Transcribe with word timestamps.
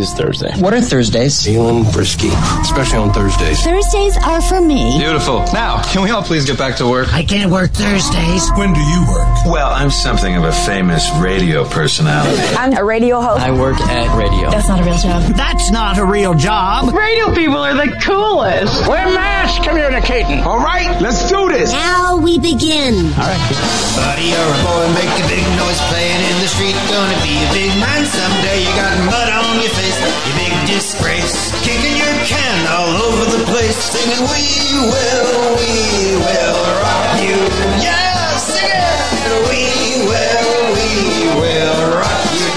is 0.00 0.12
Thursday. 0.14 0.50
What 0.58 0.72
are 0.74 0.80
Thursdays? 0.80 1.44
Feeling 1.44 1.84
frisky, 1.84 2.28
especially 2.62 2.98
on 2.98 3.12
Thursdays. 3.12 3.62
Thursdays 3.62 4.16
are 4.24 4.40
for 4.40 4.60
me. 4.60 4.98
Beautiful. 4.98 5.44
Now, 5.52 5.82
can 5.92 6.02
we 6.02 6.10
all 6.10 6.22
please 6.22 6.46
get 6.46 6.58
back 6.58 6.76
to 6.76 6.88
work? 6.88 7.12
I 7.12 7.22
can't 7.22 7.52
work 7.52 7.70
Thursdays. 7.70 8.50
When 8.56 8.72
do 8.72 8.80
you 8.80 9.00
work? 9.08 9.28
Well, 9.46 9.70
I'm 9.70 9.90
something 9.90 10.34
of 10.36 10.44
a 10.44 10.52
famous 10.52 11.04
radio 11.20 11.64
personality. 11.68 12.42
I'm 12.56 12.72
a 12.76 12.82
radio 12.84 13.20
host. 13.20 13.40
I 13.42 13.52
work 13.52 13.78
at 13.80 14.16
radio. 14.16 14.50
That's 14.50 14.68
not 14.68 14.80
a 14.80 14.84
real 14.84 14.98
job. 14.98 15.22
That's 15.36 15.70
not 15.70 15.98
a 15.98 16.04
real 16.04 16.34
job. 16.34 16.92
Radio 16.94 17.34
people 17.34 17.58
are 17.58 17.74
the 17.74 17.92
coolest. 18.00 18.88
We're 18.88 19.12
mass 19.12 19.58
communicating. 19.64 20.40
All 20.40 20.58
right, 20.58 21.00
let's 21.00 21.28
do 21.28 21.48
this. 21.48 21.72
Now 21.72 22.16
we 22.16 22.38
begin. 22.38 22.94
All 23.20 23.28
right. 23.28 23.42
Buddy, 24.00 24.32
you're 24.32 24.40
a 24.40 24.58
boy, 24.64 24.86
make 24.96 25.12
a 25.12 25.26
big 25.28 25.44
noise 25.60 25.80
playing 25.92 26.20
in 26.24 26.36
the 26.40 26.48
street. 26.48 26.76
Gonna 26.88 27.20
be 27.22 27.36
a 27.36 27.48
big 27.52 27.72
man 27.78 28.02
someday. 28.08 28.64
You 28.64 28.72
got 28.78 28.94
mud 29.04 29.28
on 29.28 29.60
your 29.60 29.72
face, 29.76 29.89
you 29.98 30.34
big 30.38 30.52
disgrace. 30.66 31.50
Kicking 31.66 31.96
your 31.96 32.14
can 32.26 32.66
all 32.70 32.94
over 33.10 33.24
the 33.36 33.44
place, 33.50 33.76
singing, 33.76 34.22
We 34.22 34.46
will, 34.86 35.58
we 35.58 36.14
will 36.22 36.58
rock 36.78 37.18
you. 37.18 37.38
Yeah, 37.82 38.36
sing 38.38 38.70
it. 38.70 39.00
We 39.50 40.06
will, 40.06 40.50
we 40.78 40.90
will 41.40 41.98
rock 41.98 42.24
you. 42.38 42.54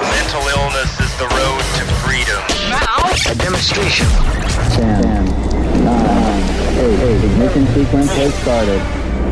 Mental 0.00 0.44
illness 0.48 0.92
is 1.00 1.12
the 1.20 1.28
road 1.28 1.62
to 1.76 1.84
freedom. 2.04 2.40
Now, 2.72 3.12
A 3.30 3.34
demonstration. 3.36 4.06
10, 4.80 5.24
9, 5.84 6.40
8, 6.80 7.24
ignition 7.24 7.64
sequence 7.74 8.12
has 8.16 8.32
started. 8.40 8.80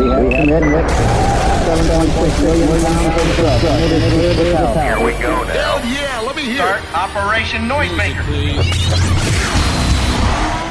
We 0.00 0.08
have 0.08 0.30
commitment. 0.30 0.88
7.6 0.88 2.40
billion 2.42 2.68
pounds 2.84 3.20
of 3.20 3.34
thrust. 3.36 3.64
It 3.64 3.92
is 3.92 4.12
clear 4.12 4.34
to 4.34 4.52
south. 4.52 4.74
Here 4.82 5.04
we 5.04 5.12
go 5.12 5.44
now. 5.44 5.78
Hell 5.78 5.92
Yeah, 5.92 6.20
let 6.26 6.34
me 6.36 6.42
hear 6.42 6.56
Start 6.56 6.94
Operation 6.94 7.68
Noisemaker. 7.68 8.24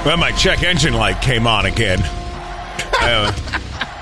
Well, 0.05 0.17
my 0.17 0.31
check 0.31 0.63
engine 0.63 0.93
light 0.93 1.21
came 1.21 1.45
on 1.45 1.65
again. 1.67 1.99
Uh, 3.01 3.31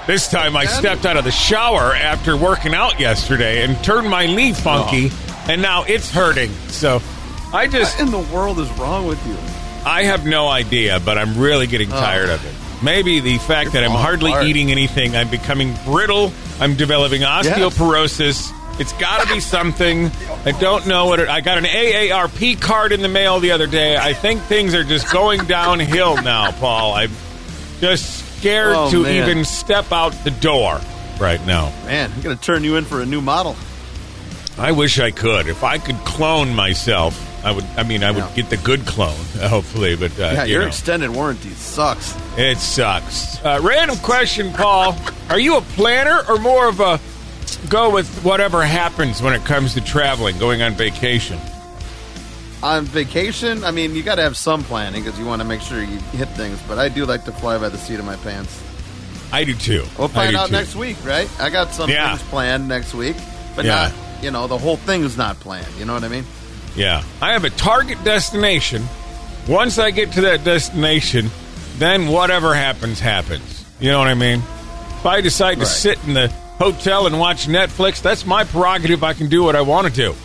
this 0.08 0.30
time 0.30 0.56
I 0.56 0.66
stepped 0.66 1.06
out 1.06 1.18
of 1.18 1.26
the 1.26 1.32
shower 1.32 1.94
after 1.94 2.38
working 2.38 2.74
out 2.74 3.00
yesterday 3.00 3.64
and 3.64 3.84
turned 3.84 4.10
my 4.10 4.28
knee 4.28 4.54
funky, 4.54 5.12
and 5.50 5.62
now 5.62 5.84
it's 5.84 6.10
hurting. 6.10 6.52
So 6.70 7.02
I 7.54 7.68
just, 7.68 8.00
What 8.00 8.06
in 8.06 8.12
the 8.12 8.34
world 8.34 8.60
is 8.60 8.70
wrong 8.78 9.08
with 9.08 9.24
you? 9.28 9.36
I 9.86 10.04
have 10.04 10.26
no 10.26 10.48
idea, 10.48 11.00
but 11.02 11.18
I'm 11.18 11.38
really 11.38 11.68
getting 11.68 11.90
tired 11.90 12.30
of 12.30 12.46
it. 12.46 12.67
Maybe 12.84 13.20
the 13.20 13.38
fact 13.40 13.74
that 13.74 13.84
I'm 13.84 13.92
hardly 13.92 14.32
apart. 14.32 14.46
eating 14.46 14.72
anything, 14.72 15.16
I'm 15.16 15.30
becoming 15.30 15.74
brittle, 15.86 16.32
I'm 16.60 16.76
developing 16.76 17.22
osteoporosis. 17.24 18.52
It's 18.80 18.94
got 18.94 19.26
to 19.28 19.34
be 19.34 19.40
something. 19.40 20.12
I 20.46 20.52
don't 20.52 20.86
know 20.86 21.08
what 21.08 21.20
it. 21.20 21.28
I 21.28 21.42
got 21.42 21.58
an 21.58 21.64
AARP 21.64 22.62
card 22.62 22.92
in 22.92 23.02
the 23.02 23.08
mail 23.10 23.40
the 23.40 23.52
other 23.52 23.66
day. 23.66 23.98
I 23.98 24.14
think 24.14 24.42
things 24.44 24.76
are 24.76 24.84
just 24.84 25.12
going 25.12 25.46
downhill 25.46 26.22
now, 26.22 26.52
Paul. 26.52 26.94
I'm 26.94 27.12
just 27.82 28.38
scared 28.38 28.76
Oh, 28.76 28.92
to 28.92 29.02
man. 29.04 29.16
even 29.30 29.46
step 29.46 29.92
out 29.92 30.12
the 30.24 30.30
door 30.30 30.80
right 31.20 31.44
now. 31.48 31.70
Man, 31.86 32.12
I'm 32.16 32.22
going 32.22 32.38
to 32.38 32.44
turn 32.44 32.64
you 32.64 32.76
in 32.76 32.86
for 32.86 33.02
a 33.02 33.06
new 33.08 33.20
model. 33.22 33.56
I 34.60 34.72
wish 34.74 35.00
I 35.00 35.10
could. 35.10 35.48
If 35.48 35.64
I 35.64 35.80
could 35.80 35.98
clone 36.06 36.54
myself, 36.54 37.16
I 37.48 37.52
would. 37.52 37.64
I 37.78 37.84
mean, 37.84 38.04
I 38.04 38.12
would 38.12 38.26
Yeah. 38.26 38.32
get 38.36 38.50
the 38.50 38.58
good 38.58 38.86
clone, 38.86 39.16
hopefully. 39.40 39.96
But 39.96 40.12
uh, 40.20 40.32
Yeah, 40.34 40.44
you 40.44 40.52
your 40.54 40.62
know. 40.64 40.68
extended 40.68 41.10
warranty 41.12 41.52
sucks. 41.52 42.14
It 42.38 42.58
sucks. 42.58 43.44
Uh, 43.44 43.60
random 43.64 43.96
question, 44.00 44.52
Paul. 44.52 44.98
Are 45.30 45.40
you 45.40 45.56
a 45.56 45.62
planner 45.62 46.24
or 46.28 46.38
more 46.40 46.68
of 46.68 46.82
a 46.82 47.00
go 47.70 47.90
with 47.90 48.10
whatever 48.26 48.64
happens 48.66 49.22
when 49.22 49.34
it 49.34 49.46
comes 49.46 49.74
to 49.76 49.82
traveling, 49.82 50.38
going 50.38 50.62
on 50.62 50.74
vacation? 50.74 51.40
On 52.64 52.84
vacation, 52.84 53.64
I 53.64 53.72
mean, 53.72 53.96
you 53.96 54.04
got 54.04 54.16
to 54.16 54.24
have 54.24 54.36
some 54.36 54.64
planning 54.64 55.04
because 55.04 55.18
you 55.18 55.26
want 55.26 55.42
to 55.42 55.48
make 55.48 55.62
sure 55.62 55.80
you 55.82 56.00
hit 56.12 56.28
things. 56.30 56.60
But 56.68 56.80
I 56.80 56.90
do 56.90 57.06
like 57.06 57.24
to 57.26 57.32
fly 57.32 57.58
by 57.60 57.70
the 57.70 57.78
seat 57.78 58.00
of 58.00 58.06
my 58.06 58.16
pants. 58.18 58.62
I 59.32 59.44
do 59.46 59.54
too. 59.54 59.86
We'll 59.98 60.08
find 60.10 60.36
out 60.36 60.48
too. 60.48 60.54
next 60.54 60.76
week, 60.76 60.98
right? 61.06 61.30
I 61.40 61.50
got 61.50 61.72
some 61.74 61.90
Yeah. 61.90 62.10
things 62.18 62.28
planned 62.30 62.68
next 62.68 62.94
week, 62.94 63.16
but 63.56 63.64
Yeah. 63.64 63.74
not, 63.76 64.24
you 64.24 64.32
know, 64.32 64.48
the 64.48 64.58
whole 64.58 64.76
thing 64.78 65.04
is 65.04 65.16
not 65.18 65.40
planned. 65.40 65.68
You 65.78 65.86
know 65.86 65.94
what 65.94 66.04
I 66.04 66.08
mean? 66.10 66.26
Yeah, 66.78 67.04
I 67.22 67.34
have 67.34 67.44
a 67.44 67.50
target 67.50 68.02
destination. 68.04 68.84
Once 69.48 69.78
I 69.80 69.92
get 69.92 70.12
to 70.14 70.22
that 70.22 70.44
destination, 70.44 71.30
then 71.80 72.08
whatever 72.08 72.54
happens, 72.54 73.00
happens. 73.00 73.66
You 73.80 73.92
know 73.92 74.00
what 74.00 74.08
I 74.08 74.14
mean? 74.14 74.40
If 74.40 75.06
I 75.06 75.22
decide 75.22 75.56
to 75.56 75.60
Right. 75.62 75.68
sit 75.68 75.98
in 76.06 76.14
the 76.14 76.28
hotel 76.60 77.08
and 77.08 77.20
watch 77.20 77.48
Netflix, 77.48 78.02
that's 78.02 78.26
my 78.26 78.44
prerogative. 78.44 79.04
I 79.04 79.14
can 79.14 79.28
do 79.30 79.44
what 79.44 79.56
I 79.56 79.62
want 79.62 79.88
to 79.88 79.94
do. 79.94 80.16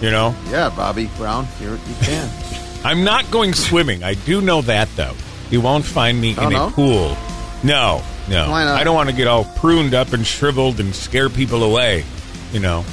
You 0.00 0.10
know, 0.10 0.34
Yeah, 0.50 0.70
Bobby 0.70 1.08
Brown, 1.16 1.46
you 1.60 1.70
you 1.72 1.94
can. 2.02 2.28
I'm 2.84 3.04
not 3.04 3.30
going 3.30 3.54
swimming. 3.54 4.02
I 4.04 4.14
do 4.14 4.40
know 4.40 4.60
that 4.62 4.88
though. 4.96 5.14
You 5.50 5.60
won't 5.60 5.84
find 5.84 6.20
me 6.20 6.34
Oh, 6.36 6.46
in 6.48 6.52
no? 6.52 6.66
a 6.66 6.70
pool. 6.70 7.16
No, 7.62 8.02
no. 8.28 8.50
Why 8.50 8.64
not? 8.64 8.78
I 8.80 8.84
don't 8.84 8.94
want 8.94 9.08
to 9.08 9.14
get 9.14 9.26
all 9.26 9.44
pruned 9.44 9.94
up 9.94 10.12
and 10.12 10.26
shriveled 10.26 10.80
and 10.80 10.94
scare 10.94 11.28
people 11.30 11.62
away. 11.62 12.04
You 12.52 12.60
know, 12.60 12.84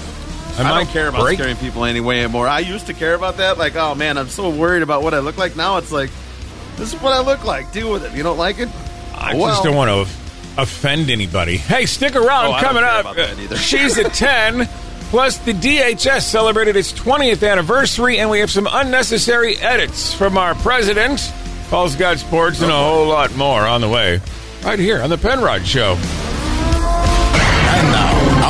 I, 0.60 0.64
might 0.64 0.84
don't 0.84 0.90
care 0.94 1.08
about 1.08 1.22
break- 1.22 1.38
scaring 1.40 1.56
people 1.58 1.86
anyway 1.86 2.20
anymore. 2.20 2.48
I 2.48 2.60
used 2.60 2.88
to 2.88 2.94
care 2.94 3.14
about 3.16 3.38
that. 3.38 3.58
Like, 3.58 3.76
oh 3.76 3.96
man, 3.96 4.18
I'm 4.18 4.28
so 4.30 4.50
worried 4.50 4.84
about 4.84 5.04
what 5.04 5.14
I 5.14 5.20
look 5.20 5.38
like. 5.38 5.56
Now 5.56 5.78
it's 5.78 5.92
like, 5.92 6.10
this 6.78 6.94
is 6.94 7.02
what 7.02 7.14
I 7.14 7.22
look 7.22 7.44
like. 7.46 7.72
Deal 7.72 7.92
with 7.92 8.04
it. 8.06 8.14
You 8.14 8.24
don't 8.24 8.38
like 8.38 8.60
it, 8.60 8.70
I 9.16 9.36
well. 9.36 9.48
just 9.50 9.64
don't 9.64 9.76
want 9.76 9.90
to 10.08 10.62
offend 10.62 11.10
anybody. 11.10 11.58
Hey, 11.58 11.86
stick 11.86 12.16
around. 12.16 12.56
Oh, 12.56 12.60
Coming 12.60 12.84
up, 12.84 13.02
about 13.02 13.16
that 13.16 13.40
either. 13.40 13.56
she's 13.56 13.98
at 13.98 14.14
ten. 14.14 14.68
Plus, 15.10 15.38
the 15.40 15.52
DHS 15.52 16.22
celebrated 16.22 16.78
its 16.78 16.94
20th 16.94 17.46
anniversary, 17.50 18.18
and 18.20 18.30
we 18.30 18.40
have 18.40 18.50
some 18.50 18.66
unnecessary 18.72 19.58
edits 19.58 20.14
from 20.14 20.38
our 20.38 20.56
president. 20.56 21.20
Paul's 21.70 21.98
got 21.98 22.18
sports 22.20 22.62
and 22.62 22.72
a 22.72 22.74
whole 22.74 23.08
lot 23.08 23.36
more 23.36 23.62
on 23.68 23.82
the 23.82 23.90
way. 23.90 24.22
Right 24.64 24.80
here 24.80 25.02
on 25.02 25.10
the 25.10 25.18
Penrod 25.18 25.66
Show. 25.68 25.98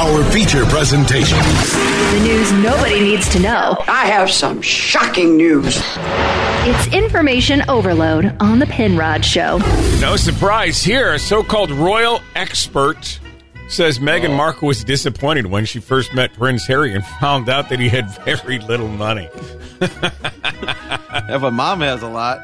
And 0.02 0.10
now, 0.10 0.18
our 0.18 0.32
feature 0.32 0.66
presentation. 0.66 1.38
The 1.38 2.20
news 2.24 2.52
nobody 2.54 3.00
needs 3.02 3.30
to 3.34 3.40
know. 3.40 3.78
I 3.88 4.06
have 4.08 4.32
some 4.32 4.62
shocking 4.62 5.38
news. 5.38 5.78
It's 6.64 6.88
information 6.94 7.62
overload 7.70 8.36
on 8.40 8.60
the 8.60 8.66
Penrod 8.66 9.24
Show. 9.24 9.58
No 10.00 10.16
surprise 10.16 10.82
here. 10.82 11.14
A 11.14 11.20
so 11.20 11.44
called 11.44 11.72
royal 11.72 12.20
expert 12.36 13.20
says 13.70 14.00
Meghan 14.00 14.36
Markle 14.36 14.68
was 14.68 14.84
disappointed 14.84 15.46
when 15.46 15.66
she 15.66 15.80
first 15.80 16.14
met 16.14 16.34
Prince 16.34 16.66
Harry 16.68 16.94
and 16.94 17.06
found 17.06 17.48
out 17.48 17.70
that 17.70 17.80
he 17.80 17.88
had 17.90 18.10
very 18.26 18.60
little 18.60 18.88
money. 18.90 19.30
if 19.82 21.44
a 21.44 21.52
mom 21.52 21.82
has 21.82 22.02
a 22.02 22.10
lot, 22.10 22.40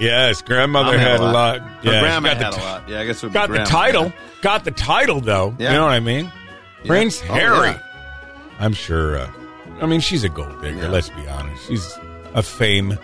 Yes, 0.00 0.42
grandmother 0.42 0.92
Mom 0.92 1.00
had 1.00 1.18
a 1.18 1.24
lot. 1.24 1.60
Her 1.60 1.90
Yeah, 1.90 2.00
grandma 2.02 2.28
got 2.34 2.36
had 2.36 2.50
t- 2.52 2.60
a 2.60 2.64
lot. 2.64 2.88
Yeah, 2.88 3.00
I 3.00 3.06
guess 3.06 3.16
it 3.16 3.22
would 3.26 3.32
be 3.32 3.34
Got 3.34 3.50
the 3.50 3.64
title. 3.64 4.12
Got 4.42 4.64
the 4.64 4.70
title 4.70 5.20
though. 5.20 5.56
Yeah. 5.58 5.70
You 5.72 5.76
know 5.78 5.84
what 5.86 5.92
I 5.92 5.98
mean? 6.00 6.30
Yeah. 6.82 6.86
Prince 6.88 7.22
Oh, 7.28 7.34
Harry. 7.34 7.68
yeah. 7.70 7.80
I'm 8.60 8.72
sure. 8.72 9.18
Uh, 9.18 9.30
I 9.80 9.86
mean, 9.86 10.00
she's 10.00 10.24
a 10.24 10.28
gold 10.28 10.60
digger. 10.62 10.82
Yeah. 10.82 10.88
Let's 10.88 11.08
be 11.10 11.26
honest. 11.28 11.66
She's 11.68 11.98
a 12.34 12.42
fame 12.42 12.98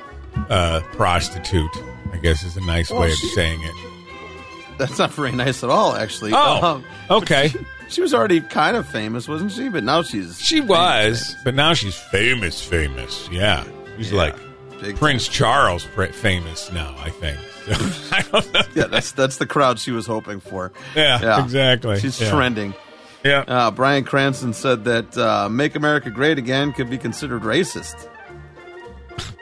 uh, 0.50 0.80
prostitute. 0.92 1.70
I 2.12 2.18
guess 2.18 2.42
is 2.44 2.56
a 2.56 2.60
nice 2.66 2.90
Well, 2.90 3.00
way 3.00 3.10
of 3.12 3.18
she- 3.18 3.28
saying 3.28 3.60
it. 3.62 3.74
That's 4.78 4.98
not 4.98 5.12
very 5.12 5.30
nice 5.32 5.62
at 5.62 5.70
all, 5.70 5.94
actually. 5.94 6.32
Oh, 6.34 6.64
Um, 6.66 6.84
okay. 7.08 7.48
She, 7.48 7.58
she 7.88 8.00
was 8.00 8.12
already 8.12 8.40
kind 8.40 8.76
of 8.76 8.88
famous, 8.88 9.28
wasn't 9.28 9.52
she? 9.52 9.68
But 9.68 9.84
now 9.84 10.02
she's 10.02 10.40
She 10.40 10.60
was, 10.60 11.36
but 11.44 11.54
now 11.54 11.74
she's 11.74 11.94
famous. 11.94 12.60
Famous. 12.64 13.28
Yeah, 13.30 13.64
she's 13.96 14.10
Yeah. 14.10 14.18
like 14.18 14.36
Big 14.80 14.96
Prince 14.96 15.28
Charles 15.28 15.84
famous 15.84 16.72
now. 16.72 16.92
I 16.98 17.10
think. 17.10 17.38
I 18.12 18.22
don't 18.32 18.52
know. 18.52 18.60
yeah, 18.74 18.86
that's 18.88 19.12
that's 19.12 19.36
the 19.36 19.46
crowd 19.46 19.78
she 19.78 19.92
was 19.92 20.06
hoping 20.06 20.40
for. 20.40 20.72
Yeah, 20.96 21.42
exactly. 21.44 22.00
She's 22.00 22.20
Yeah. 22.20 22.30
trending. 22.30 22.74
Yeah. 23.24 23.44
Uh, 23.48 23.70
Bryan 23.70 24.04
Cranston 24.04 24.52
said 24.52 24.84
that 24.84 25.16
uh, 25.16 25.48
"Make 25.48 25.74
America 25.74 26.10
Great 26.10 26.38
Again" 26.38 26.72
could 26.72 26.90
be 26.90 26.98
considered 26.98 27.42
racist. 27.42 28.08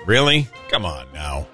Really? 0.07 0.49
Come 0.71 0.85
on 0.85 1.07
now. 1.13 1.47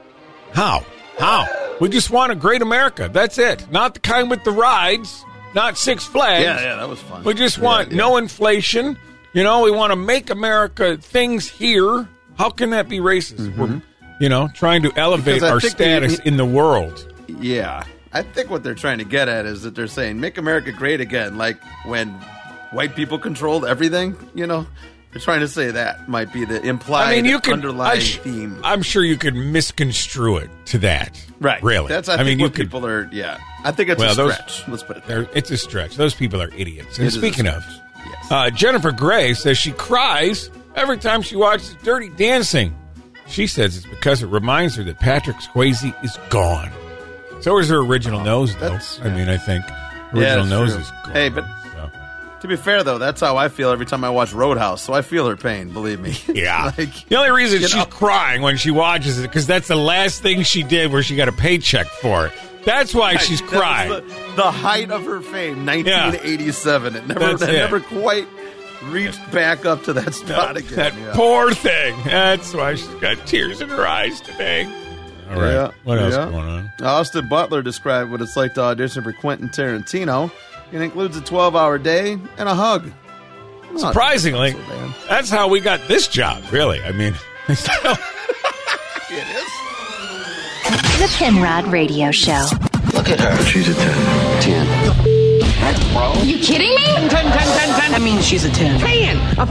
How? 0.52 0.84
How? 1.18 1.46
We 1.80 1.88
just 1.88 2.10
want 2.10 2.32
a 2.32 2.34
great 2.34 2.62
America. 2.62 3.08
That's 3.12 3.38
it. 3.38 3.70
Not 3.70 3.94
the 3.94 4.00
kind 4.00 4.30
with 4.30 4.44
the 4.44 4.50
rides, 4.50 5.24
not 5.54 5.78
Six 5.78 6.04
Flags. 6.04 6.44
Yeah, 6.44 6.60
yeah, 6.60 6.76
that 6.76 6.88
was 6.88 7.00
fun. 7.00 7.24
We 7.24 7.34
just 7.34 7.58
want 7.58 7.90
yeah. 7.90 7.96
no 7.96 8.16
inflation. 8.16 8.98
You 9.32 9.42
know, 9.42 9.62
we 9.62 9.70
want 9.70 9.92
to 9.92 9.96
make 9.96 10.30
America 10.30 10.96
things 10.96 11.48
here. 11.48 12.08
How 12.36 12.50
can 12.50 12.70
that 12.70 12.88
be 12.88 12.98
racist? 12.98 13.56
We're, 13.56 13.82
you 14.20 14.28
know, 14.28 14.48
trying 14.54 14.82
to 14.82 14.92
elevate 14.96 15.42
our 15.42 15.60
status 15.60 16.18
in 16.20 16.36
the 16.36 16.46
world. 16.46 17.12
Yeah, 17.28 17.84
I 18.12 18.22
think 18.22 18.50
what 18.50 18.62
they're 18.62 18.74
trying 18.74 18.98
to 18.98 19.04
get 19.04 19.28
at 19.28 19.44
is 19.46 19.62
that 19.62 19.74
they're 19.74 19.86
saying 19.86 20.20
"Make 20.20 20.38
America 20.38 20.72
Great 20.72 21.00
Again," 21.00 21.36
like 21.36 21.62
when 21.84 22.08
white 22.72 22.94
people 22.96 23.18
controlled 23.18 23.64
everything. 23.64 24.16
You 24.34 24.46
know, 24.46 24.66
They're 25.12 25.20
trying 25.22 25.40
to 25.40 25.48
say 25.48 25.70
that 25.70 26.08
might 26.08 26.32
be 26.32 26.44
the 26.44 26.60
implied 26.62 27.08
I 27.08 27.16
mean, 27.16 27.24
you 27.24 27.40
could. 27.40 27.54
underlying 27.54 28.00
sh- 28.00 28.18
theme. 28.18 28.60
I'm 28.62 28.82
sure 28.82 29.02
you 29.02 29.16
could 29.16 29.34
misconstrue 29.34 30.36
it 30.36 30.50
to 30.66 30.78
that. 30.80 31.18
Right. 31.40 31.62
Really. 31.62 31.88
That's 31.88 32.08
I, 32.10 32.14
I 32.14 32.16
think 32.18 32.26
mean, 32.26 32.38
you 32.40 32.44
what 32.46 32.54
could. 32.54 32.66
people 32.66 32.84
are. 32.86 33.08
Yeah. 33.12 33.38
I 33.64 33.72
think 33.72 33.88
it's 33.88 33.98
Well, 33.98 34.12
a 34.12 34.14
those- 34.14 34.34
stretch. 34.34 34.68
Let's 34.68 34.82
put 34.82 34.96
it 34.98 35.06
there. 35.06 35.26
It's 35.34 35.50
a 35.50 35.56
stretch. 35.56 35.96
Those 35.96 36.14
people 36.14 36.42
are 36.42 36.50
idiots. 36.54 36.98
And 36.98 37.08
It 37.08 37.12
speaking 37.12 37.46
of. 37.46 37.64
Yes. 38.06 38.30
uh, 38.30 38.50
Jennifer 38.50 38.92
Grey 38.92 39.32
says 39.34 39.56
she 39.58 39.72
cries 39.72 40.50
every 40.76 40.98
time 40.98 41.20
she 41.22 41.36
watches 41.36 41.74
Dirty 41.82 42.08
Dancing. 42.10 42.74
She 43.26 43.46
says 43.46 43.76
it's 43.78 43.86
because 43.86 44.22
it 44.22 44.26
reminds 44.28 44.76
her 44.76 44.84
that 44.84 44.98
Patrick 45.00 45.36
Swayze 45.38 45.94
is 46.04 46.18
gone. 46.30 46.70
So 47.40 47.58
is 47.58 47.68
her 47.68 47.78
original 47.78 48.20
nose, 48.20 48.54
though. 48.56 48.70
That's- 48.70 49.00
I 49.02 49.08
mean, 49.10 49.28
I 49.28 49.36
think 49.36 49.64
original 50.14 50.44
nose 50.46 50.72
true. 50.72 50.80
is 50.82 50.90
gone. 51.04 51.12
Hey, 51.12 51.28
but 51.28 51.44
So. 51.74 51.90
to 52.40 52.48
be 52.48 52.56
fair 52.56 52.82
though, 52.82 52.98
that's 52.98 53.20
how 53.20 53.36
I 53.36 53.48
feel 53.48 53.70
every 53.70 53.86
time 53.86 54.02
I 54.04 54.10
watch 54.10 54.32
Roadhouse. 54.32 54.82
So 54.82 54.92
I 54.92 55.02
feel 55.02 55.26
her 55.28 55.36
pain. 55.36 55.70
Believe 55.70 56.00
me. 56.00 56.16
Yeah. 56.34 56.72
like, 56.76 57.08
the 57.08 57.16
only 57.16 57.30
reason 57.30 57.60
she's 57.60 57.84
crying 57.86 58.42
when 58.42 58.56
she 58.56 58.70
watches 58.70 59.18
it 59.18 59.22
because 59.22 59.46
that's 59.46 59.68
the 59.68 59.76
last 59.76 60.20
thing 60.22 60.42
she 60.42 60.62
did 60.62 60.90
where 60.92 61.02
she 61.02 61.14
got 61.16 61.28
a 61.28 61.32
paycheck 61.32 61.86
for 61.86 62.26
it. 62.26 62.32
That's 62.64 62.94
why 62.94 63.16
she's 63.16 63.40
that 63.40 63.50
was 63.50 63.60
crying. 63.60 63.88
The, 63.90 64.00
the 64.36 64.50
height 64.50 64.90
of 64.90 65.04
her 65.06 65.20
fame, 65.20 65.64
1987. 65.64 66.96
It 66.96 67.06
never, 67.06 67.20
That's 67.20 67.42
it 67.42 67.50
it. 67.50 67.52
never 67.52 67.80
quite 67.80 68.26
reached 68.84 69.32
back 69.32 69.64
up 69.64 69.84
to 69.84 69.92
that 69.94 70.12
spot 70.14 70.56
again. 70.56 70.74
that 70.76 70.94
yeah. 70.96 71.12
poor 71.14 71.52
thing. 71.52 71.96
That's 72.04 72.52
why 72.54 72.74
she's 72.74 72.86
got 73.00 73.26
tears 73.26 73.60
in 73.60 73.68
her 73.70 73.86
eyes 73.86 74.20
today. 74.20 74.64
All 75.30 75.36
right. 75.40 75.52
Yeah, 75.52 75.70
What 75.84 75.98
else 75.98 76.14
yeah. 76.14 76.24
going 76.30 76.48
on? 76.48 76.72
Austin 76.82 77.28
Butler 77.28 77.62
described 77.62 78.10
what 78.10 78.20
it's 78.22 78.36
like 78.36 78.54
to 78.54 78.62
audition 78.62 79.02
for 79.02 79.12
Quentin 79.12 79.48
Tarantino. 79.48 80.30
It 80.72 80.80
includes 80.80 81.16
a 81.16 81.20
12 81.20 81.54
hour 81.56 81.78
day 81.78 82.12
and 82.12 82.48
a 82.48 82.54
hug. 82.54 82.90
Not 83.72 83.80
Surprisingly, 83.80 84.52
so 84.52 84.94
that's 85.08 85.28
how 85.30 85.48
we 85.48 85.60
got 85.60 85.86
this 85.88 86.08
job, 86.08 86.42
really. 86.50 86.82
I 86.82 86.92
mean, 86.92 87.14
It 89.10 89.26
is. 89.26 89.44
The 91.00 91.08
Penrod 91.16 91.66
Radio 91.68 92.10
Show. 92.10 92.46
Look 92.94 93.08
at 93.08 93.20
her. 93.20 93.36
She's 93.44 93.68
a 93.68 93.74
10. 93.74 94.42
10. 94.42 96.26
You 96.26 96.38
kidding 96.38 96.74
me? 96.74 96.84
10, 96.84 97.08
10, 97.08 97.10
10, 97.10 97.30
10. 97.30 97.90
That 97.92 98.00
means 98.02 98.24
she's 98.26 98.44
a 98.44 98.50
10. 98.50 98.80
10. 98.80 99.16
A 99.38 99.46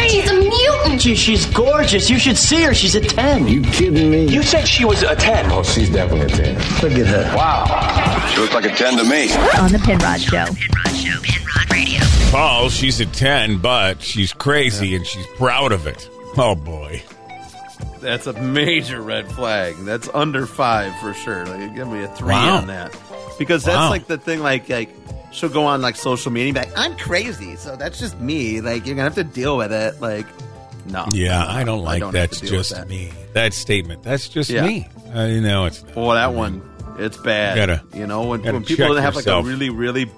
She's 0.00 0.30
a 0.30 0.34
mutant. 0.34 1.00
She, 1.02 1.14
she's 1.14 1.46
gorgeous. 1.46 2.08
You 2.10 2.18
should 2.18 2.36
see 2.36 2.62
her. 2.62 2.74
She's 2.74 2.94
a 2.94 3.00
10. 3.00 3.48
You 3.48 3.62
kidding 3.62 4.10
me? 4.10 4.26
You 4.28 4.42
said 4.42 4.66
she 4.68 4.84
was 4.84 5.02
a 5.02 5.14
10. 5.16 5.50
Oh, 5.50 5.62
she's 5.62 5.90
definitely 5.90 6.26
a 6.32 6.54
10. 6.54 6.54
Look 6.82 6.92
at 6.98 7.06
her. 7.06 7.36
Wow. 7.36 8.26
She 8.28 8.40
looks 8.40 8.54
like 8.54 8.64
a 8.64 8.74
10 8.74 8.98
to 8.98 9.04
me. 9.04 9.32
On 9.58 9.70
the 9.72 9.80
Penrod 9.82 10.20
Show. 10.20 10.44
Pinrod 10.44 11.04
Show. 11.04 11.20
Pinrod 11.20 11.70
Radio. 11.70 12.00
Paul, 12.30 12.68
she's 12.68 13.00
a 13.00 13.06
10, 13.06 13.58
but 13.58 14.02
she's 14.02 14.32
crazy 14.32 14.94
and 14.96 15.06
she's 15.06 15.26
proud 15.36 15.72
of 15.72 15.86
it. 15.86 16.08
Oh, 16.36 16.54
boy. 16.54 17.02
That's 18.00 18.26
a 18.26 18.32
major 18.32 19.00
red 19.00 19.30
flag. 19.30 19.76
That's 19.80 20.08
under 20.12 20.46
five 20.46 20.98
for 21.00 21.14
sure. 21.14 21.46
Like, 21.46 21.74
give 21.74 21.86
me 21.88 22.02
a 22.02 22.08
three 22.08 22.30
Wow. 22.34 22.58
on 22.58 22.66
that. 22.66 22.96
Because 23.38 23.64
that's 23.64 23.76
Wow. 23.76 23.90
like 23.90 24.06
the 24.06 24.18
thing, 24.18 24.40
like, 24.40 24.68
like 24.68 24.90
she'll 25.32 25.48
go 25.48 25.64
on 25.64 25.82
like 25.82 25.96
social 25.96 26.30
media 26.30 26.48
and 26.48 26.54
be 26.54 26.60
like, 26.60 26.78
I'm 26.78 26.96
crazy, 26.96 27.56
so 27.56 27.76
that's 27.76 27.98
just 27.98 28.18
me. 28.20 28.60
Like, 28.60 28.86
you're 28.86 28.94
gonna 28.94 29.04
have 29.04 29.14
to 29.16 29.24
deal 29.24 29.56
with 29.56 29.72
it. 29.72 30.00
Like, 30.00 30.26
no. 30.86 31.06
Yeah, 31.12 31.44
I 31.46 31.64
don't 31.64 31.82
like 31.82 32.02
have 32.02 32.12
to 32.12 32.18
that's 32.18 32.40
just 32.40 32.74
that. 32.74 32.88
me. 32.88 33.12
That 33.34 33.52
statement, 33.54 34.02
that's 34.02 34.28
just 34.28 34.50
Yeah. 34.50 34.66
me. 34.66 34.88
Uh, 35.14 35.22
you 35.24 35.40
know, 35.40 35.66
it's 35.66 35.82
not. 35.84 35.96
Well, 35.96 36.10
that 36.10 36.24
I 36.24 36.28
mean, 36.28 36.36
one, 36.36 36.62
it's 36.98 37.16
bad. 37.16 37.56
Gotta- 37.56 37.82
you 37.94 38.06
know, 38.06 38.22
when, 38.26 38.42
when 38.42 38.64
people 38.64 38.94
have 38.96 39.14
yourself. 39.14 39.44
like 39.44 39.44
a 39.44 39.48
really, 39.48 39.70
really, 39.70 40.10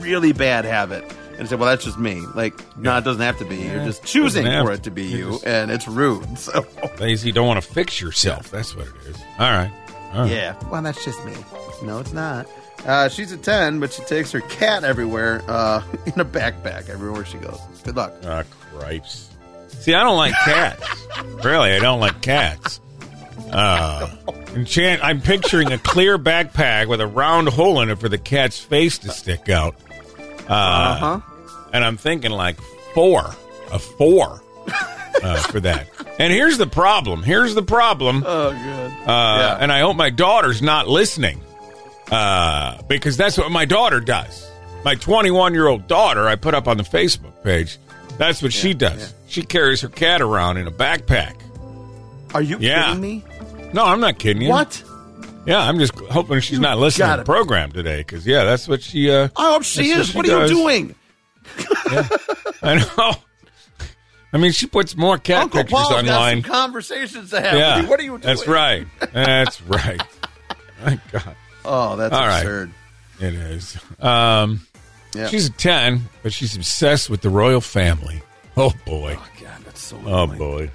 really 0.00 0.32
bad 0.32 0.64
habit 0.64 1.04
and 1.38 1.48
say, 1.48 1.56
well, 1.56 1.68
that's 1.68 1.84
just 1.84 1.98
me. 1.98 2.20
Like, 2.34 2.54
no, 2.76 2.96
it 2.98 3.04
doesn't 3.04 3.22
have 3.22 3.38
to 3.38 3.44
be. 3.44 3.56
You're 3.56 3.84
just 3.84 4.04
choosing 4.04 4.44
for 4.44 4.72
it 4.72 4.82
to 4.84 4.90
be 4.90 5.04
You're 5.04 5.18
you, 5.18 5.30
just- 5.32 5.46
and 5.46 5.70
it's 5.70 5.86
rude. 5.88 6.26
So, 6.38 6.66
Lazy, 6.98 7.32
don't 7.32 7.46
want 7.46 7.62
to 7.62 7.68
fix 7.68 8.00
yourself. 8.00 8.50
That's 8.50 8.74
what 8.76 8.86
it 8.86 8.92
is. 9.10 9.16
All 9.38 9.50
right. 9.50 9.70
All 10.12 10.22
right. 10.22 10.30
yeah. 10.30 10.56
Well, 10.70 10.82
that's 10.82 11.04
just 11.04 11.24
me. 11.24 11.34
No, 11.84 11.98
it's 12.00 12.12
not. 12.12 12.46
Uh, 12.86 13.08
she's 13.08 13.30
a 13.32 13.36
10, 13.36 13.78
but 13.80 13.92
she 13.92 14.02
takes 14.04 14.32
her 14.32 14.40
cat 14.42 14.84
everywhere 14.84 15.42
uh, 15.48 15.82
in 16.06 16.18
a 16.20 16.24
backpack 16.24 16.88
everywhere 16.88 17.24
she 17.24 17.38
goes. 17.38 17.58
Good 17.84 17.96
luck. 17.96 18.12
Ah, 18.24 18.44
cripes. 18.72 19.28
See, 19.68 19.94
I 19.94 20.02
don't 20.02 20.16
like 20.16 20.34
cats. 20.44 20.86
really, 21.44 21.72
I 21.72 21.78
don't 21.78 22.00
like 22.00 22.20
cats. 22.22 22.80
Uh, 23.52 24.08
enchant, 24.54 25.02
I'm 25.04 25.20
picturing 25.20 25.72
a 25.72 25.78
clear 25.78 26.18
backpack 26.18 26.88
with 26.88 27.00
a 27.00 27.06
round 27.06 27.48
hole 27.48 27.80
in 27.80 27.90
it 27.90 27.98
for 27.98 28.08
the 28.08 28.18
cat's 28.18 28.58
face 28.60 28.98
to 28.98 29.10
stick 29.10 29.48
out. 29.48 29.74
Uh, 30.48 30.52
Uh 30.52 30.94
huh. 30.96 31.20
And 31.72 31.84
I'm 31.84 31.96
thinking 31.96 32.30
like 32.32 32.60
four, 32.94 33.34
a 33.72 33.78
four 33.78 34.42
uh, 35.22 35.36
for 35.42 35.60
that. 35.60 35.88
And 36.18 36.32
here's 36.32 36.58
the 36.58 36.66
problem. 36.66 37.22
Here's 37.22 37.54
the 37.54 37.62
problem. 37.62 38.22
Oh, 38.26 38.50
good. 38.50 39.08
Uh, 39.08 39.58
And 39.60 39.70
I 39.72 39.80
hope 39.80 39.96
my 39.96 40.10
daughter's 40.10 40.60
not 40.62 40.88
listening 40.88 41.40
uh, 42.10 42.82
because 42.88 43.16
that's 43.16 43.38
what 43.38 43.50
my 43.50 43.64
daughter 43.64 44.00
does. 44.00 44.48
My 44.84 44.94
21 44.94 45.52
year 45.54 45.66
old 45.68 45.86
daughter, 45.86 46.26
I 46.26 46.36
put 46.36 46.54
up 46.54 46.66
on 46.68 46.76
the 46.76 46.82
Facebook 46.82 47.42
page. 47.44 47.78
That's 48.18 48.42
what 48.42 48.52
she 48.52 48.74
does. 48.74 49.14
She 49.28 49.42
carries 49.42 49.80
her 49.82 49.88
cat 49.88 50.20
around 50.20 50.56
in 50.56 50.66
a 50.66 50.70
backpack. 50.72 51.34
Are 52.34 52.42
you 52.42 52.58
Yeah. 52.60 52.86
kidding 52.88 53.00
me? 53.00 53.24
No, 53.72 53.84
I'm 53.84 54.00
not 54.00 54.18
kidding 54.18 54.42
you. 54.42 54.48
What? 54.50 54.82
Yeah, 55.46 55.58
I'm 55.60 55.78
just 55.78 55.94
hoping 55.94 56.40
she's 56.40 56.60
not 56.60 56.78
listening 56.78 57.10
to 57.10 57.16
the 57.18 57.24
program 57.24 57.72
today 57.72 57.98
because, 57.98 58.26
yeah, 58.26 58.44
that's 58.44 58.68
what 58.68 58.82
she. 58.82 59.10
Uh, 59.10 59.28
I 59.36 59.52
hope 59.52 59.62
she 59.64 59.90
is. 59.90 60.14
what 60.14 60.26
What, 60.26 60.34
are 60.34 60.46
you 60.46 60.54
doing? 60.54 60.94
I 62.62 62.84
know. 62.96 63.12
I 64.32 64.38
mean, 64.38 64.52
she 64.52 64.66
puts 64.66 64.96
more 64.96 65.18
cat 65.18 65.44
Uncle 65.44 65.60
pictures 65.60 65.78
Paul's 65.78 65.92
online. 65.92 66.42
some 66.42 66.52
conversations 66.52 67.30
to 67.30 67.40
have 67.40 67.56
yeah. 67.58 67.88
What 67.88 67.98
are 67.98 68.02
you 68.02 68.10
doing? 68.10 68.20
That's 68.20 68.46
right. 68.46 68.86
That's 69.12 69.60
right. 69.62 70.00
My 70.84 71.00
God. 71.10 71.34
Oh, 71.72 71.96
that's 71.96 72.12
All 72.14 72.26
right. 72.26 72.38
absurd. 72.40 72.72
It 73.20 73.34
is. 73.34 73.78
Um, 74.00 74.66
Yeah. 75.14 75.28
She's 75.28 75.46
a 75.48 75.52
10, 75.52 76.02
but 76.22 76.32
she's 76.32 76.54
obsessed 76.56 77.08
with 77.10 77.20
the 77.20 77.30
royal 77.30 77.60
family. 77.60 78.22
Oh, 78.56 78.72
boy. 78.84 79.16
God, 79.40 79.64
that's 79.64 79.80
so 79.82 80.00
Oh, 80.06 80.26
boy. 80.26 80.70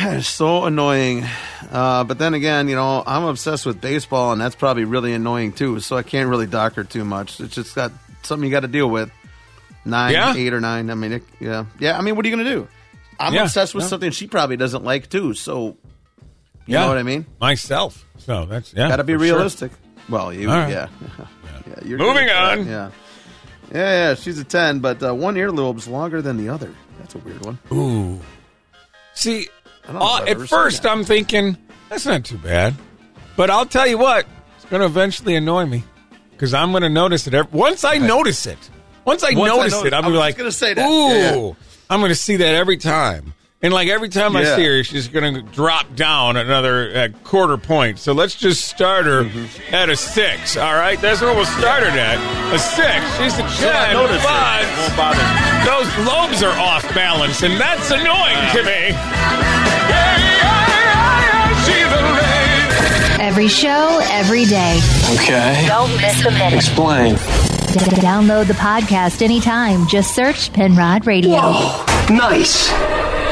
It's 0.00 0.28
so 0.28 0.64
annoying. 0.64 1.24
Uh, 1.72 2.04
but 2.04 2.18
then 2.18 2.34
again, 2.34 2.68
you 2.68 2.76
know, 2.76 3.02
I'm 3.06 3.24
obsessed 3.24 3.66
with 3.66 3.80
baseball, 3.80 4.32
and 4.32 4.40
that's 4.40 4.54
probably 4.54 4.84
really 4.84 5.12
annoying 5.12 5.52
too. 5.52 5.80
So 5.80 5.96
I 5.96 6.02
can't 6.02 6.28
really 6.28 6.46
dock 6.46 6.74
her 6.74 6.84
too 6.84 7.04
much. 7.04 7.40
It's 7.40 7.54
just 7.54 7.74
got 7.74 7.90
something 8.22 8.46
you 8.46 8.52
got 8.52 8.60
to 8.60 8.68
deal 8.68 8.88
with. 8.88 9.10
Nine, 9.84 10.12
Yeah? 10.12 10.34
eight, 10.36 10.52
or 10.52 10.60
nine. 10.60 10.90
I 10.90 10.94
mean, 10.94 11.12
it, 11.12 11.22
yeah, 11.40 11.64
yeah. 11.80 11.98
I 11.98 12.02
mean, 12.02 12.14
what 12.16 12.24
are 12.24 12.28
you 12.28 12.36
going 12.36 12.46
to 12.46 12.52
do? 12.52 12.68
I'm 13.18 13.32
Yeah, 13.34 13.44
obsessed 13.44 13.74
with 13.74 13.84
yeah. 13.84 13.88
something 13.88 14.10
she 14.12 14.26
probably 14.28 14.56
doesn't 14.56 14.84
like 14.84 15.08
too. 15.08 15.34
So 15.34 15.76
you 16.68 16.74
Yeah. 16.74 16.82
know 16.82 16.88
what 16.88 16.98
I 16.98 17.02
mean? 17.02 17.26
Myself. 17.40 18.04
So 18.18 18.44
that's, 18.46 18.72
yeah. 18.74 18.88
Got 18.88 18.96
to 18.96 19.04
be 19.04 19.14
for 19.14 19.26
sure. 19.26 19.36
realistic. 19.36 19.72
Well, 20.08 20.32
you, 20.32 20.48
right. 20.48 20.70
yeah, 20.70 20.88
yeah. 21.18 21.74
You're 21.84 21.98
Moving 21.98 22.26
good 22.26 22.36
on. 22.36 22.66
Yeah, 22.66 22.90
yeah, 23.72 24.08
yeah. 24.10 24.14
She's 24.14 24.38
a 24.38 24.44
ten, 24.44 24.78
but 24.80 25.02
uh, 25.02 25.14
one 25.14 25.36
earlobe's 25.36 25.86
longer 25.88 26.22
than 26.22 26.36
the 26.36 26.48
other. 26.48 26.74
That's 26.98 27.14
a 27.14 27.18
weird 27.18 27.44
one. 27.44 27.58
Ooh. 27.72 28.20
See, 29.14 29.48
I 29.88 29.92
know 29.92 29.98
uh, 30.00 30.24
at 30.26 30.40
first. 30.48 30.86
I'm 30.86 31.04
thinking, 31.04 31.56
that's 31.88 32.06
not 32.06 32.24
too 32.24 32.38
bad. 32.38 32.74
But 33.36 33.50
I'll 33.50 33.66
tell 33.66 33.86
you 33.86 33.98
what, 33.98 34.26
it's 34.56 34.64
going 34.66 34.80
to 34.80 34.86
eventually 34.86 35.34
annoy 35.36 35.66
me 35.66 35.84
because 36.32 36.54
I'm 36.54 36.70
going 36.72 36.82
to 36.82 36.88
notice 36.88 37.26
it. 37.26 37.34
Every, 37.34 37.50
once 37.56 37.84
I 37.84 37.98
notice 37.98 38.46
it, 38.46 38.58
once 39.04 39.22
I 39.22 39.32
Once 39.34 39.52
I 39.52 39.56
notice 39.56 39.72
notice- 39.72 39.86
it, 39.86 39.94
I'm 39.94 40.04
I 40.04 40.08
was 40.08 40.18
like, 40.18 40.36
gonna 40.36 40.52
say 40.52 40.74
that. 40.74 40.86
Ooh, 40.88 41.08
Yeah, 41.08 41.34
yeah. 41.36 41.52
I'm 41.90 42.00
going 42.00 42.10
to 42.10 42.14
see 42.16 42.36
that 42.36 42.54
every 42.54 42.76
time. 42.78 43.32
And 43.60 43.74
like 43.74 43.88
every 43.88 44.08
time 44.08 44.36
I 44.36 44.44
see 44.44 44.64
her, 44.64 44.84
she's 44.84 45.08
going 45.08 45.34
to 45.34 45.42
drop 45.42 45.96
down 45.96 46.36
another 46.36 46.96
uh, 46.96 47.08
quarter 47.24 47.56
point. 47.56 47.98
So 47.98 48.12
let's 48.12 48.36
just 48.36 48.66
start 48.68 49.04
her 49.06 49.24
Mm-hmm. 49.24 49.74
at 49.74 49.88
a 49.90 49.96
six. 49.96 50.56
All 50.56 50.74
right, 50.74 51.00
that's 51.00 51.20
what 51.20 51.34
we'll 51.34 51.44
start 51.44 51.82
her 51.82 51.88
at. 51.90 52.54
A 52.54 52.58
six. 52.58 53.02
She's 53.18 53.34
a 53.34 53.48
She'll 53.58 53.72
not 53.72 53.86
ten, 53.86 53.94
notice 53.94 54.22
it. 54.22 54.22
but 54.22 54.62
It 54.62 54.78
won't 54.78 54.96
bother. 54.96 55.24
those 55.66 55.90
lobes 56.06 56.42
are 56.44 56.56
off 56.56 56.82
balance, 56.94 57.42
and 57.42 57.58
that's 57.60 57.90
annoying 57.90 58.38
to 58.54 58.62
me. 58.62 58.94
Every 63.20 63.48
show, 63.48 64.00
every 64.10 64.44
day. 64.44 64.80
Okay. 65.14 65.64
Don't 65.66 65.90
miss 66.00 66.24
a 66.24 66.30
minute. 66.30 66.54
Explain. 66.54 67.16
Download 68.00 68.46
the 68.46 68.54
podcast 68.54 69.20
anytime. 69.20 69.86
Just 69.88 70.14
search 70.14 70.52
Penrod 70.52 71.06
Radio. 71.06 71.40
Nice. 72.08 72.70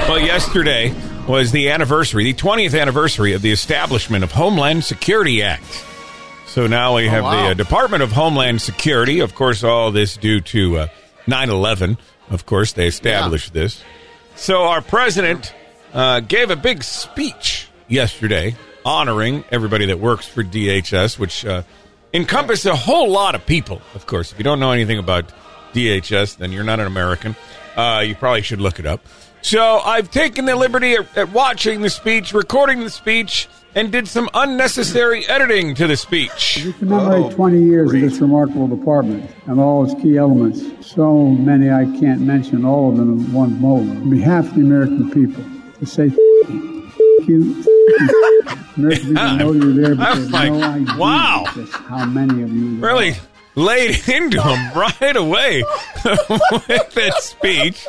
Well, 0.08 0.20
yesterday 0.20 0.94
was 1.26 1.50
the 1.50 1.70
anniversary, 1.70 2.22
the 2.22 2.34
20th 2.34 2.80
anniversary 2.80 3.32
of 3.32 3.42
the 3.42 3.50
establishment 3.50 4.22
of 4.22 4.30
Homeland 4.30 4.84
Security 4.84 5.42
Act. 5.42 5.84
So 6.46 6.68
now 6.68 6.94
we 6.94 7.08
have 7.08 7.24
wow. 7.24 7.32
the 7.32 7.50
uh, 7.50 7.54
Department 7.54 8.04
of 8.04 8.12
Homeland 8.12 8.62
Security. 8.62 9.18
Of 9.18 9.34
course, 9.34 9.64
all 9.64 9.90
this 9.90 10.16
due 10.16 10.40
to 10.42 10.78
uh, 10.78 10.88
9/11. 11.26 11.98
Of 12.30 12.46
course, 12.46 12.72
they 12.72 12.86
established 12.86 13.52
this. 13.52 13.82
So 14.36 14.62
our 14.62 14.80
president 14.80 15.52
uh, 15.92 16.20
gave 16.20 16.50
a 16.50 16.56
big 16.56 16.84
speech 16.84 17.66
yesterday 17.88 18.54
honoring 18.84 19.44
everybody 19.50 19.86
that 19.86 19.98
works 19.98 20.24
for 20.24 20.44
DHS, 20.44 21.18
which 21.18 21.44
uh, 21.44 21.64
encompasses 22.14 22.66
a 22.66 22.76
whole 22.76 23.10
lot 23.10 23.34
of 23.34 23.44
people. 23.44 23.82
Of 23.96 24.06
course, 24.06 24.30
if 24.30 24.38
you 24.38 24.44
don't 24.44 24.60
know 24.60 24.70
anything 24.70 24.98
about 24.98 25.32
DHS, 25.72 26.36
then 26.36 26.52
you're 26.52 26.64
not 26.64 26.78
an 26.78 26.86
American. 26.86 27.34
Uh, 27.76 28.04
you 28.06 28.14
probably 28.14 28.42
should 28.42 28.60
look 28.60 28.78
it 28.78 28.86
up. 28.86 29.04
So 29.46 29.78
I've 29.78 30.10
taken 30.10 30.44
the 30.44 30.56
liberty 30.56 30.94
at, 30.94 31.16
at 31.16 31.30
watching 31.30 31.80
the 31.80 31.88
speech, 31.88 32.32
recording 32.32 32.80
the 32.80 32.90
speech, 32.90 33.48
and 33.76 33.92
did 33.92 34.08
some 34.08 34.28
unnecessary 34.34 35.24
editing 35.28 35.76
to 35.76 35.86
the 35.86 35.96
speech. 35.96 36.54
To 36.54 36.70
oh, 36.70 36.72
commemorate 36.80 37.32
20 37.36 37.62
years 37.62 37.94
of 37.94 38.00
this 38.00 38.18
remarkable 38.18 38.66
department 38.66 39.30
and 39.46 39.60
all 39.60 39.84
its 39.84 39.94
key 40.02 40.16
elements, 40.16 40.64
so 40.84 41.26
many 41.28 41.70
I 41.70 41.84
can't 42.00 42.22
mention 42.22 42.64
all 42.64 42.90
of 42.90 42.96
them 42.96 43.20
in 43.20 43.32
one 43.32 43.60
moment. 43.60 44.00
On 44.00 44.10
behalf 44.10 44.48
of 44.48 44.56
the 44.56 44.62
American 44.62 45.12
people, 45.12 45.44
to 45.78 45.86
say 45.86 46.08
thank 46.08 47.28
you. 47.28 47.64
American 48.76 49.06
people 49.06 49.36
know 49.36 49.52
you're 49.52 49.72
there, 49.74 49.94
but 49.94 50.08
I'm 50.08 50.28
they 50.28 50.38
have 50.38 50.50
like, 50.50 50.52
no 50.54 50.62
idea 50.64 50.96
wow. 50.98 51.44
just 51.54 51.72
how 51.72 52.04
many 52.04 52.42
of 52.42 52.52
you 52.52 52.80
Really 52.80 53.12
are. 53.12 53.16
laid 53.54 54.08
into 54.08 54.42
him 54.42 54.72
right 54.74 55.14
away 55.14 55.62
with 56.04 56.94
that 56.94 57.14
speech. 57.20 57.86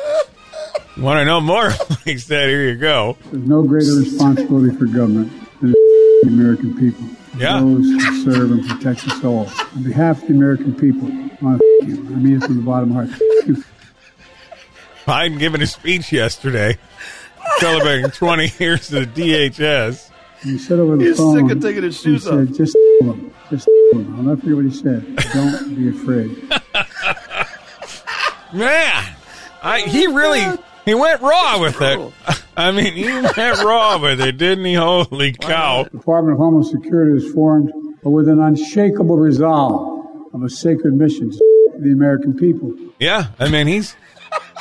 Want 0.96 1.18
to 1.18 1.24
know 1.24 1.40
more? 1.40 1.70
He 2.04 2.16
said, 2.18 2.48
"Here 2.48 2.68
you 2.70 2.76
go." 2.76 3.16
There's 3.30 3.46
no 3.46 3.62
greater 3.62 3.92
responsibility 3.92 4.74
for 4.76 4.86
government 4.86 5.30
than 5.60 5.72
the 5.72 6.28
American 6.28 6.74
people. 6.76 7.04
Yeah. 7.36 7.60
Those 7.60 7.84
who 7.84 8.24
serve 8.24 8.50
and 8.50 8.66
protect 8.66 9.06
us 9.06 9.22
all. 9.22 9.46
On 9.76 9.82
behalf 9.82 10.22
of 10.22 10.28
the 10.28 10.34
American 10.34 10.74
people, 10.74 11.08
I 11.08 11.44
want 11.44 11.60
to 11.60 11.86
you. 11.86 11.96
I 11.96 12.16
mean 12.16 12.36
it 12.36 12.44
from 12.44 12.56
the 12.56 12.62
bottom 12.62 12.90
of 12.90 12.96
my 12.96 13.04
heart. 13.04 13.20
Thank 13.44 13.58
you 13.58 13.64
Biden 15.06 15.38
giving 15.38 15.62
a 15.62 15.66
speech 15.66 16.12
yesterday 16.12 16.76
celebrating 17.58 18.10
20 18.10 18.52
years 18.58 18.92
of 18.92 19.14
the 19.14 19.22
DHS. 19.22 20.10
And 20.42 20.50
he 20.52 20.58
said 20.58 20.78
over 20.78 20.96
the 20.98 21.04
He's 21.04 21.16
phone. 21.16 21.48
sick 21.48 21.56
of 21.56 21.62
taking 21.62 21.82
his 21.82 21.96
he 22.02 22.10
shoes 22.10 22.24
said, 22.24 22.48
off. 22.50 22.56
Just 22.56 22.76
them. 23.00 23.34
Just 23.50 23.66
them. 23.92 24.14
I'll 24.16 24.22
never 24.22 24.40
forget 24.40 24.56
what 24.56 24.64
he 24.66 24.70
said. 24.70 25.16
Don't 25.32 25.74
be 25.74 25.88
afraid. 25.88 26.30
Man, 28.52 29.16
I, 29.62 29.80
he 29.80 30.06
really 30.06 30.40
oh, 30.40 30.62
he 30.88 30.94
went 30.94 31.20
raw 31.20 31.60
with 31.60 31.80
it. 31.80 32.12
I 32.56 32.72
mean, 32.72 32.94
he 32.94 33.04
went 33.04 33.36
raw 33.62 33.98
with 34.00 34.20
it, 34.20 34.36
didn't 34.38 34.64
he? 34.64 34.74
Holy 34.74 35.32
cow! 35.32 35.84
The 35.84 35.90
Department 35.90 36.34
of 36.34 36.38
Homeland 36.38 36.66
Security 36.66 37.16
is 37.24 37.32
formed 37.32 37.70
with 38.02 38.28
an 38.28 38.40
unshakable 38.40 39.16
resolve 39.18 40.06
of 40.34 40.42
a 40.42 40.50
sacred 40.50 40.94
mission 40.94 41.30
to 41.30 41.38
the 41.80 41.92
American 41.92 42.34
people. 42.36 42.74
Yeah, 42.98 43.28
I 43.38 43.48
mean, 43.48 43.66
he's 43.66 43.94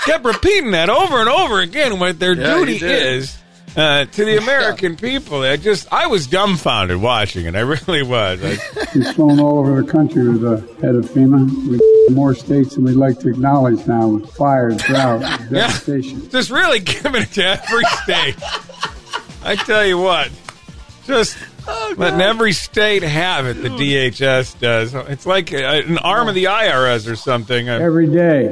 kept 0.05 0.24
repeating 0.25 0.72
that 0.72 0.89
over 0.89 1.19
and 1.19 1.29
over 1.29 1.60
again. 1.60 2.00
What 2.00 2.19
their 2.19 2.34
Yeah, 2.34 2.53
duty 2.60 2.77
is 2.86 3.38
uh, 3.77 4.05
to 4.05 4.25
the 4.25 4.38
American 4.38 4.96
people. 4.98 5.41
I 5.43 5.55
just, 5.55 5.88
I 5.93 6.07
was 6.07 6.27
dumbfounded 6.27 6.98
watching 7.01 7.46
it. 7.46 7.55
I 7.55 7.60
really 7.62 8.03
was. 8.03 8.43
I, 8.43 8.55
He's 8.91 9.12
flown 9.13 9.39
all 9.39 9.60
over 9.60 9.81
the 9.81 9.89
country 9.89 10.27
with 10.27 10.41
the 10.41 10.57
head 10.81 10.96
of 10.96 11.05
FEMA. 11.05 11.48
We 11.69 11.79
more 12.13 12.34
states 12.34 12.75
than 12.75 12.86
we'd 12.86 12.93
like 12.93 13.19
to 13.19 13.29
acknowledge 13.29 13.86
now 13.86 14.07
with 14.07 14.29
fire, 14.34 14.72
drought, 14.72 15.22
and 15.24 15.41
Yeah. 15.51 15.67
devastation. 15.67 16.29
just 16.29 16.50
really 16.50 16.79
giving 16.79 17.22
it 17.22 17.31
to 17.34 17.43
every 17.46 17.84
state. 18.03 18.36
I 19.43 19.55
tell 19.55 19.86
you 19.86 19.98
what, 19.98 20.29
just 21.05 21.38
letting 21.97 22.21
every 22.21 22.53
state 22.53 23.03
have 23.03 23.45
it. 23.47 23.55
The 23.62 23.69
DHS 23.69 24.59
does. 24.59 24.93
It's 24.93 25.25
like 25.25 25.51
a, 25.51 25.83
an 25.83 25.97
arm 26.00 26.27
of 26.29 26.36
the 26.36 26.45
IRS 26.45 27.09
or 27.12 27.15
something. 27.15 27.69
Uh, 27.69 27.79
Every 27.79 28.07
day, 28.07 28.47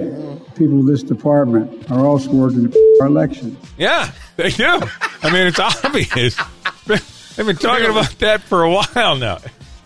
people 0.56 0.80
of 0.80 0.86
this 0.86 1.04
department 1.04 1.90
are 1.92 2.06
also 2.06 2.32
working 2.32 2.74
our 3.02 3.08
elections. 3.08 3.58
yeah, 3.78 4.12
they 4.36 4.50
do. 4.50 4.82
I 5.24 5.32
mean, 5.32 5.48
it's 5.48 5.60
obvious. 5.60 6.36
They've 6.86 7.46
been 7.46 7.56
talking 7.58 7.90
about 7.90 8.18
that 8.20 8.42
for 8.42 8.64
a 8.64 8.72
while 8.72 9.16
now. 9.18 9.40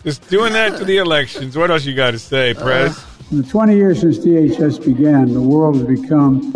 Just 0.04 0.28
doing 0.30 0.52
that 0.52 0.78
to 0.78 0.84
the 0.84 0.98
elections. 0.98 1.56
What 1.56 1.70
else 1.70 1.84
you 1.84 1.94
got 1.94 2.12
to 2.12 2.18
say, 2.18 2.54
Prez? 2.54 3.04
In 3.32 3.42
the 3.42 3.48
20 3.48 3.76
years 3.76 4.00
since 4.00 4.18
DHS 4.18 4.84
began, 4.84 5.32
the 5.34 5.40
world 5.42 5.76
has 5.76 5.84
become 5.86 6.52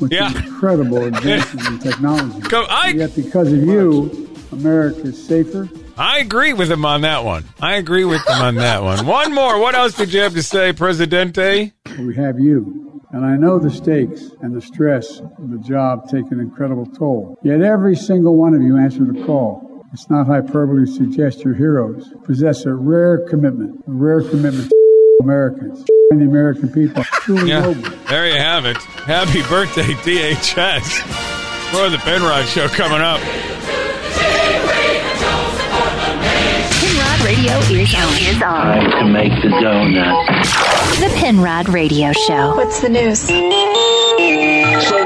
with 0.00 0.12
Yeah. 0.12 0.28
incredible 0.44 1.04
advances 1.04 1.66
in 1.66 1.78
technology. 1.90 2.40
Come- 2.42 2.66
I- 2.68 2.90
Yet 2.96 3.14
because 3.16 3.52
of 3.52 3.62
you, 3.64 4.29
America 4.52 5.02
is 5.02 5.22
safer. 5.26 5.68
I 5.96 6.18
agree 6.18 6.52
with 6.52 6.70
him 6.70 6.84
on 6.84 7.02
that 7.02 7.24
one. 7.24 7.44
I 7.60 7.74
agree 7.76 8.04
with 8.04 8.26
him 8.26 8.40
on 8.40 8.54
that 8.56 8.82
one. 8.82 9.06
One 9.20 9.34
more. 9.34 9.58
What 9.60 9.74
else 9.74 9.94
did 9.94 10.12
you 10.12 10.20
have 10.20 10.34
to 10.34 10.42
say, 10.42 10.72
Presidente? 10.72 11.72
We 11.98 12.14
have 12.16 12.38
you. 12.40 13.02
And 13.12 13.24
I 13.26 13.36
know 13.36 13.58
the 13.58 13.70
stakes 13.70 14.30
and 14.40 14.54
the 14.54 14.60
stress 14.60 15.18
of 15.20 15.50
the 15.50 15.58
job 15.58 16.08
take 16.08 16.30
an 16.30 16.38
incredible 16.40 16.86
toll. 16.86 17.36
Yet 17.42 17.60
every 17.60 17.96
single 17.96 18.36
one 18.36 18.54
of 18.54 18.62
you 18.62 18.76
answered 18.78 19.14
the 19.14 19.24
call. 19.24 19.84
It's 19.92 20.08
not 20.08 20.26
hyperbole 20.28 20.86
to 20.86 20.92
suggest 20.92 21.42
your 21.44 21.54
heroes 21.54 22.12
possess 22.24 22.64
a 22.64 22.72
rare 22.72 23.18
commitment, 23.28 23.80
a 23.88 23.90
rare 23.92 24.20
commitment 24.22 24.68
to 24.70 25.18
Americans, 25.22 25.84
and 26.12 26.20
the 26.20 26.24
American 26.26 26.68
people. 26.68 27.02
Truly 27.12 27.50
Yeah, 27.50 27.60
noble. 27.60 27.90
there 28.08 28.28
you 28.28 28.38
have 28.38 28.64
it. 28.66 28.76
Happy 28.76 29.42
birthday, 29.48 29.82
DHS. 30.04 31.72
More 31.72 31.86
of 31.86 31.92
the 31.92 31.98
Penrod 31.98 32.46
Show 32.46 32.68
coming 32.68 33.00
up. 33.00 33.20
Radio 37.40 37.56
is 37.80 37.94
on. 37.94 38.12
Is 38.18 38.42
on. 38.42 38.90
Time 38.90 38.90
to 38.90 39.04
make 39.10 39.32
the 39.40 39.48
donut. 39.48 41.00
The 41.00 41.10
Penrod 41.16 41.70
Radio 41.70 42.12
Show. 42.12 42.54
What's 42.54 42.80
the 42.82 42.90
news? 42.90 43.20
So 43.20 43.32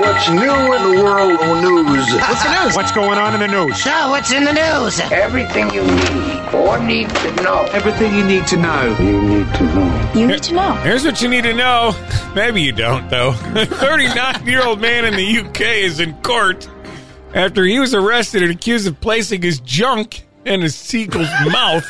what's 0.00 0.28
new 0.30 0.74
in 0.74 0.96
the 0.96 1.04
world 1.04 1.40
of 1.40 1.62
news? 1.62 2.12
Uh-uh. 2.12 2.26
What's 2.26 2.42
the 2.42 2.64
news? 2.64 2.76
What's 2.76 2.90
going 2.90 3.18
on 3.18 3.34
in 3.34 3.40
the 3.40 3.46
news? 3.46 3.80
So, 3.80 4.10
what's 4.10 4.32
in 4.32 4.42
the 4.42 4.52
news? 4.52 4.98
Everything 5.12 5.72
you 5.72 5.84
need 5.84 6.54
or 6.54 6.82
need 6.82 7.08
to 7.08 7.30
know. 7.40 7.68
Everything 7.72 8.12
you 8.16 8.24
need 8.24 8.48
to 8.48 8.56
know. 8.56 8.96
You 8.98 9.22
need 9.22 9.54
to 9.54 9.62
know. 9.62 10.10
You 10.16 10.26
need 10.26 10.42
to 10.42 10.54
know. 10.54 10.72
Here's 10.82 11.04
what 11.04 11.22
you 11.22 11.28
need 11.28 11.44
to 11.44 11.54
know. 11.54 11.94
Maybe 12.34 12.62
you 12.62 12.72
don't, 12.72 13.08
though. 13.10 13.28
A 13.54 13.64
39 13.64 14.44
year 14.44 14.66
old 14.66 14.80
man 14.80 15.04
in 15.04 15.14
the 15.14 15.38
UK 15.38 15.60
is 15.60 16.00
in 16.00 16.14
court 16.22 16.68
after 17.32 17.62
he 17.62 17.78
was 17.78 17.94
arrested 17.94 18.42
and 18.42 18.50
accused 18.50 18.88
of 18.88 19.00
placing 19.00 19.40
his 19.40 19.60
junk 19.60 20.24
in 20.44 20.64
a 20.64 20.68
seagull's 20.68 21.28
mouth, 21.52 21.86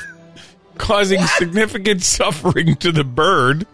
causing 0.79 1.21
significant 1.39 2.03
suffering 2.05 2.77
to 2.77 2.93
the 2.93 3.05
bird. 3.05 3.67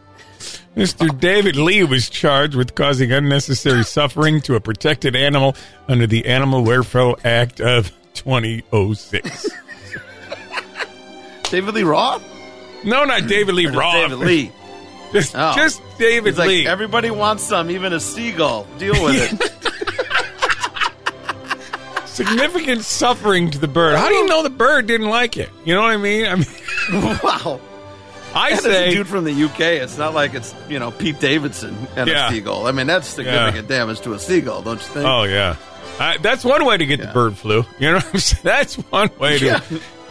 Mr. 0.77 1.09
Oh. 1.11 1.15
David 1.17 1.57
Lee 1.57 1.83
was 1.85 2.09
charged 2.09 2.55
with 2.55 2.75
causing 2.75 3.11
unnecessary 3.13 3.83
suffering 3.85 4.41
to 4.43 4.55
a 4.55 4.61
protected 4.61 5.17
animal 5.17 5.57
under 5.89 6.07
the 6.07 6.27
Animal 6.27 6.63
Welfare 6.65 7.15
Act 7.25 7.61
of 7.61 7.91
2006. 8.15 9.49
David 11.51 11.75
Lee 11.75 11.83
Roth? 11.83 12.23
No, 12.85 13.05
not 13.05 13.27
David 13.27 13.55
Lee 13.57 13.67
Roth. 13.67 13.95
David 13.95 14.19
Lee. 14.19 14.53
Just, 15.13 15.35
Oh. 15.35 15.53
just 15.57 15.83
David 15.99 16.39
like 16.39 16.47
Lee. 16.47 16.69
everybody 16.69 17.11
wants 17.11 17.43
some, 17.43 17.69
even 17.73 17.93
a 17.93 17.99
seagull. 17.99 18.65
Deal 18.79 18.93
with 19.05 19.17
it. 19.33 19.90
Significant 22.27 22.83
suffering 22.85 23.51
to 23.51 23.59
the 23.59 23.69
bird. 23.69 23.97
How 23.97 24.09
do 24.09 24.15
you 24.15 24.27
know 24.27 24.43
the 24.43 24.51
bird 24.51 24.87
didn't 24.87 25.09
like 25.09 25.37
it? 25.37 25.49
You 25.65 25.75
know 25.75 25.83
what 25.83 25.91
I 25.91 25.97
mean? 25.97 26.27
I 26.27 26.35
mean, 26.37 26.47
wow. 27.23 27.61
I 28.35 28.51
And 28.51 28.61
say 28.61 28.89
a 28.89 28.95
dude 28.95 29.09
from 29.09 29.25
the 29.25 29.45
UK. 29.45 29.61
It's 29.61 29.99
not 29.99 30.15
like 30.15 30.35
it's 30.35 30.55
you 30.69 30.79
know 30.79 30.91
Pete 30.93 31.19
Davidson 31.19 31.77
and 31.97 32.09
Yeah. 32.09 32.29
a 32.29 32.31
seagull. 32.31 32.67
I 32.67 32.73
mean 32.73 32.87
that's 32.87 33.09
significant 33.09 33.67
damage 33.69 34.01
to 34.03 34.13
a 34.15 34.19
seagull, 34.21 34.63
don't 34.63 34.81
you 34.81 34.87
think? 34.87 35.05
Oh 35.07 35.25
yeah, 35.25 35.57
I, 35.99 36.17
that's 36.19 36.45
one 36.45 36.65
way 36.65 36.77
to 36.77 36.87
get 36.87 37.01
the 37.01 37.09
bird 37.09 37.37
flu. 37.37 37.65
You 37.81 37.89
know 37.91 37.95
what 37.97 38.07
I'm 38.15 38.21
saying? 38.21 38.43
That's 38.45 38.75
one 38.77 39.11
way 39.19 39.39
to 39.41 39.45
Yeah. 39.45 39.61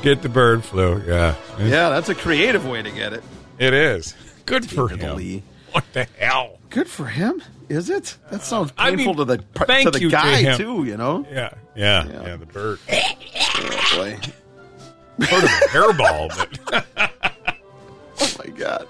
get 0.02 0.22
the 0.22 0.28
bird 0.30 0.66
flu. 0.66 1.02
Yeah, 1.08 1.36
yeah, 1.60 1.90
that's 1.90 2.10
a 2.10 2.16
creative 2.16 2.66
way 2.66 2.82
to 2.82 2.92
get 2.92 3.14
it. 3.14 3.24
it 3.58 3.74
is. 3.74 4.14
Good 4.46 4.70
for 4.70 4.90
him. 4.90 5.16
Lee. 5.16 5.44
What 5.72 5.86
the 5.94 6.06
hell? 6.20 6.58
Good 6.72 6.90
for 6.90 7.06
him. 7.06 7.42
Is 7.70 7.90
it? 7.90 8.18
That 8.32 8.42
sounds 8.42 8.74
I 8.78 8.90
painful 8.90 9.14
mean, 9.14 9.18
to 9.18 9.26
the 9.26 9.38
to 9.38 9.66
thank 9.66 9.94
the 9.94 10.02
you 10.02 10.10
guy 10.10 10.38
him. 10.38 10.58
too. 10.58 10.84
You 10.86 10.98
know. 10.98 11.26
Yeah, 11.32 11.54
yeah, 11.76 12.06
yeah. 12.08 12.36
the 12.36 12.46
bird. 12.48 12.80
Oh, 12.92 13.90
boy. 13.96 14.20
Heard 15.26 15.44
of 15.44 15.50
a 15.50 15.68
hairball, 15.70 16.50
but 16.72 16.86
Oh 18.22 18.34
my 18.40 18.52
god. 18.52 18.88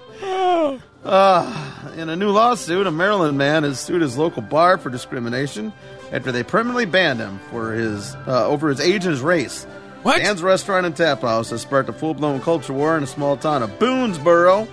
Uh, 1.04 1.92
in 1.96 2.08
a 2.08 2.16
new 2.16 2.30
lawsuit, 2.30 2.86
a 2.86 2.90
Maryland 2.90 3.36
man 3.38 3.62
has 3.64 3.80
sued 3.80 4.02
his 4.02 4.16
local 4.18 4.42
bar 4.42 4.78
for 4.78 4.90
discrimination 4.90 5.72
after 6.12 6.30
they 6.32 6.42
permanently 6.42 6.84
banned 6.84 7.20
him 7.20 7.38
for 7.50 7.72
his 7.72 8.14
uh, 8.26 8.46
over 8.46 8.68
his 8.68 8.80
age 8.80 9.04
and 9.04 9.12
his 9.12 9.20
race. 9.20 9.64
What? 10.02 10.18
Dan's 10.18 10.42
Restaurant 10.42 10.86
and 10.86 10.96
Tap 10.96 11.20
House 11.20 11.50
has 11.50 11.62
sparked 11.62 11.88
a 11.88 11.92
full 11.92 12.14
blown 12.14 12.40
culture 12.40 12.72
war 12.72 12.96
in 12.96 13.02
a 13.02 13.06
small 13.06 13.36
town 13.36 13.62
of 13.62 13.70
Boonsboro 13.78 14.66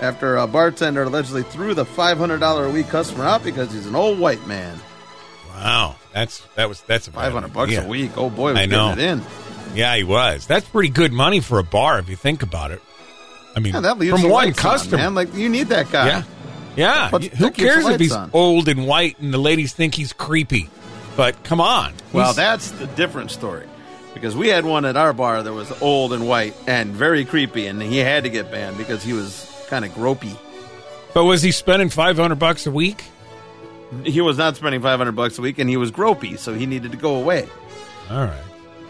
after 0.00 0.36
a 0.36 0.46
bartender 0.46 1.02
allegedly 1.04 1.42
threw 1.42 1.74
the 1.74 1.84
$500 1.84 2.68
a 2.68 2.70
week 2.72 2.88
customer 2.88 3.24
out 3.24 3.42
because 3.44 3.72
he's 3.72 3.86
an 3.86 3.94
old 3.94 4.18
white 4.18 4.46
man. 4.46 4.78
wow, 5.54 5.96
that's 6.12 6.40
that 6.56 6.68
was 6.68 6.80
that's 6.82 7.06
a 7.08 7.12
500 7.12 7.52
bucks 7.52 7.76
a 7.76 7.86
week. 7.86 8.12
Oh 8.16 8.30
boy, 8.30 8.54
I 8.54 8.66
know. 8.66 8.92
it 8.92 8.98
in. 8.98 9.22
Yeah, 9.74 9.94
he 9.96 10.02
was. 10.04 10.46
That's 10.46 10.66
pretty 10.68 10.88
good 10.88 11.12
money 11.12 11.40
for 11.40 11.58
a 11.58 11.64
bar 11.64 11.98
if 11.98 12.08
you 12.08 12.16
think 12.16 12.42
about 12.42 12.70
it. 12.72 12.82
I 13.54 13.60
mean, 13.60 13.74
Yeah, 13.74 13.80
that 13.80 13.98
leaves 13.98 14.12
from 14.20 14.30
one 14.30 14.46
lights 14.46 14.64
on, 14.64 14.70
customer. 14.72 14.96
man. 14.98 15.14
Like 15.14 15.34
you 15.34 15.48
need 15.48 15.68
that 15.68 15.90
guy. 15.92 16.06
Yeah. 16.06 16.22
Yeah. 16.76 17.08
But 17.10 17.24
Who 17.24 17.50
cares 17.50 17.86
if 17.86 18.00
he's 18.00 18.12
on. 18.12 18.30
old 18.32 18.68
and 18.68 18.86
white 18.86 19.18
and 19.20 19.32
the 19.34 19.38
ladies 19.38 19.72
think 19.72 19.94
he's 19.94 20.12
creepy? 20.12 20.68
But 21.16 21.42
come 21.44 21.60
on. 21.60 21.92
Well, 22.12 22.32
that's 22.32 22.70
the 22.72 22.86
different 22.86 23.30
story. 23.30 23.66
Because 24.14 24.36
we 24.36 24.48
had 24.48 24.64
one 24.64 24.84
at 24.84 24.96
our 24.96 25.12
bar 25.12 25.42
that 25.42 25.52
was 25.52 25.70
old 25.82 26.12
and 26.12 26.26
white 26.26 26.54
and 26.66 26.90
very 26.92 27.24
creepy, 27.24 27.66
and 27.66 27.80
he 27.82 27.98
had 27.98 28.24
to 28.24 28.30
get 28.30 28.50
banned 28.50 28.76
because 28.78 29.02
he 29.04 29.12
was 29.12 29.49
kind 29.70 29.84
of 29.84 29.92
gropey. 29.92 30.36
but 31.14 31.24
was 31.24 31.40
he 31.42 31.50
spending 31.52 31.88
500 31.88 32.34
bucks 32.38 32.66
a 32.66 32.70
week? 32.70 33.04
he 34.04 34.20
was 34.20 34.38
not 34.38 34.54
spending 34.56 34.80
500 34.80 35.12
bucks 35.12 35.36
a 35.38 35.42
week, 35.42 35.58
and 35.58 35.68
he 35.68 35.76
was 35.76 35.90
gropey, 35.90 36.38
so 36.38 36.54
he 36.54 36.64
needed 36.66 36.92
to 36.92 36.96
go 36.98 37.16
away. 37.16 37.48
All 38.08 38.24
right. 38.24 38.42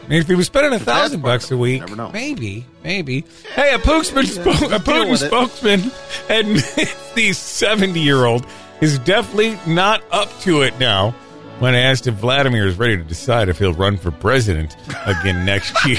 I 0.04 0.08
mean, 0.08 0.20
if 0.20 0.26
he 0.28 0.34
was 0.34 0.46
spending 0.46 0.72
a 0.74 0.78
thousand 0.78 1.22
bucks 1.22 1.50
a 1.50 1.56
week, 1.56 1.82
maybe, 2.12 2.66
maybe. 2.82 3.24
Hey, 3.54 3.72
a 3.74 3.78
Putin, 3.78 4.24
spo- 4.24 4.74
a 4.74 4.78
Putin 4.78 5.16
spokesman 5.16 5.90
admits 6.28 7.12
the 7.14 7.32
seventy-year-old 7.32 8.44
is 8.80 8.98
definitely 9.00 9.58
not 9.72 10.02
up 10.10 10.28
to 10.40 10.62
it 10.62 10.78
now. 10.78 11.12
When 11.60 11.74
asked 11.74 12.06
if 12.06 12.14
Vladimir 12.14 12.66
is 12.66 12.76
ready 12.78 12.96
to 12.96 13.04
decide 13.04 13.48
if 13.50 13.58
he'll 13.58 13.74
run 13.74 13.98
for 13.98 14.10
president 14.10 14.76
again 15.06 15.44
next 15.44 15.72
year, 15.86 15.98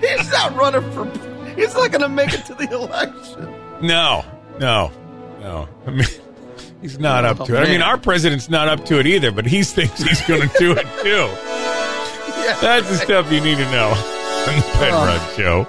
He's 0.00 0.30
not 0.32 0.54
running 0.56 0.82
for. 0.92 1.04
He's 1.56 1.74
not 1.74 1.90
going 1.90 2.02
to 2.02 2.08
make 2.08 2.32
it 2.34 2.44
to 2.46 2.54
the 2.54 2.68
election. 2.70 3.52
no, 3.82 4.24
no, 4.58 4.90
no. 5.40 5.68
I 5.86 5.90
mean, 5.90 6.06
he's 6.80 6.98
not 6.98 7.24
up 7.24 7.40
Oh, 7.40 7.46
to 7.46 7.54
it. 7.56 7.66
I 7.66 7.70
mean, 7.70 7.82
our 7.82 7.98
president's 7.98 8.48
not 8.48 8.68
up 8.68 8.84
to 8.86 8.98
it 8.98 9.06
either, 9.06 9.30
but 9.32 9.46
he 9.46 9.62
thinks 9.62 10.02
he's 10.02 10.22
going 10.22 10.48
to 10.48 10.58
do 10.58 10.72
it 10.72 10.86
too. 11.02 11.28
Yeah. 12.44 12.58
That's 12.60 12.88
the 12.90 12.96
stuff 12.96 13.32
you 13.32 13.40
need 13.40 13.56
to 13.58 13.70
know 13.72 13.88
on 13.90 14.56
the 14.56 14.62
Penrod 14.78 15.34
Show. 15.36 15.66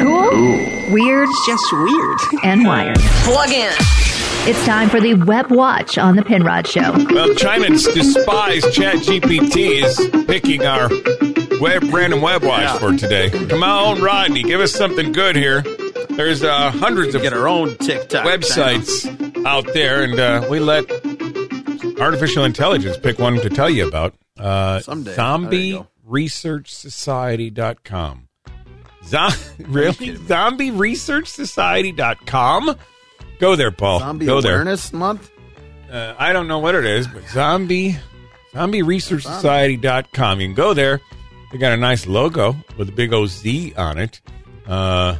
Cool, 0.00 0.92
weird, 0.92 1.28
Just 1.46 1.72
weird. 1.72 2.18
and 2.44 2.64
wired. 2.66 2.98
Plug 3.24 3.50
in. 3.50 3.72
It's 4.48 4.64
time 4.64 4.88
for 4.88 5.00
the 5.00 5.14
Web 5.14 5.50
Watch 5.50 5.98
on 5.98 6.16
the 6.16 6.22
Penrod 6.22 6.66
Show. 6.66 6.92
Well, 7.10 7.34
China's 7.34 7.84
despised 7.84 8.66
ChatGPT 8.68 9.82
is 9.84 10.26
picking 10.26 10.64
our 10.64 10.88
web 11.60 11.82
random 11.92 12.22
web 12.22 12.42
watch 12.42 12.78
for 12.78 12.96
today. 12.96 13.30
Come 13.30 13.62
on, 13.62 14.00
Rodney, 14.00 14.42
give 14.42 14.60
us 14.60 14.72
something 14.72 15.12
good 15.12 15.36
here. 15.36 15.62
There's 16.10 16.42
uh, 16.42 16.70
hundreds 16.70 17.14
of 17.14 17.22
Get 17.22 17.32
our 17.32 17.48
own 17.48 17.76
TikTok 17.76 18.26
websites 18.26 19.44
out 19.46 19.66
there, 19.72 20.02
and 20.02 20.18
uh, 20.18 20.46
we 20.50 20.58
let 20.58 20.84
artificial 22.00 22.44
intelligence 22.44 22.96
pick 22.96 23.18
one 23.18 23.36
to 23.36 23.50
tell 23.50 23.70
you 23.70 23.86
about. 23.88 24.14
Uh, 24.38 24.80
Someday. 24.80 25.14
There 25.14 25.52
you 25.52 25.78
go. 25.78 25.86
ZombieResearchSociety.com. 26.10 28.28
Zo- 29.04 29.28
really? 29.66 30.16
ZombieResearchSociety.com? 30.16 32.76
Go 33.38 33.56
there, 33.56 33.70
Paul. 33.70 34.00
Zombie 34.00 34.26
Go 34.26 34.40
there. 34.40 34.54
Awareness 34.54 34.92
Month. 34.92 35.30
Uh, 35.90 36.14
I 36.18 36.32
don't 36.32 36.48
know 36.48 36.58
what 36.58 36.74
it 36.74 36.84
is, 36.84 37.06
but 37.08 37.26
zombie 37.28 37.96
Zombie 38.52 38.82
Research 38.82 39.24
zombieresearchsociety.com. 39.24 40.40
You 40.40 40.46
can 40.48 40.54
go 40.54 40.74
there. 40.74 41.00
They 41.50 41.58
got 41.58 41.72
a 41.72 41.76
nice 41.76 42.06
logo 42.06 42.56
with 42.76 42.88
a 42.88 42.92
big 42.92 43.12
OZ 43.12 43.44
on 43.76 43.98
it. 43.98 44.20
Uh, 44.66 45.16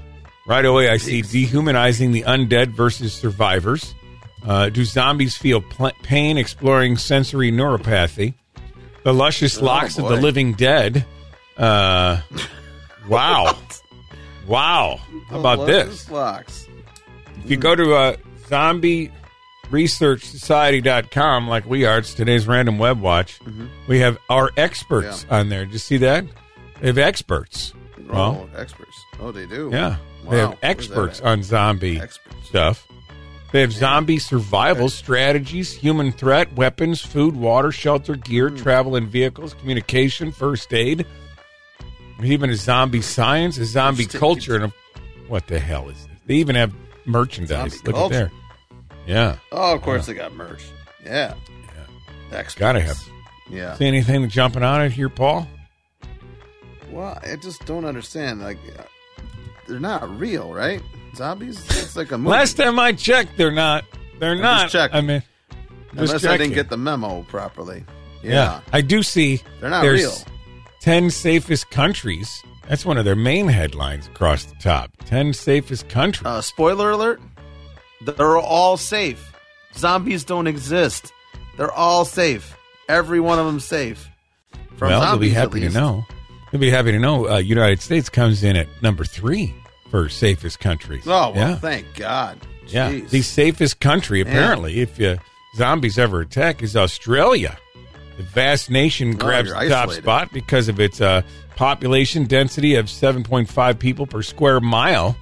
right 0.46 0.64
away, 0.64 0.88
I 0.88 0.96
see 0.96 1.22
dehumanizing 1.22 2.12
the 2.12 2.22
undead 2.22 2.68
versus 2.68 3.12
survivors. 3.12 3.94
Uh, 4.46 4.68
do 4.68 4.84
zombies 4.84 5.36
feel 5.36 5.60
pl- 5.60 5.92
pain? 6.02 6.38
Exploring 6.38 6.96
sensory 6.96 7.50
neuropathy. 7.50 8.34
The 9.02 9.12
luscious 9.12 9.60
locks 9.60 9.98
of 9.98 10.08
the 10.08 10.16
living 10.16 10.52
dead. 10.54 11.04
Uh, 11.56 12.20
wow. 13.08 13.56
wow. 14.46 15.00
How 15.28 15.40
about 15.40 15.66
this? 15.66 16.10
Locks. 16.10 16.68
If 17.44 17.50
you 17.50 17.56
go 17.56 17.74
to 17.74 17.94
uh, 17.94 18.16
zombieresearchsociety.com, 19.70 21.48
like 21.48 21.66
we 21.66 21.84
are, 21.84 21.98
it's 21.98 22.14
today's 22.14 22.46
random 22.46 22.78
web 22.78 23.00
watch, 23.00 23.38
we 23.86 23.98
have 24.00 24.18
our 24.28 24.50
experts 24.56 25.26
on 25.30 25.48
there. 25.48 25.64
Did 25.64 25.72
you 25.72 25.78
see 25.78 25.96
that? 25.98 26.24
They 26.80 26.88
have 26.88 26.98
experts. 26.98 27.74
Well, 28.08 28.48
oh, 28.52 28.58
experts. 28.58 28.96
Oh, 29.20 29.30
they 29.30 29.46
do. 29.46 29.70
yeah. 29.72 29.96
Wow. 30.24 30.30
They 30.30 30.38
have 30.38 30.58
experts 30.62 31.20
on 31.20 31.42
zombie 31.42 31.98
Experts. 32.00 32.36
stuff. 32.46 32.86
They 33.52 33.60
have 33.62 33.72
zombie 33.72 34.18
survival 34.18 34.88
strategies, 34.88 35.72
human 35.72 36.12
threat, 36.12 36.52
weapons, 36.54 37.00
food, 37.00 37.34
water, 37.36 37.72
shelter, 37.72 38.14
gear, 38.16 38.48
Hmm. 38.50 38.56
travel 38.56 38.96
and 38.96 39.08
vehicles, 39.08 39.54
communication, 39.54 40.30
first 40.32 40.72
aid. 40.72 41.04
Even 42.22 42.50
a 42.50 42.54
zombie 42.54 43.00
science, 43.00 43.56
a 43.58 43.64
zombie 43.64 44.04
culture, 44.06 44.54
and 44.56 44.64
a, 44.64 44.72
what 45.28 45.46
the 45.46 45.58
hell 45.58 45.88
is 45.88 45.96
this? 46.06 46.16
They 46.26 46.34
even 46.34 46.54
have 46.54 46.72
merchandise. 47.06 47.72
Zombie 47.72 47.86
Look 47.86 47.94
culture. 47.96 48.14
at 48.14 48.18
there. 48.30 48.30
Yeah. 49.10 49.38
Oh, 49.50 49.74
of 49.74 49.82
course 49.82 50.06
they 50.06 50.14
got 50.14 50.32
merch. 50.34 50.62
Yeah. 51.04 51.34
Yeah. 52.30 52.38
Experts. 52.38 52.54
Gotta 52.54 52.80
have. 52.80 53.02
Yeah. 53.50 53.74
See 53.74 53.86
anything 53.86 54.28
jumping 54.28 54.62
out 54.62 54.80
at 54.80 54.92
here, 54.92 55.08
Paul? 55.08 55.48
Well, 56.92 57.18
I 57.20 57.34
just 57.34 57.66
don't 57.66 57.84
understand. 57.84 58.40
Like, 58.40 58.58
uh, 58.78 58.82
they're 59.66 59.80
not 59.80 60.08
real, 60.16 60.52
right? 60.54 60.80
Zombies? 61.16 61.58
It's 61.70 61.96
like 61.96 62.12
a 62.12 62.18
movie. 62.18 62.30
Last 62.30 62.56
time 62.56 62.78
I 62.78 62.92
checked, 62.92 63.36
they're 63.36 63.50
not. 63.50 63.84
They're 64.20 64.32
I'm 64.32 64.40
not. 64.40 64.70
Check. 64.70 64.92
I 64.94 65.00
mean, 65.00 65.24
Unless 65.90 66.24
I 66.24 66.36
didn't 66.36 66.54
get 66.54 66.70
the 66.70 66.76
memo 66.76 67.22
properly. 67.24 67.84
yeah. 68.22 68.30
Yeah. 68.32 68.60
I 68.72 68.80
do 68.80 69.02
see. 69.02 69.42
They're 69.60 69.70
not 69.70 69.82
real. 69.84 70.14
Ten 70.80 71.10
safest 71.10 71.68
countries. 71.70 72.30
That's 72.68 72.86
one 72.86 72.96
of 72.96 73.04
their 73.04 73.16
main 73.16 73.48
headlines 73.48 74.06
across 74.06 74.44
the 74.44 74.54
top. 74.60 74.92
Ten 75.04 75.32
safest 75.32 75.88
countries. 75.88 76.26
Uh, 76.26 76.40
spoiler 76.40 76.90
alert: 76.92 77.20
they're 78.00 78.38
all 78.38 78.76
safe. 78.76 79.32
Zombies 79.74 80.24
don't 80.24 80.46
exist. 80.46 81.12
They're 81.56 81.72
all 81.72 82.04
safe. 82.04 82.56
Every 82.88 83.20
one 83.20 83.38
of 83.38 83.46
them 83.46 83.60
safe. 83.60 84.08
From 84.76 84.90
well, 84.90 85.00
they'll 85.02 85.18
be 85.18 85.30
happy 85.30 85.60
to 85.60 85.68
know. 85.68 86.04
They'll 86.50 86.60
be 86.60 86.70
happy 86.70 86.92
to 86.92 86.98
know. 86.98 87.28
Uh, 87.28 87.36
United 87.38 87.80
States 87.80 88.08
comes 88.08 88.42
in 88.42 88.56
at 88.56 88.66
number 88.82 89.04
three 89.04 89.54
for 89.90 90.08
safest 90.08 90.60
countries. 90.60 91.04
Oh 91.06 91.30
well, 91.30 91.34
yeah. 91.34 91.54
thank 91.56 91.86
God. 91.94 92.38
Yeah, 92.66 92.90
the 92.90 93.22
safest 93.22 93.80
country 93.80 94.20
apparently, 94.20 94.80
if 94.80 95.00
uh, 95.00 95.16
zombies 95.56 95.98
ever 95.98 96.20
attack, 96.20 96.62
is 96.62 96.76
Australia. 96.76 97.58
The 98.16 98.22
vast 98.22 98.70
nation 98.70 99.16
grabs 99.16 99.50
Oh, 99.50 99.60
the 99.60 99.68
top 99.68 99.90
spot 99.90 100.32
because 100.32 100.68
of 100.68 100.78
its 100.78 101.00
uh, 101.00 101.22
population 101.56 102.24
density 102.24 102.74
of 102.74 102.86
7.5 102.86 103.78
people 103.78 104.06
per 104.06 104.22
square 104.22 104.60
mile. 104.60 105.16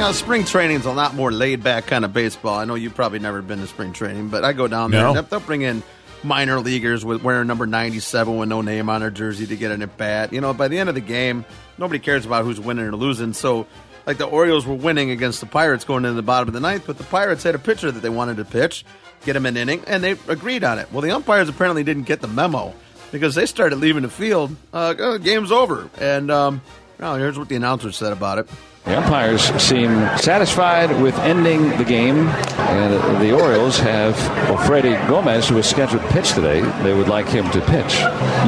You 0.00 0.06
know, 0.06 0.12
spring 0.12 0.46
training's 0.46 0.86
a 0.86 0.92
lot 0.92 1.14
more 1.14 1.30
laid 1.30 1.62
back 1.62 1.86
kind 1.86 2.06
of 2.06 2.14
baseball. 2.14 2.58
I 2.58 2.64
know 2.64 2.74
you've 2.74 2.94
probably 2.94 3.18
never 3.18 3.42
been 3.42 3.58
to 3.60 3.66
spring 3.66 3.92
training, 3.92 4.28
but 4.28 4.44
I 4.44 4.54
go 4.54 4.66
down 4.66 4.90
there 4.92 5.02
No. 5.02 5.08
and 5.08 5.16
they'll- 5.18 5.22
they'll 5.24 5.40
bring 5.40 5.60
in 5.60 5.82
minor 6.24 6.58
leaguers 6.58 7.04
with 7.04 7.22
wearing 7.22 7.46
number 7.46 7.66
97 7.66 8.38
with 8.38 8.48
no 8.48 8.62
name 8.62 8.88
on 8.88 9.02
their 9.02 9.10
jersey 9.10 9.46
to 9.48 9.56
get 9.56 9.70
an 9.70 9.82
at 9.82 9.98
bat. 9.98 10.32
You 10.32 10.40
know, 10.40 10.54
by 10.54 10.68
the 10.68 10.78
end 10.78 10.88
of 10.88 10.94
the 10.94 11.02
game, 11.02 11.44
nobody 11.76 11.98
cares 11.98 12.24
about 12.24 12.46
who's 12.46 12.58
winning 12.58 12.86
or 12.86 12.92
losing. 12.96 13.34
So, 13.34 13.66
like 14.06 14.16
the 14.16 14.24
Orioles 14.24 14.64
were 14.64 14.74
winning 14.74 15.10
against 15.10 15.38
the 15.40 15.46
Pirates 15.46 15.84
going 15.84 16.06
into 16.06 16.14
the 16.16 16.22
bottom 16.22 16.48
of 16.48 16.54
the 16.54 16.60
ninth, 16.60 16.84
but 16.86 16.96
the 16.96 17.04
Pirates 17.04 17.42
had 17.42 17.54
a 17.54 17.58
pitcher 17.58 17.90
that 17.90 18.00
they 18.00 18.08
wanted 18.08 18.38
to 18.38 18.46
pitch, 18.46 18.86
get 19.26 19.36
him 19.36 19.44
an 19.44 19.58
inning, 19.58 19.82
and 19.86 20.02
they 20.02 20.12
agreed 20.28 20.64
on 20.64 20.78
it. 20.78 20.88
Well, 20.90 21.02
the 21.02 21.10
umpires 21.10 21.50
apparently 21.50 21.84
didn't 21.84 22.04
get 22.04 22.22
the 22.22 22.28
memo 22.28 22.72
because 23.12 23.34
they 23.34 23.44
started 23.44 23.78
leaving 23.78 24.02
the 24.04 24.08
field. 24.08 24.56
Uh, 24.72 24.94
oh, 24.98 25.18
game's 25.18 25.52
over. 25.52 25.90
And 26.00 26.30
um, 26.30 26.62
oh, 27.00 27.16
here's 27.16 27.38
what 27.38 27.50
the 27.50 27.56
announcer 27.56 27.92
said 27.92 28.14
about 28.14 28.38
it. 28.38 28.48
The 28.84 28.96
umpires 28.96 29.42
seem 29.62 29.90
satisfied 30.16 31.00
with 31.02 31.14
ending 31.18 31.68
the 31.76 31.84
game, 31.84 32.26
and 32.28 33.22
the 33.22 33.30
Orioles 33.32 33.78
have 33.78 34.16
well, 34.48 34.56
Freddie 34.66 34.94
Gomez, 35.06 35.48
who 35.48 35.56
was 35.56 35.68
scheduled 35.68 36.02
to 36.02 36.08
pitch 36.08 36.32
today. 36.32 36.62
They 36.82 36.94
would 36.94 37.06
like 37.06 37.28
him 37.28 37.48
to 37.50 37.60
pitch. 37.60 38.00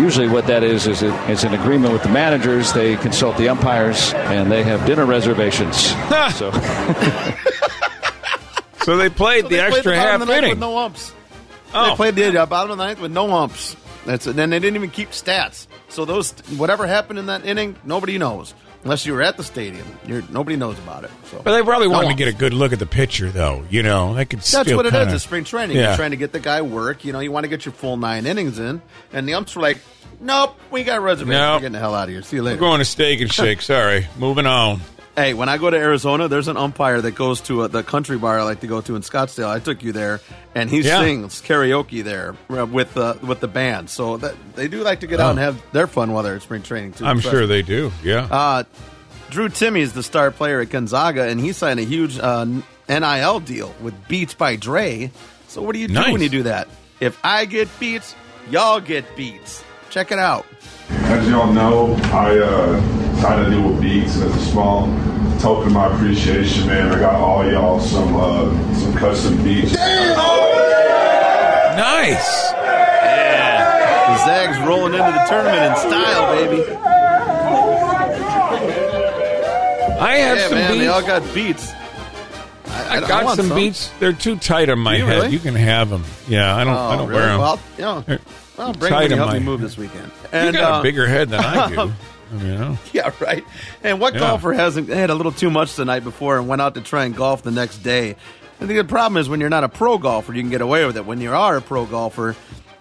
Usually, 0.02 0.28
what 0.28 0.46
that 0.46 0.62
is 0.64 0.86
is 0.86 1.02
it, 1.02 1.12
it's 1.28 1.44
an 1.44 1.52
agreement 1.54 1.92
with 1.92 2.02
the 2.02 2.08
managers. 2.08 2.72
They 2.72 2.96
consult 2.96 3.36
the 3.36 3.50
umpires, 3.50 4.14
and 4.14 4.50
they 4.50 4.62
have 4.64 4.84
dinner 4.86 5.04
reservations. 5.04 5.76
so 6.34 6.50
So 8.84 8.96
they 8.96 9.10
played 9.10 9.42
So 9.44 9.48
the 9.48 9.56
they 9.56 9.60
played 9.60 9.74
extra 9.74 9.92
bottom 9.92 10.10
half 10.10 10.20
of 10.22 10.26
the 10.28 10.36
inning. 10.38 10.50
with 10.50 10.58
no 10.58 10.76
umps. 10.78 11.12
Oh. 11.72 11.90
They 11.90 11.96
played 11.96 12.14
the 12.16 12.42
uh, 12.42 12.46
bottom 12.46 12.72
of 12.72 12.78
the 12.78 12.84
ninth 12.84 13.00
with 13.00 13.12
no 13.12 13.30
umps. 13.32 13.76
That's 14.06 14.24
then 14.24 14.50
they 14.50 14.58
didn't 14.58 14.74
even 14.76 14.90
keep 14.90 15.10
stats. 15.10 15.68
So 15.88 16.04
those 16.04 16.32
whatever 16.56 16.86
happened 16.88 17.18
in 17.20 17.26
that 17.26 17.46
inning, 17.46 17.76
nobody 17.84 18.18
knows 18.18 18.54
unless 18.84 19.06
you 19.06 19.12
were 19.12 19.22
at 19.22 19.36
the 19.36 19.44
stadium. 19.44 19.86
You're, 20.06 20.22
nobody 20.30 20.56
knows 20.56 20.78
about 20.78 21.04
it. 21.04 21.10
So, 21.26 21.40
But 21.42 21.52
they 21.52 21.62
probably 21.62 21.88
No 21.88 21.94
wanted 21.94 22.08
to 22.08 22.14
get 22.14 22.28
a 22.28 22.32
good 22.32 22.52
look 22.52 22.72
at 22.72 22.78
the 22.78 22.86
pitcher, 22.86 23.30
though. 23.30 23.64
You 23.70 23.82
know, 23.82 24.14
they 24.14 24.24
could. 24.24 24.40
That's 24.40 24.72
what 24.72 24.86
it 24.86 24.92
kinda, 24.92 25.08
is. 25.08 25.14
It's 25.14 25.24
spring 25.24 25.44
training. 25.44 25.76
Yeah. 25.76 25.88
You're 25.88 25.96
trying 25.96 26.10
to 26.12 26.16
get 26.16 26.32
the 26.32 26.40
guy 26.40 26.62
work. 26.62 27.04
You 27.04 27.12
know, 27.12 27.20
you 27.20 27.32
want 27.32 27.44
to 27.44 27.48
get 27.48 27.64
your 27.64 27.72
full 27.72 27.96
nine 27.96 28.26
innings 28.26 28.58
in, 28.58 28.82
and 29.12 29.28
the 29.28 29.34
umps 29.34 29.54
were 29.56 29.62
like, 29.62 29.78
"Nope, 30.20 30.56
we 30.70 30.84
got 30.84 31.00
reservations. 31.02 31.40
Nope. 31.40 31.54
We're 31.54 31.60
getting 31.60 31.72
the 31.72 31.78
hell 31.78 31.94
out 31.94 32.04
of 32.04 32.10
here. 32.10 32.22
See 32.22 32.36
you 32.36 32.42
later." 32.42 32.56
We're 32.56 32.68
going 32.68 32.78
to 32.80 32.84
Steak 32.84 33.20
and 33.20 33.32
Shake. 33.32 33.62
Sorry, 33.62 34.06
moving 34.18 34.46
on. 34.46 34.80
Hey, 35.14 35.34
when 35.34 35.50
I 35.50 35.58
go 35.58 35.68
to 35.68 35.76
Arizona, 35.76 36.26
there's 36.26 36.48
an 36.48 36.56
umpire 36.56 37.02
that 37.02 37.10
goes 37.10 37.42
to 37.42 37.62
uh 37.62 37.66
the 37.68 37.82
country 37.82 38.16
bar 38.16 38.38
I 38.40 38.44
like 38.44 38.60
to 38.60 38.66
go 38.66 38.80
to 38.80 38.96
in 38.96 39.02
Scottsdale. 39.02 39.46
I 39.48 39.58
took 39.58 39.82
you 39.82 39.92
there, 39.92 40.20
and 40.54 40.70
he 40.70 40.80
Yeah. 40.80 41.00
sings 41.02 41.42
karaoke 41.42 42.02
there 42.02 42.34
uh, 42.48 42.64
with 42.64 42.94
the 42.94 43.18
with 43.22 43.40
the 43.40 43.48
band. 43.48 43.90
So 43.90 44.16
that 44.16 44.34
they 44.56 44.68
do 44.68 44.82
like 44.82 45.00
to 45.00 45.06
get 45.06 45.20
Oh. 45.20 45.24
out 45.24 45.30
and 45.32 45.38
have 45.38 45.60
their 45.72 45.86
fun 45.86 46.12
while 46.12 46.22
they're 46.22 46.36
at 46.36 46.42
spring 46.42 46.62
training 46.62 46.94
too. 46.94 47.04
I'm 47.04 47.20
Trust 47.20 47.30
sure 47.36 47.46
they 47.46 47.60
do. 47.60 47.92
Yeah. 48.02 48.26
Uh, 48.30 48.62
Drew 49.28 49.50
Timme 49.50 49.78
is 49.80 49.92
the 49.92 50.02
star 50.02 50.30
player 50.30 50.60
at 50.62 50.70
Gonzaga, 50.70 51.24
and 51.28 51.38
he 51.38 51.52
signed 51.52 51.78
a 51.78 51.84
huge 51.84 52.18
uh, 52.18 52.46
NIL 52.88 53.40
deal 53.40 53.74
with 53.82 53.94
Beats 54.08 54.32
by 54.32 54.56
Dre. 54.56 55.10
So 55.48 55.60
what 55.60 55.74
do 55.74 55.78
you 55.78 55.88
do 55.88 55.94
Nice. 55.94 56.10
when 56.12 56.22
you 56.22 56.30
do 56.30 56.42
that? 56.44 56.68
If 57.00 57.18
I 57.22 57.44
get 57.44 57.68
beats, 57.78 58.14
y'all 58.50 58.80
get 58.80 59.04
beats. 59.14 59.62
Check 59.90 60.10
it 60.10 60.18
out. 60.18 60.46
As 60.88 61.28
y'all 61.28 61.52
know, 61.52 61.94
I 62.04 62.38
uh, 62.38 62.80
signed 63.22 63.46
a 63.46 63.50
deal 63.50 63.62
with 63.70 63.80
Beats 63.80 64.16
as 64.16 64.34
a 64.34 64.40
small 64.50 64.86
token 65.38 65.68
of 65.68 65.72
my 65.72 65.94
appreciation, 65.94 66.66
man. 66.66 66.92
I 66.92 66.98
got 66.98 67.14
all 67.14 67.48
y'all 67.50 67.78
some 67.80 68.16
uh, 68.16 68.74
some 68.74 68.92
custom 68.94 69.42
beats. 69.44 69.72
Nice. 71.76 72.50
The 72.52 74.18
Zags 74.26 74.58
rolling 74.66 74.94
into 74.94 75.10
the 75.12 75.24
tournament 75.28 75.62
in 75.70 75.76
style, 75.76 76.34
baby. 76.34 76.62
I 80.00 80.16
have 80.16 80.36
yeah, 80.38 80.48
some 80.48 80.58
man, 80.58 80.70
beats. 80.72 80.80
they 80.82 80.88
all 80.88 81.02
got 81.02 81.34
beats. 81.34 81.72
I, 82.66 82.96
I 82.96 83.00
got 83.06 83.24
want 83.24 83.36
some, 83.36 83.46
some. 83.48 83.56
beats. 83.56 83.90
They're 84.00 84.12
too 84.12 84.36
tight 84.36 84.68
on 84.68 84.80
my 84.80 84.96
you 84.96 85.06
head. 85.06 85.16
really? 85.22 85.30
You 85.30 85.38
can 85.38 85.54
have 85.54 85.88
them. 85.90 86.02
Yeah, 86.28 86.54
I 86.56 86.64
don't. 86.64 86.74
I 86.74 86.94
Oh, 86.94 86.98
don't 86.98 87.08
really? 87.08 87.20
wear 87.20 87.28
them. 87.28 87.38
Well, 87.38 87.60
you 87.76 87.82
know, 87.84 88.04
well, 88.58 88.72
bring 88.74 88.92
them 88.92 89.00
when 89.00 89.10
you 89.10 89.12
on 89.14 89.18
help 89.18 89.30
my 89.32 89.38
me 89.38 89.44
move 89.44 89.60
head. 89.60 89.66
this 89.68 89.78
weekend. 89.78 90.10
you 90.32 90.52
got 90.52 90.72
uh, 90.76 90.80
a 90.80 90.82
bigger 90.82 91.06
head 91.06 91.28
than 91.30 91.40
I 91.40 91.68
do. 91.74 91.92
I 92.32 92.34
mean, 92.36 92.46
you 92.46 92.58
know. 92.58 92.78
Yeah, 92.92 93.10
right. 93.20 93.44
And 93.84 94.00
what 94.00 94.14
Yeah. 94.14 94.20
golfer 94.20 94.52
hasn't 94.52 94.88
had 94.88 95.10
a 95.10 95.14
little 95.14 95.32
too 95.32 95.50
much 95.50 95.76
the 95.76 95.84
night 95.84 96.02
before 96.04 96.38
and 96.38 96.48
went 96.48 96.62
out 96.62 96.74
to 96.74 96.80
try 96.80 97.04
and 97.04 97.14
golf 97.14 97.42
the 97.42 97.50
next 97.50 97.78
day? 97.78 98.16
I 98.60 98.66
think 98.66 98.78
the 98.78 98.84
problem 98.84 99.16
is 99.20 99.28
when 99.28 99.40
you're 99.40 99.50
not 99.50 99.64
a 99.64 99.68
pro 99.68 99.98
golfer, 99.98 100.32
you 100.32 100.40
can 100.40 100.50
get 100.50 100.60
away 100.60 100.86
with 100.86 100.96
it. 100.96 101.04
When 101.04 101.20
you 101.20 101.32
are 101.32 101.56
a 101.56 101.60
pro 101.62 101.84
golfer, 101.84 102.36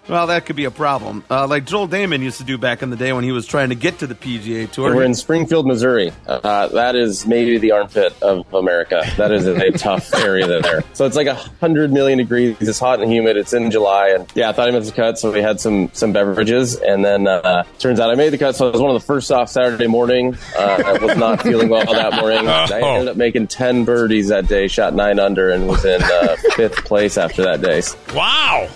well, 0.08 0.26
that 0.26 0.46
could 0.46 0.56
be 0.56 0.64
a 0.64 0.70
problem. 0.70 1.24
Uh, 1.30 1.46
like 1.46 1.64
Joel 1.64 1.88
Dahmen 1.88 2.20
used 2.20 2.38
to 2.38 2.44
do 2.44 2.58
back 2.58 2.82
in 2.82 2.90
the 2.90 2.96
day 2.96 3.12
when 3.12 3.24
he 3.24 3.32
was 3.32 3.46
trying 3.46 3.68
to 3.68 3.74
get 3.74 4.00
to 4.00 4.06
the 4.06 4.14
PGA 4.14 4.70
Tour. 4.70 4.94
We're 4.94 5.04
in 5.04 5.14
Springfield, 5.14 5.66
Missouri. 5.66 6.12
Uh, 6.26 6.68
that 6.68 6.96
is 6.96 7.26
maybe 7.26 7.58
the 7.58 7.70
armpit 7.72 8.20
of 8.22 8.52
America. 8.52 9.02
That 9.16 9.30
is 9.32 9.46
a 9.46 9.70
tough 9.78 10.12
area 10.14 10.46
there. 10.46 10.82
So 10.92 11.06
it's 11.06 11.16
like 11.16 11.28
a 11.28 11.34
hundred 11.34 11.92
million 11.92 12.18
degrees. 12.18 12.56
It's 12.60 12.78
hot 12.78 13.00
and 13.00 13.12
humid. 13.12 13.36
It's 13.36 13.52
in 13.52 13.70
July, 13.70 14.08
and 14.08 14.26
yeah, 14.34 14.48
I 14.48 14.52
thought 14.52 14.68
I 14.68 14.72
missed 14.72 14.90
the 14.90 14.96
cut, 14.96 15.18
so 15.18 15.32
we 15.32 15.40
had 15.40 15.60
some 15.60 15.90
some 15.92 16.12
beverages, 16.12 16.76
and 16.76 17.04
then 17.04 17.28
uh, 17.28 17.62
turns 17.78 18.00
out 18.00 18.10
I 18.10 18.14
made 18.16 18.30
the 18.30 18.38
cut. 18.38 18.56
So 18.56 18.68
it 18.68 18.72
was 18.72 18.80
one 18.80 18.94
of 18.94 19.00
the 19.00 19.06
first 19.06 19.30
off 19.30 19.50
Saturday 19.50 19.86
morning. 19.86 20.36
Uh, 20.56 20.82
I 20.84 21.04
was 21.04 21.16
not 21.16 21.42
feeling 21.42 21.68
well 21.68 21.86
that 21.86 22.14
morning. 22.14 22.48
I 22.48 22.80
ended 22.80 23.08
up 23.08 23.16
making 23.16 23.46
ten 23.46 23.84
birdies 23.84 24.28
that 24.28 24.48
day, 24.48 24.66
shot 24.66 24.94
nine 24.94 25.18
under, 25.18 25.50
and 25.50 25.68
was 25.68 25.84
in 25.84 26.02
uh, 26.02 26.36
fifth 26.56 26.84
place 26.84 27.16
after 27.16 27.44
that 27.44 27.62
day. 27.62 27.82
Wow. 28.14 28.68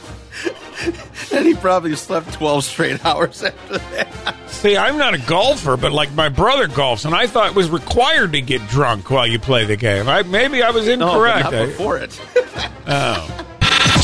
and 1.32 1.46
he 1.46 1.54
probably 1.54 1.94
slept 1.96 2.32
12 2.34 2.64
straight 2.64 3.04
hours 3.04 3.42
after 3.42 3.78
that. 3.78 4.36
See, 4.48 4.76
I'm 4.76 4.98
not 4.98 5.14
a 5.14 5.18
golfer, 5.18 5.76
but 5.76 5.92
like 5.92 6.12
my 6.12 6.28
brother 6.28 6.68
golfs, 6.68 7.04
and 7.04 7.14
I 7.14 7.26
thought 7.26 7.48
it 7.50 7.54
was 7.54 7.70
required 7.70 8.32
to 8.32 8.40
get 8.40 8.66
drunk 8.68 9.10
while 9.10 9.26
you 9.26 9.38
play 9.38 9.64
the 9.64 9.76
game. 9.76 10.08
I, 10.08 10.22
maybe 10.22 10.62
I 10.62 10.70
was 10.70 10.86
No, 10.86 10.96
but 10.98 11.04
incorrect. 11.08 11.42
not 11.52 11.66
before 11.66 11.98
it. 11.98 12.20
oh. 12.86 13.42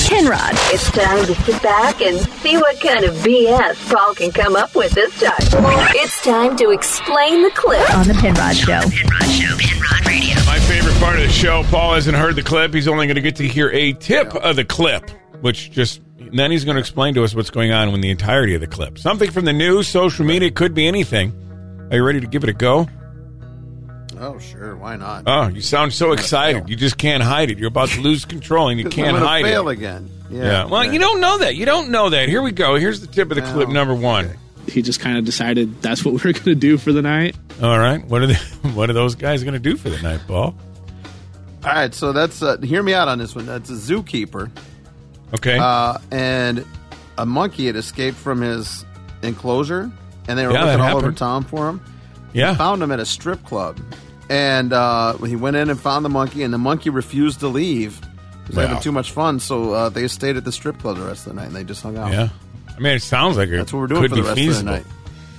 Penrod. 0.09 0.51
It's 0.75 0.91
time 0.91 1.25
to 1.25 1.35
sit 1.35 1.63
back 1.63 2.01
and 2.03 2.19
see 2.21 2.57
what 2.59 2.79
kind 2.81 3.05
of 3.05 3.15
BS 3.17 3.91
Paul 3.91 4.15
can 4.15 4.31
come 4.31 4.57
up 4.57 4.75
with 4.75 4.93
this 4.93 5.19
time. 5.21 5.33
It's 5.95 6.23
time 6.23 6.55
to 6.59 6.71
explain 6.71 7.43
the 7.43 7.51
clip 7.55 7.95
on 7.95 8.07
the 8.09 8.15
Penrod 8.15 8.55
Show. 8.57 8.81
The 8.81 8.91
Penrod 8.91 9.31
Show, 9.31 9.57
Penrod 9.59 10.07
Radio. 10.07 10.35
My 10.45 10.59
favorite 10.61 10.95
part 10.97 11.17
of 11.17 11.23
the 11.23 11.33
show, 11.33 11.63
Paul 11.71 11.95
hasn't 11.95 12.17
heard 12.17 12.37
the 12.37 12.43
clip. 12.43 12.75
He's 12.75 12.89
only 12.89 13.07
going 13.07 13.15
to 13.15 13.23
get 13.23 13.37
to 13.37 13.49
hear 13.49 13.71
a 13.71 13.95
tip 13.95 14.35
of 14.35 14.57
the 14.57 14.65
clip, 14.67 15.09
which 15.41 15.71
just 15.71 16.03
then 16.33 16.51
he's 16.51 16.65
going 16.65 16.77
to 16.77 16.81
explain 16.81 17.15
to 17.15 17.25
us 17.25 17.35
what's 17.35 17.51
going 17.51 17.73
on 17.73 17.89
in 17.89 18.01
the 18.01 18.11
entirety 18.11 18.55
of 18.55 18.61
the 18.61 18.67
clip. 18.67 18.99
Something 18.99 19.31
from 19.31 19.45
the 19.45 19.53
news, 19.53 19.89
social 19.89 20.25
media, 20.25 20.51
could 20.51 20.75
be 20.75 20.87
anything. 20.87 21.33
Are 21.91 21.97
you 21.97 22.05
ready 22.05 22.21
to 22.21 22.27
give 22.27 22.43
it 22.43 22.51
a 22.51 22.55
go? 22.55 22.89
Oh, 24.19 24.39
sure. 24.39 24.77
Why 24.77 24.97
not? 24.97 25.25
Oh, 25.27 25.49
you 25.49 25.61
sound 25.61 25.93
so 25.93 26.13
excited. 26.13 26.69
You 26.69 26.77
just 26.77 26.97
can't 26.97 27.23
hide 27.23 27.51
it. 27.51 27.59
You're 27.59 27.69
about 27.69 27.89
to 27.91 28.01
lose 28.01 28.25
control 28.25 28.69
and 28.69 28.79
you 28.79 28.89
can't 28.91 29.17
I'm 29.17 29.23
hide 29.23 29.45
fail 29.45 29.69
it. 29.69 29.73
again. 29.73 30.09
Yeah. 30.31 30.43
Yeah. 30.43 30.65
Well, 30.67 30.83
okay. 30.83 30.93
you 30.93 30.99
don't 30.99 31.21
know 31.21 31.39
that. 31.39 31.57
You 31.57 31.67
don't 31.67 31.91
know 31.91 32.11
that. 32.11 32.29
Here 32.29 32.41
we 32.41 32.53
go. 32.53 32.77
Here's 32.77 33.01
the 33.01 33.09
tip 33.09 33.31
of 33.31 33.37
the 33.37 33.43
clip 33.43 33.69
number 33.69 33.95
one. 33.95 34.31
He 34.69 34.81
just 34.81 35.01
kind 35.01 35.19
of 35.19 35.25
decided 35.25 35.83
that's 35.83 36.05
what 36.05 36.13
we 36.25 36.31
are 36.31 36.33
going 36.33 36.45
to 36.45 36.55
do 36.55 36.79
for 36.79 36.93
the 36.93 37.03
night. 37.03 37.37
All 37.61 37.79
right. 37.79 38.05
What 38.07 38.23
are 38.23 38.29
the, 38.29 38.35
what 38.75 38.89
are 38.89 38.95
those 38.95 39.17
guys 39.17 39.43
going 39.43 39.55
to 39.55 39.61
do 39.61 39.77
for 39.77 39.91
the 39.91 40.01
night, 40.01 40.21
Paul? 40.27 40.55
All 41.65 41.71
right, 41.71 41.95
so 41.95 42.13
that's 42.13 42.43
uh, 42.43 42.57
hear 42.59 42.83
me 42.83 42.93
out 42.93 43.07
on 43.07 43.19
this 43.19 43.37
one. 43.37 43.47
That's 43.47 43.71
a 43.71 43.75
zookeeper. 43.75 44.51
Okay. 45.35 45.59
Uh, 45.59 45.99
and 46.11 46.65
a 47.19 47.27
monkey 47.27 47.67
had 47.67 47.77
escaped 47.77 48.17
from 48.17 48.41
his 48.41 48.85
enclosure, 49.23 49.91
and 50.29 50.39
they 50.39 50.47
were 50.47 50.53
Yeah, 50.53 50.67
that 50.67 50.79
looking 50.79 50.81
all 50.83 50.91
over 50.97 51.01
happened. 51.01 51.17
town 51.19 51.45
for 51.45 51.69
him. 51.69 51.81
Yeah. 52.33 52.55
Found 52.57 52.83
him 52.83 52.91
at 52.93 53.01
a 53.01 53.07
strip 53.07 53.45
club, 53.45 53.79
and 54.31 54.73
uh, 54.73 55.17
he 55.19 55.37
went 55.37 55.57
in 55.57 55.69
and 55.71 55.79
found 55.81 56.05
the 56.05 56.09
monkey, 56.09 56.43
and 56.43 56.53
the 56.53 56.59
monkey 56.59 56.91
refused 56.91 57.41
to 57.41 57.49
leave. 57.49 57.99
He 57.99 58.49
was 58.49 58.57
Wow. 58.57 58.67
having 58.67 58.83
too 58.83 58.93
much 58.93 59.13
fun, 59.13 59.39
so 59.41 59.73
uh, 59.73 59.89
they 59.89 60.09
stayed 60.09 60.37
at 60.37 60.45
the 60.45 60.53
strip 60.53 60.79
club 60.81 60.97
the 60.99 61.05
rest 61.05 61.27
of 61.27 61.35
the 61.35 61.41
night, 61.41 61.47
and 61.49 61.57
they 61.57 61.65
just 61.65 61.83
hung 61.83 61.97
out. 61.97 62.11
Yeah. 62.13 62.29
I 62.75 62.81
mean, 62.81 62.95
it 62.95 63.03
sounds 63.03 63.37
like 63.37 63.49
it 63.51 63.57
That's 63.59 63.73
what 63.73 63.81
we're 63.81 63.87
doing 63.87 64.03
could 64.03 64.11
for 64.11 64.17
the 64.17 64.23
be 64.23 64.29
rest 64.29 64.31
of 64.31 64.37
the 64.37 64.73
feasible. 64.73 64.73
night. 64.73 64.85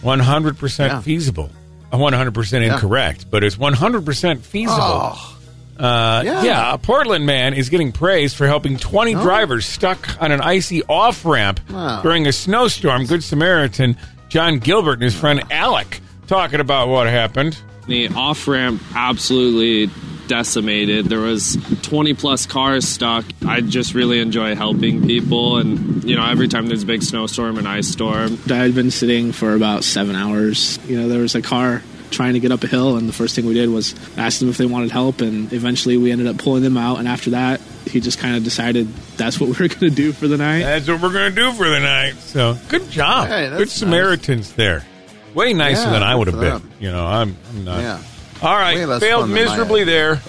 100% 0.03 0.87
Yeah. 0.91 1.01
feasible. 1.01 1.49
Uh, 1.91 1.97
100% 1.97 2.63
Yeah. 2.65 2.73
incorrect, 2.73 3.25
but 3.29 3.43
it's 3.43 3.57
100% 3.57 4.41
feasible. 4.45 4.77
Oh. 4.81 5.37
Uh, 5.83 6.21
Yeah. 6.25 6.43
yeah. 6.43 6.73
a 6.73 6.77
Portland 6.77 7.25
man 7.25 7.53
is 7.53 7.67
getting 7.69 7.91
praised 7.91 8.37
for 8.37 8.47
helping 8.47 8.77
20 8.77 9.15
Oh. 9.15 9.21
drivers 9.23 9.65
stuck 9.65 10.07
on 10.21 10.31
an 10.31 10.39
icy 10.41 10.81
off 10.83 11.25
ramp 11.25 11.59
Wow. 11.69 12.01
during 12.01 12.25
a 12.25 12.31
snowstorm. 12.31 13.05
Good 13.05 13.23
Samaritan 13.23 13.97
John 14.29 14.59
Gilbert 14.59 14.93
and 14.93 15.03
his 15.03 15.13
friend 15.13 15.43
Alec 15.51 15.99
talking 16.27 16.59
about 16.61 16.87
what 16.87 17.07
happened. 17.07 17.57
The 17.87 18.07
off 18.15 18.47
ramp 18.47 18.81
absolutely 18.95 19.89
decimated. 20.29 21.07
There 21.09 21.19
was 21.19 21.57
20 21.81 22.13
plus 22.13 22.45
cars 22.45 22.87
stuck. 22.87 23.25
I 23.45 23.59
just 23.59 23.93
really 23.93 24.19
enjoy 24.21 24.55
helping 24.55 25.05
people, 25.05 25.57
and 25.57 26.01
you 26.03 26.15
know, 26.15 26.25
every 26.25 26.47
time 26.47 26.67
there's 26.67 26.83
a 26.83 26.85
big 26.85 27.03
snowstorm 27.03 27.57
and 27.57 27.67
ice 27.67 27.89
storm. 27.89 28.39
I 28.49 28.55
had 28.55 28.73
been 28.73 28.89
sitting 28.89 29.33
for 29.33 29.53
about 29.53 29.83
seven 29.83 30.15
hours. 30.15 30.79
You 30.87 31.01
know, 31.01 31.09
there 31.09 31.19
was 31.21 31.35
a 31.35 31.41
car 31.41 31.83
trying 32.13 32.33
to 32.33 32.39
get 32.39 32.51
up 32.51 32.63
a 32.63 32.67
hill, 32.67 32.95
and 32.97 33.09
the 33.09 33.13
first 33.13 33.35
thing 33.35 33.45
we 33.45 33.53
did 33.53 33.69
was 33.69 33.93
ask 34.17 34.39
them 34.39 34.49
if 34.49 34.57
they 34.57 34.65
wanted 34.65 34.91
help, 34.91 35.19
and 35.21 35.51
eventually 35.51 35.97
we 35.97 36.11
ended 36.11 36.27
up 36.27 36.37
pulling 36.37 36.63
them 36.63 36.77
out. 36.77 36.99
And 36.99 37.07
after 37.07 37.31
that, 37.31 37.59
he 37.87 37.99
just 37.99 38.19
kind 38.19 38.35
of 38.37 38.43
decided 38.43 38.87
that's 39.17 39.39
what 39.39 39.47
we 39.47 39.53
were 39.53 39.67
going 39.67 39.79
to 39.79 39.89
do 39.89 40.13
for 40.13 40.27
the 40.27 40.37
night. 40.37 40.61
That's 40.61 40.87
what 40.87 41.01
we're 41.01 41.11
going 41.11 41.33
to 41.33 41.35
do 41.35 41.51
for 41.53 41.67
the 41.67 41.79
night. 41.79 42.15
So 42.15 42.57
good 42.69 42.89
job. 42.89 43.27
Hey, 43.27 43.49
that's 43.49 43.57
good 43.59 43.69
Samaritans 43.69 44.53
there. 44.53 44.85
Way 45.33 45.53
nicer 45.53 45.83
Yeah, 45.83 45.89
than 45.91 46.03
I 46.03 46.15
would 46.15 46.27
have 46.27 46.39
been. 46.39 46.71
You 46.79 46.91
know, 46.91 47.05
I'm, 47.05 47.35
I'm 47.49 47.63
not. 47.65 47.81
Yeah. 47.81 48.01
All 48.41 48.55
right, 48.55 48.77
failed 48.77 49.01
fun 49.01 49.01
than 49.01 49.29
my 49.29 49.35
miserably 49.45 49.83
there. 49.83 50.21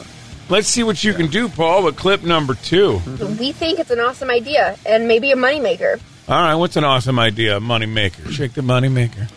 Let's 0.49 0.69
see 0.69 0.83
what 0.83 1.03
you 1.03 1.15
can 1.15 1.29
do, 1.29 1.49
Paul, 1.49 1.85
with 1.85 1.97
clip 1.97 2.23
number 2.23 2.55
two. 2.55 2.99
Mm-hmm. 2.99 3.39
We 3.39 3.53
think 3.53 3.79
it's 3.79 3.91
an 3.91 3.99
awesome 3.99 4.31
idea 4.31 4.77
and 4.87 5.09
maybe 5.09 5.33
a 5.33 5.37
moneymaker. 5.37 6.01
All 6.29 6.41
right, 6.43 6.55
what's 6.55 6.77
an 6.77 6.85
awesome 6.85 7.19
idea? 7.19 7.61
Moneymaker. 7.61 8.31
Shake 8.31 8.53
the 8.53 8.63
money 8.63 8.89
maker. 8.89 9.29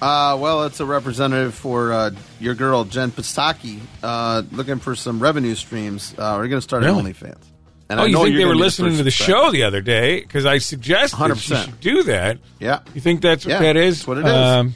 Uh, 0.00 0.36
well, 0.38 0.64
it's 0.64 0.80
a 0.80 0.84
representative 0.86 1.54
for 1.54 1.92
uh, 1.92 2.10
your 2.38 2.54
girl 2.54 2.84
Jen 2.84 3.10
Psaki, 3.10 3.80
uh, 4.02 4.42
looking 4.52 4.78
for 4.78 4.94
some 4.94 5.20
revenue 5.20 5.54
streams. 5.54 6.12
Uh, 6.18 6.34
we're 6.38 6.48
going 6.48 6.58
to 6.58 6.60
start 6.60 6.82
Really? 6.82 6.98
an 7.00 7.14
OnlyFans. 7.14 7.38
And 7.88 8.00
oh, 8.00 8.02
I 8.02 8.06
you 8.06 8.16
think 8.24 8.36
they 8.36 8.44
were 8.44 8.56
listening 8.56 8.90
first 8.90 8.98
to 8.98 9.04
the 9.04 9.10
show 9.12 9.50
the 9.52 9.62
other 9.62 9.80
day? 9.80 10.20
Because 10.20 10.44
I 10.44 10.58
suggested 10.58 11.16
100%. 11.18 11.64
should 11.64 11.80
do 11.80 12.02
that. 12.04 12.38
Yeah. 12.58 12.80
You 12.94 13.00
think 13.00 13.22
that's 13.22 13.44
what 13.46 13.52
Yeah, 13.52 13.60
that 13.60 13.76
is? 13.76 13.98
that's 13.98 14.06
what 14.08 14.18
it 14.18 14.26
is. 14.26 14.32
Um, 14.32 14.74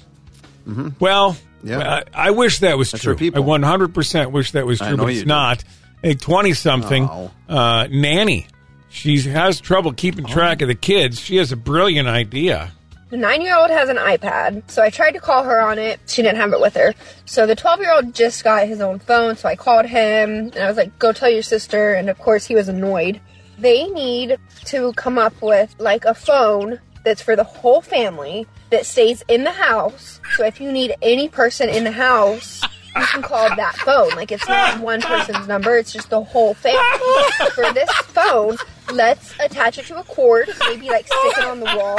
mm-hmm. 0.66 0.88
Well, 1.00 1.36
Yeah. 1.64 2.02
I, 2.14 2.28
I 2.28 2.30
wish 2.30 2.60
that 2.60 2.78
was 2.78 2.92
That's 2.92 3.02
true. 3.02 3.14
I 3.14 3.16
100% 3.18 4.30
wish 4.30 4.52
that 4.52 4.64
was 4.64 4.78
true, 4.78 4.96
but 4.96 5.10
it's 5.10 5.20
do. 5.20 5.26
not. 5.26 5.64
A 6.04 6.14
20 6.14 6.52
something 6.54 7.08
Oh. 7.10 7.30
uh, 7.48 7.88
nanny. 7.90 8.46
She 8.90 9.20
has 9.22 9.60
trouble 9.60 9.92
keeping 9.92 10.24
Oh. 10.24 10.28
track 10.28 10.62
of 10.62 10.68
the 10.68 10.74
kids. 10.76 11.20
She 11.20 11.36
has 11.36 11.50
a 11.52 11.56
brilliant 11.56 12.08
idea. 12.08 12.70
The 13.10 13.16
nine 13.16 13.42
year 13.42 13.56
old 13.56 13.70
has 13.70 13.88
an 13.88 13.96
iPad, 13.96 14.70
so 14.70 14.82
I 14.82 14.90
tried 14.90 15.12
to 15.12 15.20
call 15.20 15.42
her 15.42 15.60
on 15.60 15.80
it. 15.80 15.98
She 16.06 16.22
didn't 16.22 16.38
have 16.38 16.52
it 16.52 16.60
with 16.60 16.74
her. 16.76 16.94
So 17.24 17.44
the 17.44 17.56
12 17.56 17.80
year 17.80 17.92
old 17.92 18.14
just 18.14 18.44
got 18.44 18.68
his 18.68 18.80
own 18.80 19.00
phone, 19.00 19.36
so 19.36 19.48
I 19.48 19.56
called 19.56 19.86
him 19.86 20.30
and 20.30 20.56
I 20.56 20.68
was 20.68 20.76
like, 20.76 20.96
go 21.00 21.12
tell 21.12 21.28
your 21.28 21.42
sister. 21.42 21.94
And 21.94 22.08
of 22.08 22.18
course, 22.20 22.46
he 22.46 22.54
was 22.54 22.68
annoyed. 22.68 23.20
They 23.58 23.88
need 23.88 24.38
to 24.66 24.92
come 24.92 25.18
up 25.18 25.34
with 25.42 25.74
like 25.80 26.04
a 26.04 26.14
phone 26.14 26.78
that's 27.04 27.20
for 27.20 27.34
the 27.34 27.44
whole 27.44 27.80
family 27.80 28.46
that 28.70 28.86
stays 28.86 29.24
in 29.26 29.42
the 29.42 29.50
house. 29.50 30.20
So 30.36 30.44
if 30.44 30.60
you 30.60 30.70
need 30.70 30.94
any 31.02 31.28
person 31.28 31.68
in 31.68 31.82
the 31.82 31.90
house, 31.90 32.62
you 32.96 33.06
can 33.06 33.22
call 33.22 33.48
that 33.56 33.74
phone. 33.76 34.10
Like 34.10 34.30
it's 34.30 34.46
not 34.46 34.80
one 34.80 35.00
person's 35.00 35.48
number, 35.48 35.76
it's 35.76 35.92
just 35.92 36.10
the 36.10 36.22
whole 36.22 36.54
family. 36.54 37.50
For 37.54 37.72
this 37.72 37.90
phone, 37.90 38.56
let's 38.92 39.32
attach 39.40 39.78
it 39.78 39.86
to 39.86 39.98
a 39.98 40.04
cord, 40.04 40.48
maybe 40.68 40.88
like 40.88 41.06
stick 41.06 41.38
it 41.38 41.44
on 41.44 41.60
the 41.60 41.66
wall, 41.76 41.98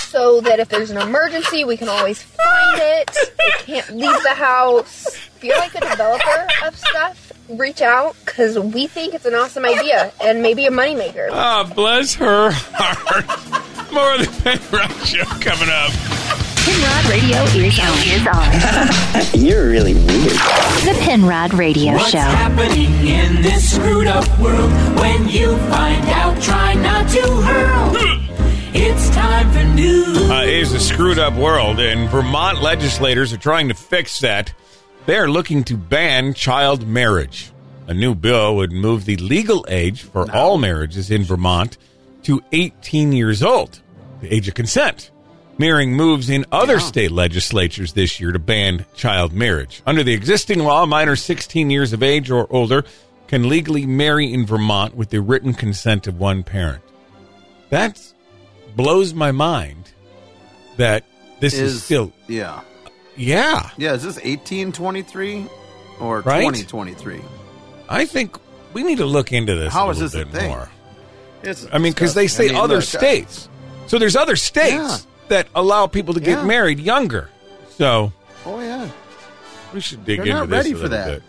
so 0.00 0.40
that 0.42 0.60
if 0.60 0.68
there's 0.68 0.90
an 0.90 0.98
emergency, 0.98 1.64
we 1.64 1.76
can 1.76 1.88
always 1.88 2.22
find 2.22 2.80
it. 2.80 3.16
We 3.38 3.52
can't 3.64 3.90
leave 3.90 4.22
the 4.22 4.34
house. 4.34 5.06
If 5.06 5.44
you're 5.44 5.58
like 5.58 5.74
a 5.74 5.80
developer 5.80 6.48
of 6.64 6.76
stuff, 6.76 7.32
reach 7.48 7.82
out 7.82 8.16
because 8.24 8.58
we 8.58 8.86
think 8.86 9.14
it's 9.14 9.24
an 9.24 9.34
awesome 9.34 9.64
idea 9.64 10.12
and 10.22 10.42
maybe 10.42 10.66
a 10.66 10.70
moneymaker. 10.70 11.28
Ah, 11.30 11.70
bless 11.74 12.14
her 12.14 12.50
heart. 12.52 13.92
More 13.92 14.14
of 14.14 14.20
the 14.20 14.42
Penrod 14.42 15.06
Show 15.06 15.24
coming 15.40 15.68
up. 15.68 16.49
Penrod 16.70 17.10
Radio 17.10 17.42
is 17.42 17.80
on. 17.80 17.98
Is 18.06 19.34
on. 19.34 19.40
You're 19.44 19.68
really 19.68 19.94
weird. 19.94 20.06
The 20.86 20.96
Penrod 21.00 21.52
Radio 21.54 21.94
What's 21.94 22.10
Show. 22.10 22.18
happening 22.18 22.92
in 23.08 23.42
this 23.42 23.74
screwed 23.74 24.06
up 24.06 24.24
world? 24.38 24.70
When 25.00 25.28
you 25.28 25.56
find 25.68 26.04
out, 26.10 26.40
try 26.40 26.74
not 26.74 27.08
to 27.10 27.22
hurl. 27.22 28.16
It's 28.72 29.10
time 29.10 29.50
for 29.50 29.64
news. 29.74 30.30
Uh, 30.30 30.44
it 30.46 30.54
is 30.54 30.72
a 30.72 30.78
screwed 30.78 31.18
up 31.18 31.34
world, 31.34 31.80
and 31.80 32.08
Vermont 32.08 32.62
legislators 32.62 33.32
are 33.32 33.36
trying 33.36 33.66
to 33.68 33.74
fix 33.74 34.20
that. 34.20 34.54
They 35.06 35.16
are 35.18 35.28
looking 35.28 35.64
to 35.64 35.76
ban 35.76 36.34
child 36.34 36.86
marriage. 36.86 37.50
A 37.88 37.94
new 37.94 38.14
bill 38.14 38.54
would 38.56 38.70
move 38.70 39.06
the 39.06 39.16
legal 39.16 39.66
age 39.68 40.02
for 40.02 40.30
all 40.30 40.56
marriages 40.56 41.10
in 41.10 41.24
Vermont 41.24 41.78
to 42.22 42.40
18 42.52 43.10
years 43.12 43.42
old, 43.42 43.80
the 44.20 44.32
age 44.32 44.46
of 44.46 44.54
consent, 44.54 45.10
mirroring 45.60 45.92
moves 45.94 46.28
in 46.30 46.44
other 46.50 46.80
state 46.80 47.10
legislatures 47.12 47.92
this 47.92 48.18
year 48.18 48.32
to 48.32 48.38
ban 48.38 48.86
child 48.96 49.32
marriage. 49.32 49.82
Under 49.86 50.02
the 50.02 50.14
existing 50.14 50.60
law, 50.60 50.86
minors 50.86 51.22
16 51.22 51.70
years 51.70 51.92
of 51.92 52.02
age 52.02 52.30
or 52.30 52.46
older 52.50 52.82
can 53.28 53.48
legally 53.48 53.84
marry 53.86 54.32
in 54.32 54.46
Vermont 54.46 54.96
with 54.96 55.10
the 55.10 55.20
written 55.20 55.52
consent 55.54 56.06
of 56.08 56.18
one 56.18 56.42
parent. 56.42 56.82
That 57.68 58.00
blows 58.74 59.12
my 59.14 59.30
mind 59.32 59.90
that 60.78 61.04
this 61.40 61.54
is, 61.54 61.74
Is- 61.74 61.84
still 61.84 62.12
Yeah. 62.26 62.62
yeah. 63.16 63.68
Yeah, 63.76 63.92
is 63.92 64.02
this 64.02 64.16
1823 64.16 65.46
or 66.00 66.20
Right? 66.22 66.40
2023? 66.40 67.20
I 67.88 68.06
think 68.06 68.36
we 68.72 68.82
need 68.82 68.98
to 68.98 69.04
look 69.06 69.30
into 69.32 69.54
this. 69.54 69.72
How 69.72 69.88
a 69.88 69.90
is 69.90 70.00
little 70.00 70.08
this 70.20 70.22
a 70.22 70.32
bit 70.32 70.40
thing? 70.40 70.48
more. 70.50 70.68
It's 71.42 71.66
I 71.72 71.78
mean, 71.78 71.92
because 71.92 72.14
they 72.14 72.26
say. 72.28 72.46
I 72.46 72.52
mean, 72.52 72.56
other 72.56 72.76
look, 72.76 72.84
states, 72.84 73.48
so 73.86 73.98
there's 73.98 74.16
other 74.16 74.36
states 74.36 74.74
Yeah. 74.74 74.96
That 75.30 75.48
allow 75.54 75.86
people 75.88 76.14
to 76.14 76.20
get 76.20 76.38
Yeah. 76.38 76.44
married 76.44 76.78
younger. 76.78 77.28
So 77.70 78.12
Oh 78.46 78.60
yeah. 78.60 78.88
we 79.74 79.80
should 79.80 80.04
dig 80.04 80.18
They're 80.18 80.26
into 80.26 80.40
not 80.40 80.48
this 80.50 80.56
ready 80.58 80.70
a 80.70 80.74
for 80.74 80.82
little 80.88 80.98
that. 80.98 81.06
bit. 81.06 81.22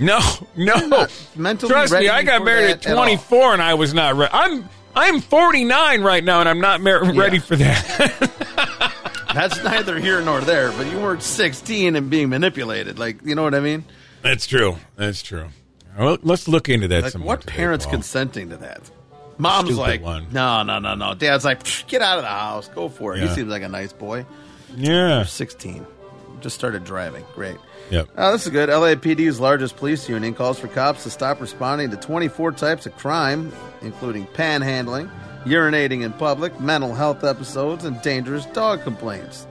No, 0.00 0.18
no. 0.56 1.06
mentally 1.36 1.70
Trust 1.72 1.92
me, 1.92 2.08
I 2.08 2.22
got 2.24 2.38
for 2.40 2.44
married 2.46 2.64
that 2.64 2.86
at 2.86 2.86
at 2.86 2.96
all. 2.98 3.04
24, 3.04 3.52
and 3.54 3.62
I 3.62 3.74
was 3.74 3.94
not 3.94 4.16
ready. 4.16 4.32
I'm 4.34 4.68
I'm 4.96 5.20
49 5.20 6.02
right 6.02 6.22
now, 6.22 6.40
and 6.40 6.48
I'm 6.48 6.60
not 6.60 6.80
mar- 6.80 7.04
ready 7.14 7.38
for 7.38 7.56
that. 7.56 8.92
That's 9.34 9.62
neither 9.64 9.98
here 9.98 10.20
nor 10.20 10.40
there, 10.40 10.70
but 10.72 10.86
you 10.86 10.98
weren't 10.98 11.22
16 11.22 11.96
and 11.96 12.08
being 12.10 12.28
manipulated. 12.28 12.98
Like, 13.00 13.18
you 13.24 13.34
know 13.34 13.42
what 13.42 13.54
I 13.54 13.60
mean? 13.60 13.84
That's 14.22 14.46
true. 14.46 14.76
That's 14.96 15.22
true. 15.22 15.48
Well, 15.98 16.18
let's 16.22 16.46
look 16.46 16.68
into 16.68 16.86
that 16.88 17.02
Like, 17.04 17.12
some 17.12 17.22
more. 17.22 17.28
what 17.28 17.40
today, 17.40 17.52
parents 17.54 17.84
Paul. 17.84 17.94
consenting 17.94 18.50
to 18.50 18.56
that? 18.58 18.82
Mom's 19.38 19.68
Stupid 19.70 19.80
like, 19.80 20.02
one. 20.02 20.26
no, 20.32 20.62
no, 20.62 20.78
no, 20.78 20.94
no. 20.94 21.14
Dad's 21.14 21.44
like, 21.44 21.64
get 21.88 22.02
out 22.02 22.18
of 22.18 22.24
the 22.24 22.28
house. 22.30 22.68
Go 22.68 22.88
for 22.88 23.14
it. 23.16 23.20
Yeah. 23.20 23.28
He 23.28 23.34
seems 23.34 23.48
like 23.48 23.62
a 23.62 23.68
nice 23.68 23.92
boy. 23.92 24.24
Yeah. 24.76 25.24
16. 25.24 25.86
Just 26.40 26.54
started 26.56 26.84
driving. 26.84 27.24
Great. 27.34 27.56
Yep. 27.90 28.08
Oh, 28.16 28.32
this 28.32 28.44
is 28.46 28.52
good. 28.52 28.68
LAPD's 28.68 29.40
largest 29.40 29.76
police 29.76 30.08
union 30.08 30.34
calls 30.34 30.58
for 30.58 30.68
cops 30.68 31.02
to 31.04 31.10
stop 31.10 31.40
responding 31.40 31.90
to 31.90 31.96
24 31.96 32.52
types 32.52 32.86
of 32.86 32.96
crime, 32.96 33.52
including 33.82 34.26
panhandling, 34.28 35.10
urinating 35.44 36.02
in 36.02 36.12
public, 36.12 36.58
mental 36.60 36.94
health 36.94 37.24
episodes, 37.24 37.84
and 37.84 38.00
dangerous 38.02 38.46
dog 38.46 38.82
complaints. 38.82 39.46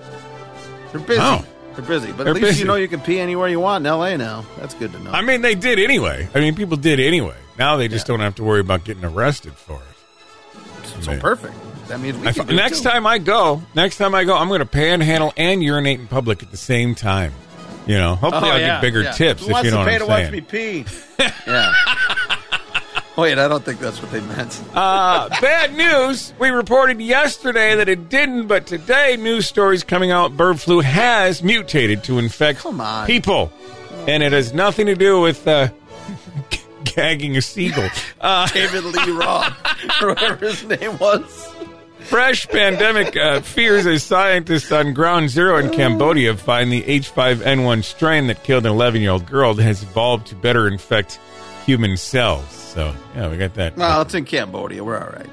They're 0.91 1.01
busy. 1.01 1.19
Oh. 1.21 1.45
They're 1.75 1.85
busy. 1.85 2.11
But 2.11 2.25
They're 2.25 2.27
at 2.29 2.35
least 2.35 2.45
busy. 2.47 2.59
you 2.61 2.65
know 2.67 2.75
you 2.75 2.87
can 2.87 3.01
pee 3.01 3.19
anywhere 3.19 3.47
you 3.49 3.59
want 3.59 3.85
in 3.85 3.91
LA 3.91 4.15
now. 4.15 4.45
That's 4.57 4.75
good 4.75 4.91
to 4.93 4.99
know. 4.99 5.11
I 5.11 5.21
mean, 5.23 5.41
they 5.41 5.55
did 5.55 5.79
anyway. 5.79 6.27
I 6.35 6.39
mean, 6.39 6.53
people 6.55 6.77
did 6.77 6.99
anyway. 6.99 7.35
Now 7.57 7.77
they 7.77 7.87
just 7.87 8.07
don't 8.07 8.19
have 8.19 8.35
to 8.35 8.43
worry 8.43 8.59
about 8.59 8.83
getting 8.83 9.05
arrested 9.05 9.53
for 9.53 9.75
it. 9.79 11.01
so 11.03 11.11
Man. 11.11 11.19
perfect. 11.21 11.53
That 11.87 11.99
means 11.99 12.17
we 12.17 12.27
I- 12.27 12.31
can 12.33 12.47
do 12.47 12.53
it 12.53 12.55
next 12.55 12.79
too. 12.81 12.89
time 12.89 13.05
I 13.05 13.17
go, 13.19 13.61
next 13.75 13.97
time 13.97 14.15
I 14.15 14.23
go, 14.23 14.35
I'm 14.37 14.47
going 14.47 14.59
to 14.61 14.65
panhandle 14.65 15.33
and 15.37 15.61
urinate 15.63 15.99
in 15.99 16.07
public 16.07 16.41
at 16.43 16.49
the 16.51 16.57
same 16.57 16.95
time. 16.95 17.33
You 17.85 17.97
know, 17.97 18.15
hopefully 18.15 18.49
Oh, 18.49 18.53
I'll 18.53 18.59
yeah, 18.59 18.67
get 18.75 18.81
bigger 18.81 19.01
yeah. 19.01 19.11
tips 19.11 19.45
Who 19.45 19.55
if 19.55 19.65
you 19.65 19.71
know 19.71 19.83
to 19.83 19.85
what 19.85 19.93
I'm 19.93 19.99
to 19.99 20.05
saying. 20.05 20.23
watch 20.23 20.31
me 20.31 20.41
pee? 20.41 20.85
yeah. 21.47 21.73
Wait, 23.15 23.37
I 23.37 23.47
don't 23.47 23.63
think 23.63 23.79
that's 23.79 24.01
what 24.01 24.09
they 24.11 24.21
meant. 24.21 24.59
Uh, 24.73 25.29
bad 25.41 25.75
news. 25.75 26.33
We 26.39 26.49
reported 26.49 26.99
yesterday 26.99 27.75
that 27.75 27.87
it 27.87 28.09
didn't, 28.09 28.47
but 28.47 28.65
today 28.65 29.17
news 29.17 29.45
stories 29.45 29.83
coming 29.83 30.09
out 30.09 30.35
bird 30.35 30.59
flu 30.59 30.79
has 30.79 31.43
mutated 31.43 32.03
to 32.05 32.17
infect 32.17 32.65
people. 33.05 33.51
And 34.07 34.23
it 34.23 34.31
has 34.31 34.51
nothing 34.53 34.87
to 34.87 34.95
do 34.95 35.21
with 35.21 35.47
uh, 35.47 35.67
gagging 36.85 37.37
a 37.37 37.41
seagull. 37.41 37.89
Uh, 38.21 38.47
David 38.47 38.85
Lee 38.85 39.11
Roth, 39.11 39.53
or 40.01 40.09
whatever 40.09 40.45
his 40.45 40.63
name 40.63 40.97
was. 40.97 41.53
Fresh 41.99 42.47
pandemic 42.49 43.17
uh, 43.17 43.41
fears 43.41 43.85
as 43.85 44.01
scientists 44.03 44.71
on 44.71 44.93
ground 44.93 45.29
zero 45.29 45.57
in 45.57 45.69
Cambodia 45.71 46.35
find 46.37 46.71
the 46.71 46.81
H5N1 46.83 47.83
strain 47.83 48.27
that 48.27 48.43
killed 48.43 48.65
an 48.65 48.71
11 48.71 49.01
year 49.01 49.11
old 49.11 49.25
girl 49.25 49.53
has 49.55 49.83
evolved 49.83 50.27
to 50.27 50.35
better 50.35 50.67
infect 50.69 51.19
human 51.65 51.97
cells. 51.97 52.49
So, 52.49 52.93
yeah, 53.15 53.29
we 53.29 53.37
got 53.37 53.53
that. 53.55 53.75
Well, 53.75 54.01
it's 54.03 54.13
in 54.13 54.23
Cambodia. 54.25 54.83
We're 54.83 54.97
all 54.99 55.09
right. 55.11 55.29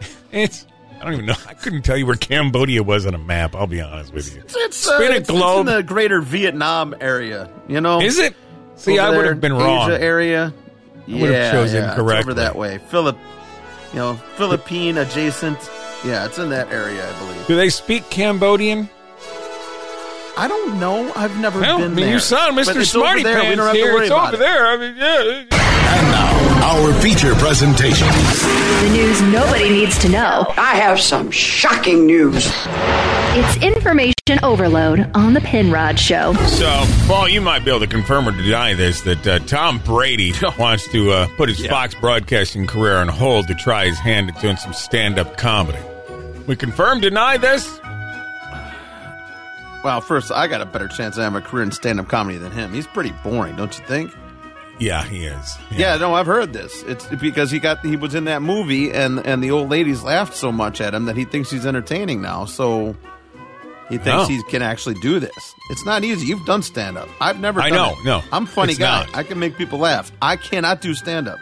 It's, 0.32 0.66
I 1.00 1.04
don't 1.04 1.14
even 1.14 1.26
know. 1.26 1.34
I 1.48 1.54
couldn't 1.54 1.82
tell 1.82 1.96
you 1.96 2.04
where 2.04 2.16
Cambodia 2.16 2.82
was 2.82 3.06
on 3.06 3.14
a 3.14 3.18
map. 3.18 3.54
I'll 3.54 3.66
be 3.66 3.80
honest 3.80 4.12
with 4.12 4.34
you. 4.34 4.42
It's, 4.42 4.54
it's, 4.56 4.86
uh, 4.88 4.98
it's- 5.00 5.20
it's 5.20 5.30
globe. 5.30 5.66
in 5.68 5.74
the 5.74 5.82
greater 5.82 6.20
Vietnam 6.20 6.94
area. 7.00 7.50
You 7.68 7.80
know, 7.80 8.00
Is 8.02 8.18
it? 8.18 8.34
See, 8.76 8.98
Over 8.98 9.02
I 9.14 9.16
would 9.16 9.26
have 9.26 9.40
been 9.40 9.54
wrong. 9.54 9.90
Asia 9.90 10.00
area. 10.02 10.52
I 11.08 11.20
would 11.20 11.30
have 11.30 11.52
chosen 11.52 11.82
yeah, 11.82 11.88
it's 11.88 11.96
correctly. 11.96 12.32
over 12.32 12.34
that 12.34 12.56
way. 12.56 12.78
Philip, 12.78 13.16
you 13.92 13.98
know, 13.98 14.14
Philippine 14.36 14.98
adjacent. 14.98 15.58
Yeah, 16.04 16.26
it's 16.26 16.38
in 16.38 16.50
that 16.50 16.70
area, 16.70 17.08
I 17.08 17.18
believe. 17.18 17.46
Do 17.46 17.56
they 17.56 17.70
speak 17.70 18.08
Cambodian? 18.10 18.88
I 20.36 20.46
don't 20.46 20.78
know. 20.78 21.12
I've 21.16 21.36
never 21.40 21.60
Well, 21.60 21.78
I 21.78 21.80
been 21.80 21.94
mean, 21.96 22.04
there. 22.04 22.14
you 22.14 22.20
sound 22.20 22.56
Mr. 22.56 22.84
Smarty 22.86 23.24
Pants 23.24 23.56
don't 23.56 23.66
have 23.66 23.74
to 23.74 23.78
here. 23.80 24.02
It's 24.02 24.10
over 24.12 24.36
there. 24.36 24.66
I 24.68 24.76
mean, 24.76 24.96
yeah. 24.96 25.44
And 26.58 26.66
now, 26.66 26.86
our 26.86 26.92
feature 27.00 27.34
presentation. 27.34 28.06
The 28.08 28.90
news 28.92 29.22
nobody 29.22 29.70
needs 29.70 29.98
to 29.98 30.08
know. 30.08 30.46
I 30.56 30.74
have 30.76 31.00
some 31.00 31.30
shocking 31.30 32.06
news. 32.06 32.50
It's 33.36 33.62
information 33.62 34.14
overload 34.42 35.10
on 35.14 35.34
the 35.34 35.40
Penrod 35.40 35.98
Show. 35.98 36.34
So, 36.46 36.84
Paul, 37.06 37.28
you 37.28 37.40
might 37.40 37.64
be 37.64 37.70
able 37.70 37.80
to 37.80 37.86
confirm 37.86 38.28
or 38.28 38.32
deny 38.32 38.74
this 38.74 39.02
that 39.02 39.26
uh, 39.26 39.38
Tom 39.40 39.78
Brady 39.78 40.32
wants 40.58 40.90
to 40.92 41.12
uh, 41.12 41.28
put 41.36 41.48
his 41.48 41.64
Fox 41.66 41.94
broadcasting 41.94 42.66
career 42.66 42.96
on 42.96 43.08
hold 43.08 43.46
to 43.48 43.54
try 43.54 43.86
his 43.86 43.98
hand 43.98 44.30
at 44.30 44.40
doing 44.40 44.56
some 44.56 44.72
stand 44.72 45.18
up 45.18 45.36
comedy. 45.36 45.78
We 46.46 46.56
confirm, 46.56 47.00
deny 47.00 47.36
this? 47.36 47.80
Well, 49.84 50.00
first, 50.00 50.32
I 50.32 50.48
got 50.48 50.60
a 50.60 50.66
better 50.66 50.88
chance 50.88 51.16
of 51.16 51.22
having 51.22 51.40
a 51.40 51.44
career 51.44 51.62
in 51.62 51.70
stand-up 51.70 52.08
comedy 52.08 52.36
than 52.36 52.50
him. 52.50 52.72
He's 52.72 52.86
pretty 52.86 53.12
boring, 53.22 53.54
don't 53.54 53.78
you 53.78 53.84
think? 53.86 54.12
Yeah, 54.78 55.02
he 55.04 55.24
is. 55.26 55.56
Yeah. 55.76 55.96
no, 55.96 56.14
I've 56.14 56.26
heard 56.26 56.52
this. 56.52 56.82
It's 56.84 57.04
because 57.06 57.50
he 57.50 57.58
got 57.58 57.84
he 57.84 57.96
was 57.96 58.14
in 58.14 58.24
that 58.24 58.42
movie, 58.42 58.92
and 58.92 59.18
and 59.26 59.42
the 59.42 59.50
old 59.50 59.70
ladies 59.70 60.02
laughed 60.02 60.34
so 60.34 60.52
much 60.52 60.80
at 60.80 60.94
him 60.94 61.06
that 61.06 61.16
he 61.16 61.24
thinks 61.24 61.50
he's 61.50 61.66
entertaining 61.66 62.22
now. 62.22 62.44
So 62.44 62.96
he 63.88 63.98
thinks 63.98 64.24
Oh. 64.24 64.26
he 64.28 64.42
can 64.44 64.62
actually 64.62 64.94
do 64.96 65.18
this. 65.18 65.54
It's 65.70 65.84
not 65.84 66.04
easy. 66.04 66.26
You've 66.26 66.44
done 66.46 66.62
stand-up. 66.62 67.08
I've 67.20 67.40
never. 67.40 67.60
I 67.60 67.70
know, 67.70 67.90
it. 67.98 68.04
no, 68.04 68.22
I'm 68.32 68.44
a 68.44 68.46
funny 68.46 68.74
guy. 68.74 69.04
not. 69.06 69.16
I 69.16 69.22
can 69.22 69.38
make 69.38 69.56
people 69.56 69.78
laugh. 69.80 70.12
I 70.22 70.36
cannot 70.36 70.80
do 70.80 70.94
stand-up. 70.94 71.38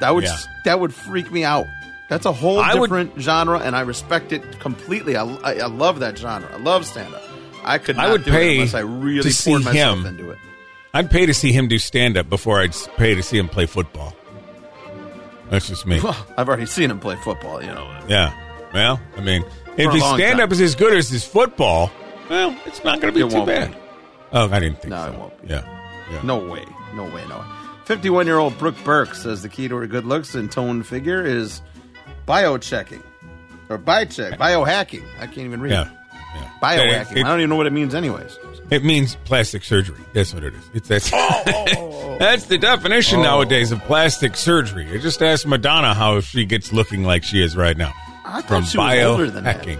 That 0.00 0.14
would 0.14 0.24
Yeah. 0.24 0.36
that 0.64 0.80
would 0.80 0.94
freak 0.94 1.30
me 1.30 1.44
out. 1.44 1.66
That's 2.08 2.26
a 2.26 2.32
whole 2.32 2.58
I 2.60 2.74
would- 2.74 2.88
different 2.88 3.20
genre, 3.20 3.58
and 3.58 3.74
I 3.76 3.80
respect 3.80 4.32
it 4.32 4.58
completely. 4.60 5.16
I, 5.16 5.24
I, 5.24 5.52
I 5.60 5.66
love 5.66 6.00
that 6.00 6.16
genre. 6.18 6.48
I 6.52 6.58
love 6.58 6.84
stand-up. 6.86 7.22
I 7.64 7.78
could 7.78 7.96
not 7.96 8.06
I 8.06 8.12
would 8.12 8.24
do 8.24 8.30
pay 8.30 8.50
it 8.52 8.58
unless 8.58 8.74
I 8.74 8.80
really 8.80 9.22
to 9.22 9.32
see 9.32 9.50
poured 9.50 9.64
myself 9.64 9.98
him. 10.00 10.06
into 10.06 10.30
it. 10.30 10.38
I'd 10.94 11.10
pay 11.10 11.26
to 11.26 11.34
see 11.34 11.52
him 11.52 11.68
do 11.68 11.78
stand 11.78 12.16
up 12.16 12.30
before 12.30 12.60
I'd 12.60 12.74
pay 12.96 13.14
to 13.14 13.22
see 13.22 13.36
him 13.36 13.48
play 13.48 13.66
football. 13.66 14.14
That's 15.50 15.68
just 15.68 15.86
me. 15.86 16.00
Well, 16.00 16.16
I've 16.38 16.48
already 16.48 16.66
seen 16.66 16.90
him 16.90 17.00
play 17.00 17.16
football. 17.16 17.60
You 17.62 17.68
know. 17.74 18.00
Yeah. 18.08 18.32
Well, 18.72 19.00
I 19.16 19.20
mean, 19.20 19.44
if 19.76 19.92
his 19.92 20.02
stand 20.04 20.40
up 20.40 20.50
is 20.52 20.60
as 20.60 20.74
good 20.74 20.96
as 20.96 21.08
his 21.10 21.24
football, 21.24 21.90
well, 22.30 22.56
it's 22.64 22.82
not 22.82 23.00
going 23.00 23.12
to 23.12 23.26
be 23.26 23.30
too 23.30 23.44
bad. 23.44 23.72
be. 23.72 23.76
Oh, 24.32 24.48
I 24.50 24.58
didn't 24.60 24.80
think 24.80 24.90
No, 24.90 25.04
so. 25.06 25.12
it 25.12 25.18
won't 25.18 25.42
be. 25.42 25.48
Yeah. 25.48 26.08
yeah. 26.12 26.22
No 26.22 26.38
way. 26.38 26.64
No 26.94 27.04
way. 27.04 27.24
No 27.28 27.38
way. 27.38 27.44
51 27.84 28.26
year 28.26 28.38
old 28.38 28.56
Brooke 28.58 28.76
Burke 28.84 29.14
says 29.14 29.42
the 29.42 29.48
key 29.48 29.68
to 29.68 29.76
her 29.76 29.86
good 29.86 30.06
looks 30.06 30.34
and 30.34 30.50
toned 30.50 30.86
figure 30.86 31.22
is 31.22 31.60
biochecking. 32.26 33.02
Or 33.68 33.78
biocheck, 33.78 34.38
biohacking. 34.38 35.04
I 35.18 35.26
can't 35.26 35.38
even 35.46 35.60
read. 35.60 35.72
Yeah. 35.72 35.90
Biohacking. 36.62 37.12
It- 37.12 37.18
it- 37.18 37.24
I 37.26 37.28
don't 37.28 37.40
even 37.40 37.50
know 37.50 37.56
what 37.56 37.66
it 37.66 37.72
means, 37.72 37.94
anyways. 37.94 38.38
It 38.70 38.82
means 38.84 39.16
plastic 39.24 39.62
surgery. 39.64 39.98
That's 40.14 40.32
what 40.34 40.42
it 40.44 40.54
is. 40.54 40.62
It's 40.74 40.88
that's, 40.88 41.10
oh, 41.12 41.42
oh, 41.46 41.64
oh, 41.76 42.16
that's 42.18 42.46
the 42.46 42.58
definition 42.58 43.20
Oh. 43.20 43.22
nowadays 43.22 43.72
of 43.72 43.80
plastic 43.84 44.36
surgery. 44.36 44.88
I 44.92 44.98
just 44.98 45.22
asked 45.22 45.46
Madonna 45.46 45.94
how 45.94 46.20
she 46.20 46.44
gets 46.44 46.72
looking 46.72 47.04
like 47.04 47.22
she 47.24 47.42
is 47.42 47.56
right 47.56 47.76
now 47.76 47.92
I 48.24 48.40
thought 48.40 48.44
from 48.48 48.64
she 48.64 48.78
was 48.78 49.04
older 49.04 49.30
than 49.30 49.44
that. 49.44 49.62
biohacking. 49.62 49.78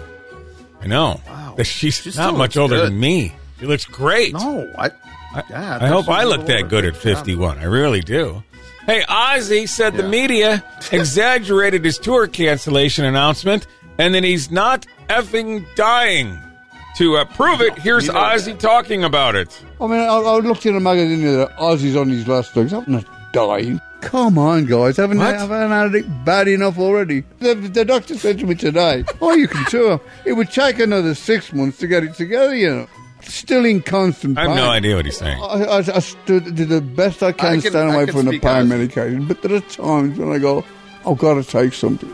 I 0.83 0.87
know. 0.87 1.21
But 1.57 1.67
She's 1.67 1.97
She 2.03 2.11
not 2.17 2.37
much 2.37 2.57
older 2.57 2.77
good. 2.77 2.87
than 2.89 3.01
me. 3.01 3.35
She 3.61 3.67
looks 3.67 3.85
great. 3.87 4.35
No, 4.35 4.71
I. 4.77 4.91
I, 5.35 5.43
Yeah, 5.51 5.79
I 5.81 5.87
hope 5.89 6.09
I 6.09 6.25
look 6.25 6.41
little 6.43 6.57
that 6.63 6.69
good 6.69 6.85
at 6.85 6.95
older. 6.95 7.17
51. 7.17 7.59
I 7.59 7.65
really 7.65 8.01
do. 8.01 8.43
Hey, 8.87 9.03
Ozzy 9.09 9.67
said 9.67 9.95
the 9.97 10.03
media 10.03 10.63
exaggerated 10.93 11.85
his 11.85 11.99
tour 11.99 12.27
cancellation 12.27 13.05
announcement 13.07 13.67
and 13.99 14.15
then 14.15 14.25
he's 14.25 14.51
not 14.51 14.87
effing 15.09 15.65
dying. 15.75 16.39
To 16.99 17.17
uh, 17.17 17.25
prove 17.25 17.61
it, 17.61 17.77
here's 17.79 18.09
Ozzy 18.09 18.57
talking 18.59 19.03
about 19.05 19.35
it. 19.35 19.61
I 19.81 19.87
mean, 19.89 19.99
I, 20.01 20.07
I 20.07 20.37
looked 20.39 20.65
in 20.65 20.77
a 20.77 20.81
magazine 20.81 21.25
that 21.25 21.57
Ozzy's 21.57 21.97
on 21.97 22.09
his 22.09 22.29
last 22.29 22.55
legs. 22.57 22.73
I'm 22.73 22.85
not 22.87 23.05
dying. 23.33 23.81
Come 24.01 24.39
on, 24.39 24.67
guys. 24.67 24.97
Haven't, 24.99 25.19
What? 25.19 25.35
haven't 25.35 25.71
had 25.71 25.95
it 25.95 26.25
bad 26.25 26.47
enough 26.47 26.79
already? 26.79 27.25
The, 27.41 27.55
the 27.55 27.85
doctor 27.85 28.17
said 28.17 28.39
to 28.39 28.47
me 28.47 28.55
today, 28.55 29.03
oh, 29.21 29.35
you 29.35 29.49
can 29.49 29.65
tour. 29.67 30.01
It 30.25 30.35
would 30.35 30.51
take 30.51 30.79
another 30.79 31.15
six 31.15 31.53
months 31.53 31.79
to 31.79 31.87
get 31.89 32.05
it 32.05 32.15
together, 32.15 32.55
you 32.55 32.71
know. 32.71 32.87
Still 33.23 33.65
in 33.65 33.81
constant 33.81 34.37
I 34.37 34.43
have 34.43 34.57
no 34.57 34.69
idea 34.69 34.97
what 34.97 35.07
he's 35.07 35.17
saying. 35.17 35.41
I, 35.43 35.65
I, 35.65 35.79
I 35.79 35.99
stood, 36.01 36.55
did 36.55 36.69
the 36.69 36.83
best 36.83 37.23
I 37.23 37.33
can, 37.33 37.47
I 37.47 37.53
can- 37.61 37.71
stand 37.71 37.91
I 37.91 37.95
away 37.95 38.05
can 38.05 38.15
from 38.15 38.27
the 38.27 38.39
pain 38.39 38.69
medication, 38.69 39.27
but 39.27 39.41
there 39.41 39.55
are 39.57 39.61
times 39.61 40.19
when 40.19 40.31
I 40.31 40.39
go, 40.39 40.63
I've 41.07 41.17
got 41.19 41.35
to 41.35 41.43
take 41.43 41.73
something. 41.73 42.13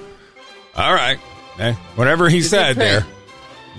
All 0.76 0.94
right. 0.94 1.18
Eh, 1.58 1.74
whatever 1.96 2.28
he 2.28 2.40
said 2.40 2.76
pain. 2.76 2.78
there. 2.78 3.06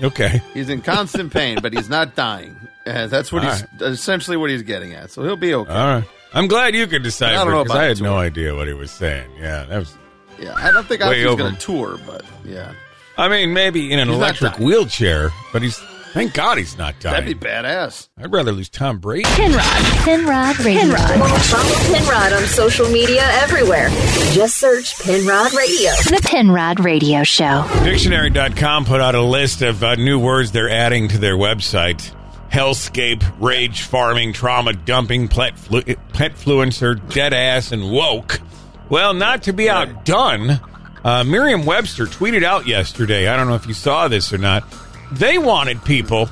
Okay. 0.02 0.42
He's 0.54 0.70
in 0.70 0.82
constant 0.82 1.32
pain, 1.32 1.60
but 1.62 1.74
he's 1.74 1.90
not 1.90 2.16
dying. 2.16 2.56
Uh, 2.86 3.08
that's 3.08 3.32
what 3.32 3.44
All 3.46 3.52
he's 3.52 3.64
essentially 3.82 4.38
what 4.38 4.50
he's 4.50 4.64
getting 4.64 4.94
at. 4.94 5.12
So 5.12 5.24
he'll 5.24 5.36
be 5.36 5.54
okay. 5.54 5.72
All 5.72 5.88
right. 6.00 6.04
I'm 6.34 6.48
glad 6.48 6.74
you 6.76 6.88
could 6.88 7.04
decipher 7.04 7.34
I 7.40 7.44
don't 7.44 7.54
know 7.54 7.64
because 7.64 7.76
about 7.76 7.84
I 7.84 7.88
had 7.90 7.98
the 7.98 8.04
no 8.04 8.10
tour. 8.14 8.20
idea 8.20 8.56
what 8.56 8.68
he 8.68 8.74
was 8.74 8.90
saying. 8.92 9.30
Yeah, 9.40 9.64
that 9.66 9.78
was. 9.78 9.96
Yeah, 10.40 10.56
I 10.56 10.72
don't 10.72 10.88
think 10.88 11.02
Way 11.02 11.24
was 11.26 11.34
over. 11.34 11.44
going 11.44 11.56
to 11.56 11.60
tour, 11.62 12.00
but 12.08 12.24
yeah, 12.44 12.74
I 13.18 13.28
mean, 13.28 13.54
maybe 13.54 13.92
in 13.92 14.00
an 14.00 14.08
He's 14.08 14.18
not 14.18 14.24
electric 14.24 14.52
dying. 14.54 14.64
wheelchair, 14.66 15.30
but 15.54 15.62
he's. 15.62 15.80
Thank 16.14 16.34
God 16.34 16.58
he's 16.58 16.78
not 16.78 17.00
dying. 17.00 17.26
that'd 17.26 17.40
be 17.40 17.48
badass. 17.48 18.10
I'd 18.18 18.32
rather 18.34 18.52
lose 18.52 18.70
Tom 18.70 19.00
Brady. 19.00 19.24
Penrod. 19.24 19.64
Penrod 20.04 20.60
Radio. 20.60 20.96
Follow 20.96 21.76
Penrod 21.94 22.34
on 22.34 22.44
social 22.48 22.90
media 22.90 23.22
everywhere. 23.34 23.90
Just 24.34 24.58
search 24.58 25.00
Penrod 25.00 25.54
Radio. 25.54 25.92
The 26.10 26.22
Penrod 26.24 26.80
Radio 26.82 27.24
Show. 27.24 27.66
Dictionary.com 27.84 28.86
put 28.86 29.00
out 29.00 29.16
a 29.16 29.22
list 29.22 29.62
of 29.62 29.84
uh, 29.84 29.96
new 29.96 30.20
words 30.20 30.52
they're 30.52 30.70
adding 30.70 31.08
to 31.10 31.18
their 31.18 31.36
website. 31.36 32.14
Hellscape, 32.52 33.24
rage 33.40 33.84
farming, 33.84 34.34
trauma 34.34 34.74
dumping, 34.74 35.30
pet, 35.30 35.58
flu- 35.58 35.82
pet 36.14 36.34
fluencer, 36.34 36.96
dead 37.14 37.34
ass, 37.34 37.72
and 37.72 37.90
woke. 37.90 38.42
Well, 38.90 39.14
not 39.14 39.44
to 39.44 39.54
be 39.54 39.70
outdone, 39.70 40.60
uh, 41.06 41.24
Merriam 41.24 41.66
Webster 41.66 42.06
tweeted 42.06 42.44
out 42.44 42.68
yesterday. 42.68 43.30
I 43.30 43.38
don't 43.38 43.48
know 43.48 43.56
if 43.56 43.66
you 43.68 43.74
saw 43.74 44.10
this 44.10 44.34
or 44.34 44.38
not. 44.38 44.64
They 45.12 45.38
wanted 45.38 45.84
people 45.84 46.30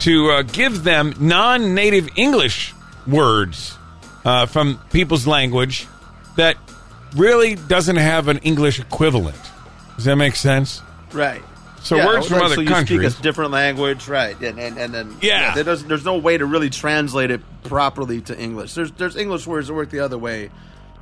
to 0.00 0.30
uh, 0.30 0.42
give 0.42 0.84
them 0.84 1.14
non 1.18 1.74
native 1.74 2.08
English 2.16 2.74
words 3.06 3.76
uh, 4.24 4.46
from 4.46 4.78
people's 4.90 5.26
language 5.26 5.86
that 6.36 6.56
really 7.16 7.54
doesn't 7.56 7.96
have 7.96 8.28
an 8.28 8.38
English 8.38 8.80
equivalent. 8.80 9.36
Does 9.96 10.04
that 10.06 10.16
make 10.16 10.36
sense? 10.36 10.80
Right. 11.12 11.42
So 11.82 11.96
Yeah, 11.96 12.06
words 12.06 12.28
from 12.28 12.36
like, 12.38 12.44
other 12.46 12.54
so 12.54 12.60
you 12.60 12.68
countries. 12.68 13.10
speak 13.12 13.20
a 13.20 13.22
different 13.22 13.50
language, 13.50 14.06
right? 14.08 14.40
And 14.40 14.58
and, 14.58 14.78
and 14.78 14.94
then 14.94 15.16
Yeah. 15.20 15.54
there 15.54 15.64
there's 15.64 16.04
no 16.04 16.16
way 16.18 16.38
to 16.38 16.46
really 16.46 16.70
translate 16.70 17.30
it 17.32 17.40
properly 17.64 18.20
to 18.22 18.38
English. 18.38 18.74
There's 18.74 18.92
there's 18.92 19.16
English 19.16 19.46
words 19.46 19.66
that 19.66 19.74
work 19.74 19.90
the 19.90 20.00
other 20.00 20.16
way 20.18 20.50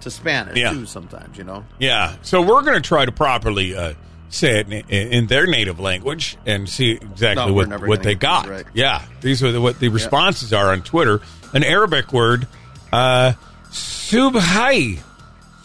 to 0.00 0.10
Spanish 0.10 0.56
Yeah. 0.56 0.72
too. 0.72 0.86
Sometimes 0.86 1.36
you 1.36 1.44
know. 1.44 1.64
Yeah. 1.78 2.14
So 2.22 2.40
we're 2.40 2.62
going 2.62 2.80
to 2.80 2.86
try 2.86 3.04
to 3.04 3.12
properly 3.12 3.76
uh, 3.76 3.92
say 4.30 4.60
it 4.60 4.68
in, 4.72 4.82
in 5.12 5.26
their 5.26 5.46
native 5.46 5.78
language 5.80 6.36
and 6.46 6.68
see 6.68 6.92
exactly 6.92 7.46
No, 7.46 7.52
what, 7.52 7.86
what 7.86 8.02
they 8.02 8.14
got. 8.14 8.48
right. 8.48 8.64
Yeah. 8.72 9.02
These 9.20 9.42
are 9.42 9.52
the, 9.52 9.60
what 9.60 9.78
the 9.80 9.88
responses 9.88 10.52
are 10.52 10.70
on 10.72 10.82
Twitter. 10.82 11.20
An 11.52 11.64
Arabic 11.64 12.12
word, 12.12 12.46
uh, 12.92 13.32
subhai. 13.70 15.00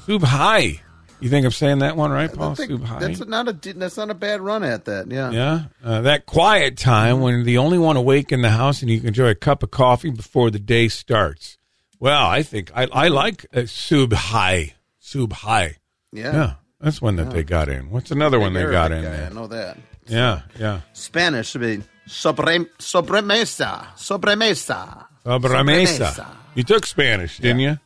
Subhai. 0.08 0.80
You 1.22 1.30
think 1.30 1.46
I'm 1.46 1.52
saying 1.52 1.80
that 1.80 1.96
one 1.96 2.12
right, 2.12 2.32
Paul? 2.32 2.56
Think 2.56 2.72
Subhai. 2.72 3.00
that's 3.00 3.26
not 3.26 3.48
a 3.48 3.74
that's 3.74 3.98
not 3.98 4.10
a 4.10 4.14
bad 4.14 4.42
run 4.42 4.64
at 4.64 4.86
that. 4.86 5.10
Yeah. 5.10 5.32
Yeah, 5.32 5.64
uh, 5.84 6.02
that 6.02 6.26
quiet 6.26 6.78
time 6.78 7.22
when 7.22 7.44
the 7.46 7.58
only 7.58 7.78
one 7.80 7.96
awake 7.98 8.32
in 8.32 8.42
the 8.42 8.50
house 8.50 8.82
and 8.82 8.92
you 8.92 9.00
can 9.00 9.08
enjoy 9.08 9.30
a 9.30 9.36
cup 9.36 9.64
of 9.64 9.72
coffee 9.72 10.10
before 10.10 10.52
the 10.52 10.60
day 10.60 10.88
starts. 10.88 11.58
Well, 12.00 12.28
I 12.28 12.44
think 12.44 12.70
I, 12.76 12.88
I 12.92 13.08
like 13.08 13.46
uh, 13.54 13.66
sub 13.66 14.12
high, 14.14 14.74
sub 15.00 15.32
high. 15.34 15.78
Yeah. 16.12 16.56
That's 16.86 17.02
one 17.02 17.16
that 17.16 17.32
they 17.32 17.42
got 17.42 17.68
in. 17.68 17.90
What's 17.90 18.12
another 18.12 18.40
one 18.40 18.54
they 18.54 18.64
got 18.64 18.92
in 18.92 19.04
guy, 19.04 19.10
there? 19.10 19.30
I 19.32 19.34
know 19.34 19.48
that. 19.48 19.76
Yeah, 20.06 20.42
yeah. 20.60 20.82
Spanish 20.94 21.50
should 21.50 21.62
be 21.62 21.82
sobre, 22.06 22.60
sobremesa. 22.78 23.88
Sobremesa. 23.96 25.08
Sobremesa. 25.26 26.28
You 26.54 26.62
took 26.62 26.86
Spanish, 26.86 27.40
didn't 27.40 27.62
you? 27.62 27.80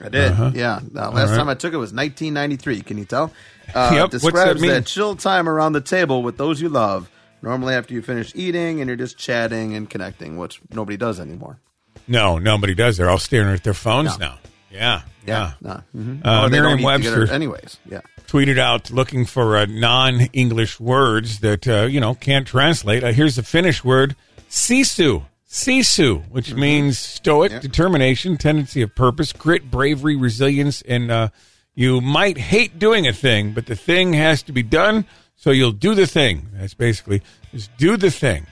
I 0.00 0.08
did. 0.08 0.30
Uh-huh. 0.30 0.52
Yeah. 0.54 0.76
Uh, 0.94 1.10
last 1.10 1.30
right. 1.30 1.36
time 1.36 1.48
I 1.48 1.54
took 1.54 1.74
it 1.74 1.78
was 1.78 1.92
1993. 1.92 2.82
Can 2.82 2.98
you 2.98 3.04
tell? 3.04 3.32
Uh, 3.74 3.90
Yep. 4.10 4.22
What's 4.22 4.32
that 4.32 4.58
mean? 4.60 4.70
that 4.70 4.86
chill 4.86 5.14
time 5.14 5.46
around 5.46 5.74
the 5.74 5.82
table 5.82 6.22
with 6.22 6.38
those 6.38 6.58
you 6.58 6.70
love. 6.70 7.10
Normally 7.42 7.74
after 7.74 7.92
you 7.92 8.00
finish 8.00 8.32
eating 8.34 8.80
and 8.80 8.88
you're 8.88 8.96
just 8.96 9.18
chatting 9.18 9.74
and 9.74 9.90
connecting, 9.90 10.38
which 10.38 10.62
nobody 10.70 10.96
does 10.96 11.20
anymore. 11.20 11.60
No, 12.06 12.38
nobody 12.38 12.74
does. 12.74 12.96
They're 12.96 13.10
all 13.10 13.18
staring 13.18 13.52
at 13.52 13.64
their 13.64 13.74
phones 13.74 14.18
now. 14.18 14.38
Yeah, 14.70 15.02
yeah. 15.26 15.52
No. 15.60 15.82
Mhm. 15.96 16.24
Uh, 16.24 16.42
Or 16.44 16.48
they 16.50 16.56
don't 16.58 16.80
Merriam-Webster, 16.80 17.30
anyways. 17.32 17.78
Yeah. 17.90 18.00
tweeted 18.26 18.58
out 18.58 18.90
looking 18.90 19.24
for 19.24 19.56
uh, 19.56 19.66
non-English 19.66 20.78
words 20.78 21.40
that 21.40 21.66
uh, 21.66 21.82
you 21.86 22.00
know 22.00 22.14
can't 22.14 22.46
translate. 22.46 23.02
Uh, 23.02 23.12
here's 23.12 23.36
the 23.36 23.42
Finnish 23.42 23.82
word 23.82 24.14
sisu, 24.50 25.24
sisu, 25.48 26.22
which 26.30 26.54
means 26.54 26.98
stoic, 26.98 27.60
determination, 27.60 28.36
tendency 28.36 28.82
of 28.82 28.94
purpose, 28.94 29.32
grit, 29.32 29.70
bravery, 29.70 30.16
resilience, 30.16 30.82
and 30.82 31.10
uh, 31.10 31.28
you 31.74 32.00
might 32.00 32.36
hate 32.38 32.78
doing 32.78 33.06
a 33.06 33.12
thing, 33.12 33.52
but 33.52 33.66
the 33.66 33.76
thing 33.76 34.12
has 34.12 34.42
to 34.42 34.52
be 34.52 34.62
done, 34.62 35.04
so 35.36 35.50
you'll 35.50 35.72
do 35.72 35.94
the 35.94 36.06
thing. 36.06 36.48
That's 36.54 36.74
basically 36.74 37.22
just 37.52 37.74
do 37.78 37.96
the 37.96 38.10
thing. 38.10 38.46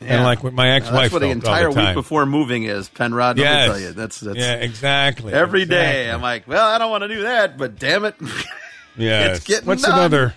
So, 0.00 0.06
and 0.06 0.22
like 0.22 0.44
what 0.44 0.52
my 0.52 0.68
ex-wife 0.70 0.92
That's 1.02 1.12
what 1.12 1.22
the 1.22 1.30
entire 1.30 1.72
the 1.72 1.80
week 1.80 1.94
before 1.94 2.24
moving 2.24 2.62
is, 2.64 2.88
Penrod. 2.88 3.36
Let 3.38 3.42
Yes. 3.44 3.68
me 3.68 3.72
tell 3.74 3.80
you. 3.82 3.92
That's, 3.94 4.20
that's 4.20 4.38
yeah, 4.38 4.54
exactly. 4.54 5.32
Every 5.32 5.64
day, 5.64 6.02
Exactly. 6.02 6.10
I'm 6.12 6.22
like, 6.22 6.46
well, 6.46 6.66
I 6.68 6.78
don't 6.78 6.90
want 6.90 7.02
to 7.02 7.08
do 7.08 7.22
that, 7.22 7.58
but 7.58 7.78
damn 7.78 8.04
it. 8.04 8.14
Yeah, 8.96 9.28
It's 9.34 9.44
getting 9.44 9.66
what's 9.66 9.82
done. 9.82 9.92
another? 9.96 10.34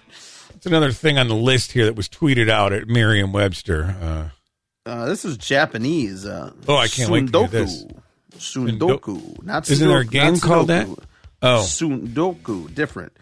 What's 0.52 0.68
another 0.68 0.92
thing 0.92 1.18
on 1.18 1.28
the 1.28 1.34
list 1.36 1.72
here 1.72 1.86
that 1.86 1.96
was 1.96 2.08
tweeted 2.08 2.48
out 2.48 2.74
at 2.74 2.88
Merriam-Webster? 2.88 3.96
Uh, 4.00 4.30
Uh, 4.90 5.06
this 5.06 5.26
is 5.26 5.36
Japanese. 5.38 6.28
Uh, 6.28 6.52
Oh, 6.68 6.76
I 6.76 6.88
can't 6.88 7.10
wait 7.10 7.26
to 7.26 7.32
Sundoku. 7.32 7.50
this. 7.50 7.86
Sundoku. 8.38 9.44
Not 9.44 9.70
Isn't 9.70 9.88
there 9.88 9.98
a 10.00 10.06
game 10.06 10.40
called 10.40 10.68
that? 10.68 10.88
Oh. 11.42 11.64
Sundoku. 11.66 12.74
Different. 12.74 13.14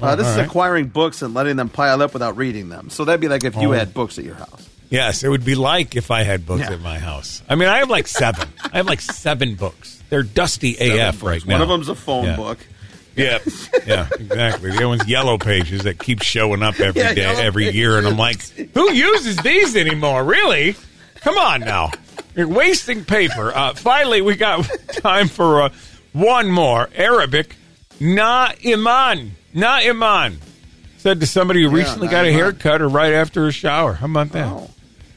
Oh, 0.00 0.06
Uh, 0.08 0.16
this 0.16 0.26
is 0.26 0.36
right. 0.36 0.46
acquiring 0.46 0.86
books 0.86 1.20
and 1.22 1.34
letting 1.34 1.56
them 1.56 1.68
pile 1.68 2.00
up 2.02 2.12
without 2.12 2.36
reading 2.36 2.68
them. 2.68 2.88
So 2.90 3.04
that'd 3.04 3.20
be 3.20 3.28
like 3.28 3.44
if 3.44 3.56
you 3.56 3.70
Oh. 3.74 3.76
had 3.76 3.92
books 3.92 4.18
at 4.18 4.24
your 4.24 4.36
house. 4.36 4.66
Yes, 4.90 5.22
it 5.24 5.28
would 5.28 5.44
be 5.44 5.54
like 5.54 5.96
if 5.96 6.10
I 6.10 6.22
had 6.22 6.46
books 6.46 6.62
Yeah. 6.62 6.72
at 6.72 6.80
my 6.80 6.98
house. 6.98 7.42
I 7.48 7.54
mean, 7.54 7.68
I 7.68 7.78
have 7.78 7.90
like 7.90 8.06
seven. 8.06 8.48
I 8.72 8.78
have 8.78 8.86
like 8.86 9.00
seven 9.00 9.54
books. 9.54 10.02
They're 10.10 10.22
dusty 10.22 10.76
AF 10.78 11.22
right 11.22 11.44
now. 11.46 11.54
One 11.54 11.62
of 11.62 11.68
them's 11.68 11.88
a 11.88 11.94
phone 11.94 12.24
Yeah. 12.26 12.36
book. 12.36 12.58
Yeah, 13.16 13.38
yeah, 13.84 14.06
exactly. 14.14 14.70
The 14.70 14.76
other 14.76 14.88
one's 14.88 15.08
yellow 15.08 15.38
pages 15.38 15.82
that 15.82 15.98
keep 15.98 16.22
showing 16.22 16.62
up 16.62 16.78
every 16.78 17.02
day, 17.02 17.14
Yeah, 17.16 17.30
yellow 17.32 17.40
every 17.42 17.68
year, 17.70 17.98
and 17.98 18.06
I'm 18.06 18.16
like, 18.16 18.40
who 18.74 18.92
uses 18.92 19.36
these 19.38 19.74
anymore? 19.74 20.22
Really? 20.22 20.76
Come 21.16 21.36
on 21.36 21.60
now, 21.62 21.90
you're 22.36 22.46
wasting 22.46 23.04
paper. 23.04 23.50
Uh, 23.52 23.74
finally, 23.74 24.22
we 24.22 24.36
got 24.36 24.68
time 24.92 25.26
for 25.26 25.62
uh, 25.62 25.68
one 26.12 26.48
more 26.48 26.88
Arabic. 26.94 27.56
Na 27.98 28.52
iman, 28.64 29.32
na 29.52 29.78
iman. 29.82 30.38
Said 30.98 31.18
to 31.18 31.26
somebody 31.26 31.64
who 31.64 31.70
recently 31.70 32.06
got 32.06 32.24
a 32.24 32.32
haircut 32.32 32.80
or 32.80 32.88
right 32.88 33.12
after 33.14 33.48
a 33.48 33.52
shower. 33.52 33.94
How 33.94 34.06
about 34.06 34.30
that? 34.30 34.46
Oh. 34.46 34.70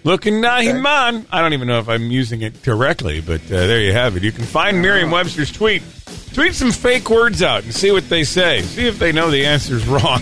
Looking 0.03 0.41
na 0.41 0.55
iman. 0.57 1.25
I 1.31 1.41
don't 1.41 1.53
even 1.53 1.67
know 1.67 1.77
if 1.79 1.87
I'm 1.87 2.09
using 2.09 2.41
it 2.41 2.63
correctly, 2.63 3.21
but 3.21 3.41
uh, 3.45 3.67
there 3.67 3.81
you 3.81 3.93
have 3.93 4.17
it. 4.17 4.23
You 4.23 4.31
can 4.31 4.45
find 4.45 4.81
Merriam-Webster's 4.81 5.51
tweet. 5.51 5.83
Tweet 6.33 6.55
some 6.55 6.71
fake 6.71 7.09
words 7.09 7.43
out 7.43 7.63
and 7.63 7.73
see 7.73 7.91
what 7.91 8.09
they 8.09 8.23
say. 8.23 8.61
See 8.63 8.87
if 8.87 8.97
they 8.97 9.11
know 9.11 9.29
the 9.29 9.45
answer's 9.45 9.85
wrong. 9.87 10.21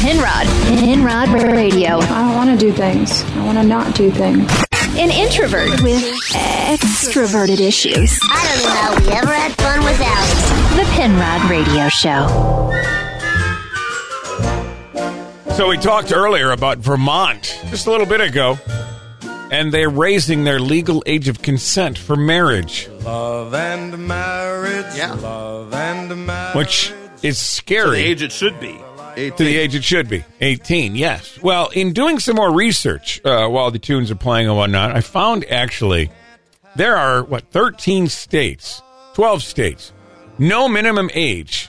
Penrod. 0.00 0.46
Penrod 0.78 1.28
Radio. 1.52 1.98
I 1.98 2.20
don't 2.20 2.34
want 2.34 2.50
to 2.50 2.66
do 2.66 2.72
things. 2.72 3.22
I 3.22 3.44
want 3.46 3.56
to 3.58 3.64
not 3.64 3.94
do 3.94 4.10
things. 4.10 4.50
An 4.98 5.10
introvert 5.10 5.70
with 5.82 6.02
extroverted 6.32 7.60
issues. 7.60 8.18
I 8.22 8.44
don't 8.52 8.62
know 8.64 8.70
how 8.70 9.00
we 9.00 9.12
ever 9.16 9.32
had 9.32 9.52
fun 9.54 9.84
without 9.84 10.26
it. 10.28 10.76
The 10.76 10.84
Penrod 10.92 11.50
Radio 11.50 11.88
Show. 11.88 12.26
So 15.54 15.68
we 15.68 15.76
talked 15.76 16.12
earlier 16.12 16.52
about 16.52 16.78
Vermont 16.78 17.58
just 17.66 17.86
a 17.86 17.90
little 17.90 18.06
bit 18.06 18.20
ago, 18.20 18.58
and 19.50 19.72
they're 19.72 19.90
raising 19.90 20.44
their 20.44 20.60
legal 20.60 21.02
age 21.06 21.28
of 21.28 21.42
consent 21.42 21.96
for 21.98 22.16
marriage, 22.16 22.88
Love 23.02 23.54
and 23.54 24.06
marriage. 24.06 24.94
Yeah. 24.96 25.14
Love 25.14 25.72
and 25.74 26.26
marriage. 26.26 26.56
which 26.56 26.92
is 27.22 27.38
scary. 27.38 27.88
To 27.88 27.88
scary. 27.88 28.02
the 28.02 28.10
age 28.10 28.22
it 28.22 28.32
should 28.32 28.60
be. 28.60 28.78
18. 29.16 29.36
to 29.36 29.44
the 29.44 29.56
age 29.56 29.74
it 29.74 29.82
should 29.82 30.08
be 30.08 30.24
18 30.40 30.94
yes 30.94 31.42
well 31.42 31.70
in 31.74 31.92
doing 31.92 32.20
some 32.20 32.36
more 32.36 32.52
research 32.54 33.20
uh, 33.24 33.48
while 33.48 33.68
the 33.72 33.78
tunes 33.80 34.12
are 34.12 34.14
playing 34.14 34.46
and 34.46 34.56
whatnot 34.56 34.94
i 34.94 35.00
found 35.00 35.44
actually 35.50 36.08
there 36.76 36.94
are 36.96 37.24
what 37.24 37.50
13 37.50 38.06
states 38.06 38.80
12 39.14 39.42
states 39.42 39.92
no 40.38 40.68
minimum 40.68 41.10
age 41.14 41.68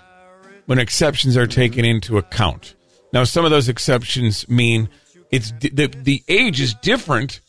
when 0.68 0.78
exceptions 0.78 1.36
are 1.36 1.48
taken 1.48 1.86
into 1.86 2.20
account 2.20 2.76
now 3.14 3.24
some 3.24 3.46
of 3.46 3.50
those 3.52 3.68
exceptions 3.68 4.48
mean 4.48 4.88
it's 5.32 5.52
the, 5.60 5.88
the 5.88 6.22
age 6.28 6.62
is 6.62 6.76
different 6.76 7.42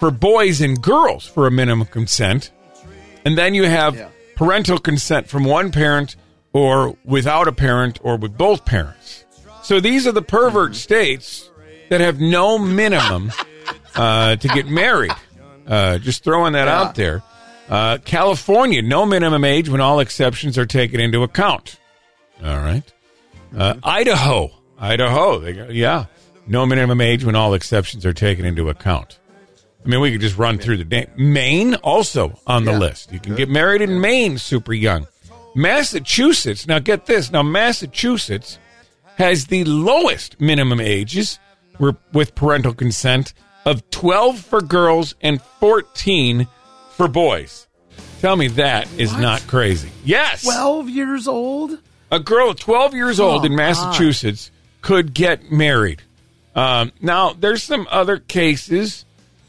for 0.00 0.10
boys 0.10 0.60
and 0.60 0.80
girls 0.80 1.26
for 1.26 1.46
a 1.46 1.50
minimum 1.50 1.86
consent 1.86 2.50
and 3.24 3.36
then 3.36 3.54
you 3.54 3.64
have 3.64 3.96
Yeah. 3.96 4.08
parental 4.36 4.78
consent 4.78 5.28
from 5.28 5.44
one 5.44 5.70
parent 5.72 6.16
or 6.52 6.96
without 7.04 7.48
a 7.48 7.52
parent 7.52 7.98
or 8.02 8.16
with 8.16 8.36
both 8.38 8.64
parents. 8.64 9.24
So 9.62 9.80
these 9.80 10.06
are 10.06 10.12
the 10.12 10.22
pervert 10.22 10.76
states 10.76 11.50
that 11.90 12.00
have 12.00 12.20
no 12.20 12.58
minimum 12.58 13.32
uh, 13.94 14.36
to 14.36 14.48
get 14.48 14.66
married. 14.66 15.12
Uh, 15.66 15.98
just 15.98 16.24
throwing 16.24 16.52
that 16.54 16.66
Yeah. 16.68 16.80
out 16.80 16.94
there. 16.94 17.22
Uh, 17.68 17.98
California, 18.04 18.80
no 18.80 19.04
minimum 19.04 19.44
age 19.44 19.68
when 19.68 19.80
all 19.82 20.00
exceptions 20.00 20.56
are 20.56 20.64
taken 20.64 21.00
into 21.00 21.22
account. 21.22 21.76
All 22.42 22.56
right. 22.58 22.84
Uh, 23.56 23.74
Idaho, 23.82 24.50
Idaho, 24.78 25.38
they 25.40 25.72
yeah, 25.74 26.06
no 26.46 26.64
minimum 26.64 27.00
age 27.02 27.24
when 27.24 27.34
all 27.34 27.52
exceptions 27.52 28.06
are 28.06 28.12
taken 28.14 28.46
into 28.46 28.70
account. 28.70 29.18
I 29.84 29.88
mean, 29.88 30.00
we 30.00 30.12
could 30.12 30.20
just 30.20 30.36
run 30.36 30.58
through 30.58 30.78
the 30.78 30.84
name. 30.84 31.06
Maine 31.16 31.74
also 31.76 32.38
on 32.46 32.64
the 32.64 32.72
Yeah. 32.72 32.78
list. 32.78 33.12
You 33.12 33.20
can 33.20 33.34
get 33.36 33.48
married 33.48 33.80
in 33.80 34.00
Maine 34.00 34.38
super 34.38 34.72
young. 34.74 35.06
Massachusetts, 35.54 36.66
now 36.66 36.78
get 36.78 37.06
this. 37.06 37.30
Now, 37.32 37.42
Massachusetts 37.42 38.58
has 39.16 39.46
the 39.46 39.64
lowest 39.64 40.40
minimum 40.40 40.80
ages 40.80 41.38
with 42.12 42.34
parental 42.34 42.74
consent 42.74 43.32
of 43.64 43.88
12 43.90 44.40
for 44.40 44.60
girls 44.60 45.14
and 45.20 45.40
14 45.60 46.46
for 46.96 47.08
boys. 47.08 47.66
Tell 48.20 48.36
me 48.36 48.48
that 48.48 48.88
is 48.96 49.16
not 49.16 49.46
crazy. 49.46 49.90
Yes. 50.04 50.42
12 50.42 50.88
years 50.90 51.28
old? 51.28 51.78
A 52.10 52.18
girl 52.18 52.54
12 52.54 52.94
years 52.94 53.20
old 53.20 53.44
in 53.44 53.50
Come 53.52 53.56
Massachusetts 53.56 54.50
could 54.80 55.12
get 55.14 55.52
married. 55.52 56.02
Um, 56.54 56.92
now, 57.00 57.32
there's 57.32 57.62
some 57.62 57.86
other 57.90 58.16
cases 58.18 59.04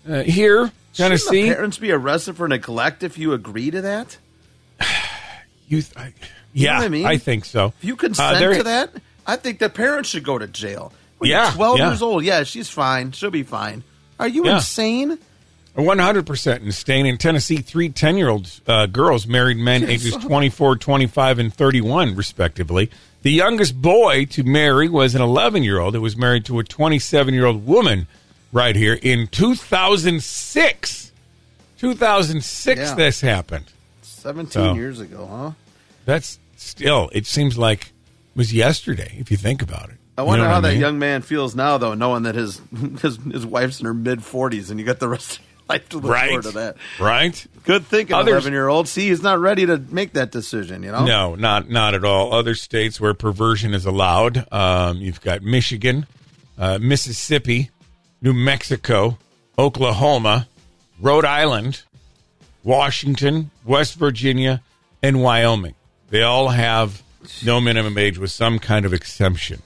uh, 0.07 0.23
here, 0.23 0.71
Shouldn't 0.93 1.21
Tennessee. 1.21 1.49
the 1.49 1.55
parents 1.55 1.77
be 1.77 1.91
arrested 1.91 2.35
for 2.37 2.47
neglect 2.47 3.03
if 3.03 3.17
you 3.17 3.33
agree 3.33 3.71
to 3.71 3.81
that? 3.81 4.17
You, 5.67 5.83
I, 5.95 6.13
You 6.51 6.65
know 6.65 6.71
yeah, 6.73 6.79
I 6.79 6.87
mean? 6.87 7.19
think 7.19 7.45
so. 7.45 7.73
If 7.79 7.83
you 7.85 7.93
Uh, 7.93 7.97
consent 7.97 8.39
there- 8.39 8.53
to 8.57 8.63
that, 8.63 8.91
I 9.27 9.35
think 9.35 9.59
the 9.59 9.69
parents 9.69 10.09
should 10.09 10.23
go 10.23 10.39
to 10.39 10.47
jail. 10.47 10.91
When 11.19 11.29
Yeah, 11.29 11.51
12 11.53 11.77
yeah. 11.77 11.89
years 11.89 12.01
old. 12.01 12.23
Yeah, 12.23 12.43
she's 12.43 12.69
fine. 12.69 13.11
She'll 13.11 13.29
be 13.29 13.43
fine. 13.43 13.83
Are 14.19 14.27
you 14.27 14.45
Yeah. 14.45 14.55
insane? 14.55 15.19
100% 15.77 16.63
in 16.63 16.71
staying 16.71 17.05
in 17.05 17.17
Tennessee, 17.17 17.57
three 17.57 17.89
10 17.89 18.17
year 18.17 18.29
old 18.29 18.49
uh, 18.67 18.85
girls 18.87 19.27
married 19.27 19.57
men 19.57 19.83
ages 19.83 20.15
24, 20.15 20.75
25, 20.77 21.39
and 21.39 21.53
31, 21.53 22.15
respectively. 22.15 22.89
The 23.21 23.31
youngest 23.31 23.79
boy 23.81 24.25
to 24.31 24.43
marry 24.43 24.89
was 24.89 25.13
an 25.15 25.21
11 25.21 25.63
year 25.63 25.79
old 25.79 25.93
who 25.93 26.01
was 26.01 26.17
married 26.17 26.45
to 26.45 26.57
a 26.59 26.63
27 26.63 27.33
year 27.33 27.45
old 27.45 27.65
woman 27.65 28.07
right 28.51 28.75
here 28.75 28.97
in 29.01 29.27
2006. 29.27 31.11
2006, 31.77 32.79
Yeah. 32.79 32.95
this 32.95 33.21
happened. 33.21 33.65
17 34.01 34.51
So- 34.51 34.73
years 34.73 34.99
ago, 34.99 35.27
huh? 35.31 35.51
That's 36.05 36.39
still, 36.57 37.09
it 37.13 37.25
seems 37.25 37.57
like 37.57 37.83
it 37.87 37.91
was 38.35 38.53
yesterday, 38.53 39.15
if 39.17 39.31
you 39.31 39.37
think 39.37 39.61
about 39.61 39.89
it. 39.89 39.95
I 40.17 40.21
You 40.23 40.27
wonder 40.27 40.43
know 40.45 40.49
how 40.51 40.57
I 40.57 40.61
that 40.61 40.75
young 40.75 40.99
man 40.99 41.21
feels 41.21 41.55
now, 41.55 41.77
though, 41.77 41.93
knowing 41.93 42.23
that 42.23 42.35
his 42.35 42.59
his, 43.01 43.17
his 43.31 43.45
wife's 43.45 43.79
in 43.79 43.85
her 43.85 43.93
mid 43.93 44.19
40s 44.19 44.69
and 44.69 44.77
you 44.79 44.85
got 44.85 44.99
the 44.99 45.07
rest 45.07 45.37
of 45.37 45.39
your 45.39 45.47
life 45.69 45.87
to 45.89 45.97
look 45.99 46.11
Right. 46.11 46.27
forward 46.29 46.43
to 46.43 46.51
that. 46.51 46.75
Right? 46.99 47.45
Good 47.63 47.85
thinking, 47.85 48.13
11 48.17 48.51
year 48.51 48.67
old. 48.67 48.89
See, 48.89 49.07
he's 49.07 49.21
not 49.23 49.39
ready 49.39 49.65
to 49.67 49.77
make 49.77 50.11
that 50.13 50.31
decision, 50.31 50.83
you 50.83 50.91
know? 50.91 51.05
No, 51.05 51.35
not 51.35 51.69
not 51.69 51.93
at 51.95 52.03
all. 52.03 52.33
Other 52.33 52.55
states 52.55 52.99
where 52.99 53.13
perversion 53.13 53.73
is 53.73 53.85
allowed, 53.85 54.45
um, 54.51 54.97
you've 54.97 55.21
got 55.21 55.41
Michigan, 55.43 56.05
uh, 56.57 56.79
Mississippi, 56.81 57.69
New 58.21 58.33
Mexico, 58.33 59.17
Oklahoma, 59.57 60.47
Rhode 60.99 61.25
Island, 61.25 61.83
Washington, 62.63 63.51
West 63.65 63.95
Virginia, 63.95 64.61
and 65.01 65.21
Wyoming. 65.21 65.75
They 66.09 66.23
all 66.23 66.49
have 66.49 67.01
no 67.45 67.61
minimum 67.61 67.97
age 67.97 68.17
with 68.17 68.31
some 68.31 68.59
kind 68.59 68.85
of 68.85 68.93
exemption. 68.93 69.61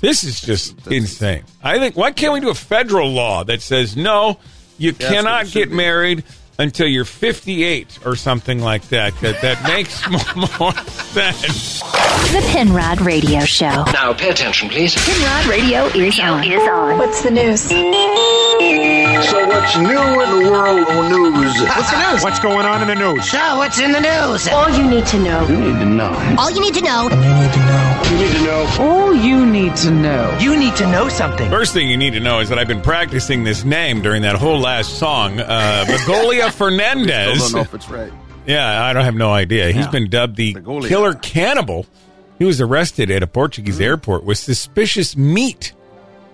This 0.00 0.24
is 0.24 0.40
just 0.40 0.86
insane. 0.86 1.44
I 1.62 1.78
think 1.78 1.96
why 1.96 2.12
can't 2.12 2.32
we 2.32 2.40
do 2.40 2.50
a 2.50 2.54
federal 2.54 3.10
law 3.10 3.44
that 3.44 3.62
says 3.62 3.96
no, 3.96 4.38
you 4.78 4.90
it 4.90 4.98
cannot 4.98 5.50
get 5.50 5.70
married 5.70 6.24
until 6.58 6.86
you're 6.86 7.04
58 7.04 8.00
or 8.04 8.16
something 8.16 8.60
like 8.60 8.88
that. 8.88 9.18
That 9.20 9.40
that 9.42 9.62
makes 9.64 10.08
more, 10.36 10.48
more 10.58 10.72
sense. 10.72 11.80
The 11.80 12.40
Penrod 12.52 13.00
Radio 13.00 13.40
Show. 13.40 13.84
Now, 13.92 14.12
pay 14.12 14.30
attention, 14.30 14.68
please. 14.68 14.94
Penrod 14.94 15.46
Radio 15.46 15.86
is 15.86 16.18
on. 16.20 16.44
Is 16.44 16.60
on. 16.68 16.98
What's 16.98 17.22
the 17.22 17.30
news? 17.30 17.60
So 19.24 19.46
what's 19.46 19.76
new 19.76 20.22
in 20.22 20.44
the 20.44 20.50
world 20.50 20.88
of 20.88 21.10
news? 21.10 21.60
What's 21.62 21.90
the 21.90 22.12
news? 22.12 22.22
What's 22.22 22.40
going 22.40 22.66
on 22.66 22.82
in 22.82 22.88
the 22.88 22.94
news? 22.94 23.30
So, 23.30 23.56
what's 23.56 23.78
in 23.80 23.92
the 23.92 24.00
news? 24.00 24.48
All 24.48 24.68
you 24.70 24.88
need 24.88 25.06
to 25.06 25.18
know. 25.18 25.46
You 25.46 25.56
need 25.58 25.78
to 25.78 25.84
know. 25.86 26.36
All 26.38 26.50
you 26.50 26.60
need 26.60 26.74
to 26.74 26.82
know. 26.82 27.08
You 27.10 27.16
need 27.16 27.52
to 27.52 27.58
know. 27.60 28.02
You 28.10 28.18
need 28.18 28.32
to 28.32 28.44
know. 28.44 28.66
All 28.80 29.14
you 29.14 29.46
need 29.46 29.76
to 29.76 29.90
know. 29.90 30.38
You 30.40 30.56
need 30.58 30.76
to 30.76 30.86
know 30.90 31.08
something. 31.08 31.48
First 31.50 31.72
thing 31.72 31.88
you 31.88 31.96
need 31.96 32.12
to 32.14 32.20
know 32.20 32.40
is 32.40 32.48
that 32.48 32.58
I've 32.58 32.68
been 32.68 32.82
practicing 32.82 33.44
this 33.44 33.64
name 33.64 34.02
during 34.02 34.22
that 34.22 34.36
whole 34.36 34.58
last 34.58 34.98
song. 34.98 35.40
Uh, 35.40 35.84
Begolia 35.86 36.43
I 36.48 36.50
Fernandez. 36.50 37.38
don't 37.38 37.52
know 37.54 37.60
if 37.60 37.74
it's 37.74 37.88
right. 37.88 38.12
Yeah, 38.46 38.84
I 38.84 38.92
don't 38.92 39.04
have 39.04 39.14
no 39.14 39.32
idea. 39.32 39.66
He's 39.68 39.84
Yeah. 39.86 39.90
been 39.90 40.10
dubbed 40.10 40.36
the 40.36 40.54
Begolia. 40.54 40.88
killer 40.88 41.14
cannibal. 41.14 41.86
He 42.38 42.44
was 42.44 42.60
arrested 42.60 43.10
at 43.10 43.22
a 43.22 43.26
Portuguese 43.26 43.80
airport 43.80 44.24
with 44.24 44.38
suspicious 44.38 45.16
meat 45.16 45.72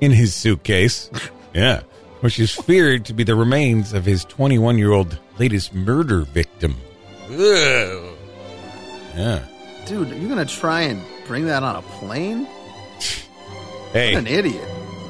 in 0.01 0.11
his 0.13 0.35
suitcase. 0.35 1.11
yeah, 1.55 1.83
which 2.21 2.39
is 2.41 2.51
feared 2.53 3.05
to 3.07 3.13
be 3.15 3.23
the 3.23 3.35
remains 3.37 3.93
of 3.93 4.05
his 4.07 4.25
21 4.25 4.79
year 4.79 4.93
old 4.93 5.19
latest 5.39 5.75
murder 5.75 6.23
victim. 6.23 6.75
Ugh. 7.31 8.15
Yeah. 9.17 9.41
Dude, 9.87 10.09
you're 10.09 10.29
going 10.29 10.45
to 10.47 10.53
try 10.55 10.83
and 10.83 11.03
bring 11.27 11.47
that 11.47 11.63
on 11.63 11.77
a 11.77 11.83
plane? 11.83 12.47
Hey, 13.93 14.15
What 14.15 14.21
an 14.21 14.27
idiot. 14.29 14.69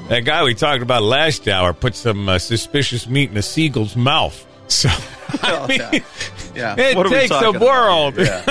that 0.09 0.21
guy 0.25 0.43
we 0.43 0.55
talked 0.55 0.83
about 0.83 1.03
last 1.03 1.47
hour 1.49 1.75
put 1.75 1.95
some 1.95 2.31
uh, 2.31 2.39
suspicious 2.39 3.07
meat 3.07 3.31
in 3.31 3.37
a 3.37 3.43
seagull's 3.43 3.95
mouth. 3.95 4.47
So, 4.71 4.89
mean, 5.69 5.79
yeah. 5.81 5.91
Yeah. 6.55 6.75
it 6.79 7.09
takes 7.09 7.31
a 7.31 7.53
world. 7.53 8.17
Yeah. 8.17 8.45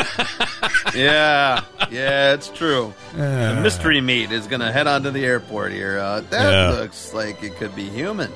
yeah. 0.95 1.63
Yeah, 1.89 2.33
it's 2.33 2.49
true. 2.49 2.93
the 3.15 3.59
mystery 3.61 4.01
meat 4.01 4.31
is 4.31 4.47
going 4.47 4.59
to 4.61 4.71
head 4.71 4.87
on 4.87 5.03
to 5.03 5.11
the 5.11 5.25
airport 5.25 5.71
here. 5.71 5.97
Uh, 5.97 6.21
that 6.29 6.51
Yeah. 6.51 6.69
looks 6.79 7.13
like 7.13 7.41
it 7.43 7.55
could 7.55 7.75
be 7.75 7.89
human. 7.89 8.31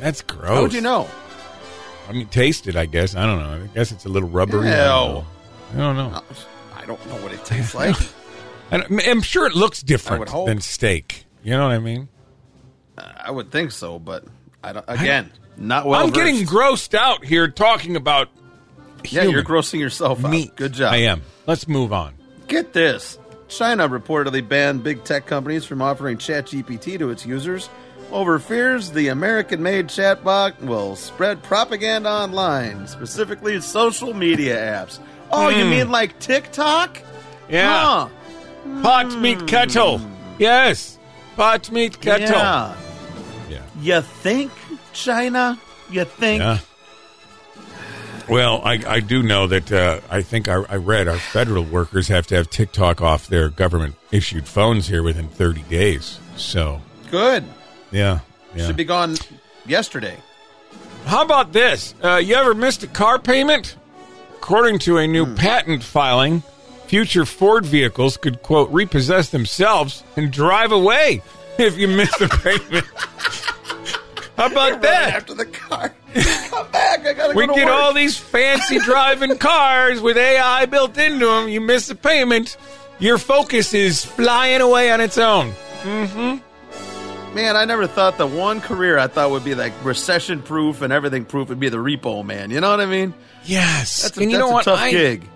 That's 0.00 0.20
gross. 0.22 0.48
How 0.48 0.62
would 0.62 0.72
you 0.74 0.80
know? 0.80 1.08
I 2.08 2.12
mean, 2.12 2.26
taste 2.26 2.66
it, 2.66 2.76
I 2.76 2.86
guess. 2.86 3.14
I 3.14 3.24
don't 3.24 3.38
know. 3.38 3.64
I 3.64 3.66
guess 3.74 3.92
it's 3.92 4.04
a 4.04 4.08
little 4.08 4.28
rubbery. 4.28 4.68
I 4.68 4.76
don't 4.76 5.14
know. 5.14 5.26
I 5.72 5.76
don't 5.78 5.96
know. 5.96 6.22
I 6.76 6.84
don't 6.86 7.06
know 7.08 7.16
what 7.22 7.32
it 7.32 7.44
tastes 7.44 7.74
like. 7.74 7.96
And 8.72 8.82
I'm- 8.84 9.00
I'm 9.04 9.20
sure 9.20 9.46
it 9.46 9.54
looks 9.54 9.82
different 9.82 10.30
than 10.46 10.62
steak. 10.62 11.26
You 11.42 11.50
know 11.50 11.66
what 11.66 11.74
I 11.74 11.78
mean? 11.78 12.08
I 12.96 13.30
would 13.30 13.50
think 13.50 13.70
so, 13.70 13.98
but 13.98 14.24
I 14.64 14.72
don't. 14.72 14.84
Again, 14.88 15.30
not 15.56 15.86
well. 15.86 16.02
I'm 16.02 16.10
getting 16.10 16.46
grossed 16.46 16.94
out 16.94 17.24
here 17.24 17.48
talking 17.48 17.96
about. 17.96 18.28
Yeah, 19.04 19.22
human 19.22 19.30
you're 19.32 19.44
grossing 19.44 19.80
yourself 19.80 20.24
out. 20.24 20.30
meet. 20.30 20.54
Good 20.56 20.72
job. 20.74 20.92
I 20.92 20.98
am. 20.98 21.22
Let's 21.46 21.66
move 21.66 21.92
on. 21.92 22.14
Get 22.48 22.72
this. 22.72 23.18
China 23.48 23.88
reportedly 23.88 24.46
banned 24.48 24.82
big 24.84 25.04
tech 25.04 25.26
companies 25.26 25.64
from 25.64 25.82
offering 25.82 26.16
ChatGPT 26.18 26.98
to 26.98 27.10
its 27.10 27.26
users 27.26 27.68
over 28.12 28.38
fears 28.38 28.90
the 28.92 29.08
American 29.08 29.62
made 29.62 29.88
chatbot 29.88 30.58
will 30.60 30.96
spread 30.96 31.42
propaganda 31.42 32.08
online, 32.10 32.86
specifically 32.86 33.60
social 33.60 34.14
media 34.14 34.56
apps. 34.56 34.98
Oh, 35.30 35.48
you 35.48 35.64
Hmm. 35.64 35.70
mean 35.70 35.90
like 35.90 36.18
TikTok? 36.18 37.00
Yeah. 37.48 37.82
Huh. 37.84 38.08
Pot 38.82 39.18
meat 39.18 39.46
kettle. 39.46 40.00
Yes. 40.38 40.98
Pot 41.36 41.70
meet 41.72 42.00
kettle. 42.00 42.28
Yeah. 42.28 42.74
Yeah. 43.50 43.62
You 43.80 44.00
think, 44.02 44.52
China? 44.92 45.58
You 45.90 46.04
think? 46.04 46.40
Yeah. 46.40 46.58
Well, 48.28 48.62
I, 48.64 48.80
I 48.86 49.00
do 49.00 49.22
know 49.22 49.46
that 49.48 49.70
uh, 49.72 50.00
I 50.08 50.22
think 50.22 50.48
I, 50.48 50.54
I 50.68 50.76
read 50.76 51.08
our 51.08 51.18
federal 51.18 51.64
workers 51.64 52.08
have 52.08 52.26
to 52.28 52.36
have 52.36 52.48
TikTok 52.48 53.02
off 53.02 53.26
their 53.26 53.48
government 53.48 53.96
issued 54.10 54.46
phones 54.46 54.86
here 54.88 55.02
within 55.02 55.28
30 55.28 55.62
days. 55.62 56.18
So 56.36 56.80
good. 57.10 57.44
Yeah. 57.90 58.20
yeah. 58.54 58.66
Should 58.66 58.76
be 58.76 58.84
gone 58.84 59.16
yesterday. 59.66 60.16
How 61.04 61.22
about 61.22 61.52
this? 61.52 61.94
Uh, 62.02 62.16
you 62.16 62.36
ever 62.36 62.54
missed 62.54 62.82
a 62.84 62.86
car 62.86 63.18
payment? 63.18 63.76
According 64.36 64.78
to 64.80 64.98
a 64.98 65.06
Hmm. 65.06 65.12
new 65.12 65.34
patent 65.34 65.82
filing, 65.82 66.42
future 66.86 67.26
Ford 67.26 67.66
vehicles 67.66 68.16
could, 68.16 68.42
quote, 68.42 68.70
repossess 68.70 69.30
themselves 69.30 70.04
and 70.16 70.32
drive 70.32 70.70
away 70.72 71.22
if 71.58 71.76
you 71.76 71.88
miss 71.88 72.18
a 72.20 72.28
payment. 72.38 72.86
How 74.42 74.50
about 74.50 74.82
that? 74.82 75.14
After 75.14 75.34
the 75.34 75.44
car, 75.46 75.94
come 76.14 76.70
back. 76.70 77.06
I 77.06 77.12
gotta 77.12 77.34
We 77.34 77.46
go 77.46 77.54
get 77.54 77.66
work. 77.66 77.74
all 77.74 77.92
these 77.92 78.16
fancy 78.18 78.78
driving 78.80 79.38
cars 79.38 80.00
with 80.00 80.16
AI 80.16 80.66
built 80.66 80.98
into 80.98 81.26
them. 81.26 81.48
You 81.48 81.60
miss 81.60 81.88
a 81.90 81.94
payment, 81.94 82.56
your 82.98 83.18
focus 83.18 83.72
is 83.74 84.04
flying 84.04 84.60
away 84.60 84.90
on 84.90 85.00
its 85.00 85.18
own. 85.18 85.52
Mm-hmm. 85.82 87.34
Man, 87.34 87.56
I 87.56 87.64
never 87.64 87.86
thought 87.86 88.18
the 88.18 88.26
one 88.26 88.60
career 88.60 88.98
I 88.98 89.06
thought 89.06 89.30
would 89.30 89.44
be 89.44 89.54
like 89.54 89.72
recession 89.84 90.42
proof 90.42 90.82
and 90.82 90.92
everything 90.92 91.24
proof 91.24 91.48
would 91.48 91.60
be 91.60 91.68
the 91.70 91.78
repo 91.78 92.24
man. 92.24 92.50
You 92.50 92.60
know 92.60 92.68
what 92.70 92.80
I 92.80 92.86
mean? 92.86 93.14
Yes. 93.44 94.02
That's 94.02 94.18
a, 94.18 94.22
And 94.22 94.30
you 94.30 94.38
know 94.38 94.50
what? 94.50 94.64
tough 94.64 94.78
I- 94.80 94.90
gig. 94.90 95.28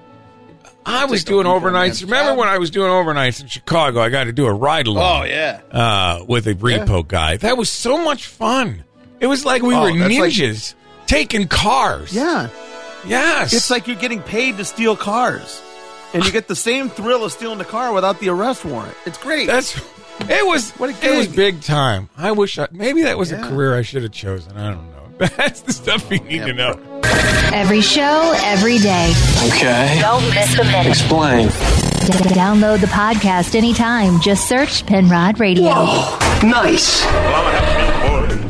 I 0.89 1.07
was 1.07 1.25
doing 1.25 1.47
overnights. 1.49 2.03
Remember 2.03 2.31
job. 2.31 2.39
when 2.39 2.49
I 2.49 2.59
was 2.59 2.71
doing 2.71 2.89
overnights 2.89 3.41
in 3.41 3.49
Chicago? 3.49 4.01
I 4.01 4.09
got 4.09 4.25
to 4.25 4.33
do 4.33 4.47
a 4.47 4.53
ride 4.55 4.87
along. 4.87 5.23
Oh, 5.23 5.25
yeah. 5.25 5.61
uh, 5.73 6.25
with 6.29 6.47
a 6.47 6.55
repo 6.55 7.07
guy. 7.09 7.39
That 7.39 7.57
was 7.57 7.69
so 7.69 7.99
much 8.05 8.27
fun. 8.29 8.85
It 9.21 9.27
was 9.27 9.45
like 9.45 9.63
we 9.63 9.75
Oh, 9.75 9.83
were 9.83 9.99
that's 9.99 10.19
like- 10.19 10.33
ninjas 10.33 10.75
taking 11.07 11.49
cars. 11.49 12.13
Yeah. 12.13 12.49
Yes. 13.07 13.53
It's 13.53 13.71
like 13.71 13.87
you're 13.87 13.97
getting 13.97 14.21
paid 14.23 14.57
to 14.59 14.65
steal 14.65 14.97
cars. 14.97 15.63
And 16.15 16.25
you 16.25 16.33
get 16.33 16.49
the 16.49 16.57
same 16.57 16.89
thrill 16.89 17.25
of 17.25 17.33
stealing 17.33 17.59
the 17.59 17.65
car 17.65 17.93
without 17.93 18.21
the 18.21 18.29
arrest 18.31 18.65
warrant. 18.65 18.95
It's 19.07 19.19
great. 19.19 19.47
That's 19.47 19.77
it 20.29 20.47
was 20.47 20.71
What 20.73 20.91
a 20.91 21.13
it 21.13 21.17
was 21.17 21.29
big 21.29 21.61
time. 21.63 22.09
I 22.17 22.33
wish 22.33 22.59
I, 22.59 22.69
maybe 22.73 23.03
that 23.03 23.19
was 23.19 23.33
a 23.33 23.39
career 23.43 23.77
I 23.77 23.83
should 23.83 24.03
have 24.03 24.13
chosen. 24.13 24.57
I 24.57 24.71
don't 24.71 24.91
know. 24.91 25.27
That's 25.37 25.61
the 25.63 25.73
stuff 25.73 26.11
you 26.11 26.19
need 26.21 26.43
to 26.45 26.53
know. 26.53 26.79
Every 27.53 27.81
show, 27.81 28.35
every 28.45 28.79
day. 28.79 29.13
Okay. 29.49 29.99
Don't 30.01 30.23
miss 30.35 30.59
a 30.59 30.65
minute. 30.65 30.89
Explain. 30.89 31.49
D- 31.49 32.13
download 32.35 32.81
the 32.81 32.87
podcast 32.87 33.55
anytime. 33.55 34.21
Just 34.21 34.49
search 34.49 34.85
Penrod 34.87 35.39
Radio. 35.41 35.71
Nice. 36.43 37.05
Well, 37.05 38.49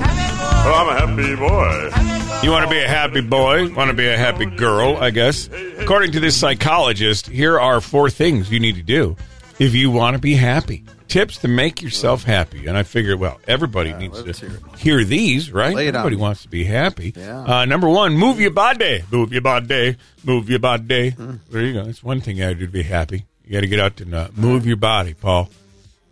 I'm 0.72 0.88
a 0.88 1.06
happy 1.06 1.36
boy. 1.36 2.42
You 2.44 2.50
want 2.50 2.64
to 2.64 2.70
be 2.70 2.78
a 2.80 2.88
happy 2.88 3.20
boy? 3.20 3.72
Want 3.74 3.90
to 3.90 3.96
be 3.96 4.06
a 4.06 4.16
happy 4.16 4.46
girl? 4.46 4.96
I 4.96 5.10
guess. 5.10 5.48
According 5.78 6.12
to 6.12 6.20
this 6.20 6.36
psychologist, 6.36 7.26
here 7.28 7.58
are 7.58 7.80
four 7.80 8.10
things 8.10 8.50
you 8.50 8.60
need 8.60 8.74
to 8.76 8.82
do 8.82 9.16
if 9.58 9.74
you 9.74 9.90
want 9.90 10.14
to 10.14 10.20
be 10.20 10.34
happy. 10.34 10.84
Tips 11.08 11.38
to 11.38 11.48
make 11.48 11.82
yourself 11.82 12.24
happy. 12.24 12.66
And 12.66 12.76
I 12.76 12.82
figured, 12.82 13.18
well, 13.20 13.40
everybody 13.46 13.92
needs 13.94 14.20
to 14.22 14.32
hear 14.32 14.58
hear, 14.76 15.04
these, 15.04 15.52
right? 15.52 15.74
Lay 15.74 15.86
it 15.86 15.94
Everybody 15.94 16.16
me. 16.16 16.22
wants 16.22 16.42
to 16.42 16.48
be 16.48 16.64
happy. 16.64 17.14
Yeah. 17.16 17.44
Uh, 17.60 17.64
number 17.64 17.88
one, 17.88 18.16
move 18.16 18.40
your 18.40 18.50
body. 18.50 19.02
Move 19.10 19.32
your 19.32 19.40
body. 19.42 19.96
Move 20.24 20.50
your 20.50 20.58
body. 20.58 21.12
Mm. 21.12 21.38
There 21.50 21.62
you 21.62 21.72
go. 21.74 21.84
That's 21.84 22.02
one 22.02 22.20
thing 22.20 22.36
you 22.36 22.42
got 22.44 22.48
to 22.50 22.54
do 22.56 22.66
to 22.66 22.72
be 22.72 22.82
happy. 22.82 23.24
You 23.44 23.52
got 23.52 23.60
to 23.60 23.66
get 23.68 23.78
out 23.80 24.00
and 24.00 24.14
uh, 24.14 24.28
move 24.34 24.66
your 24.66 24.76
body, 24.76 25.14
Paul. 25.14 25.48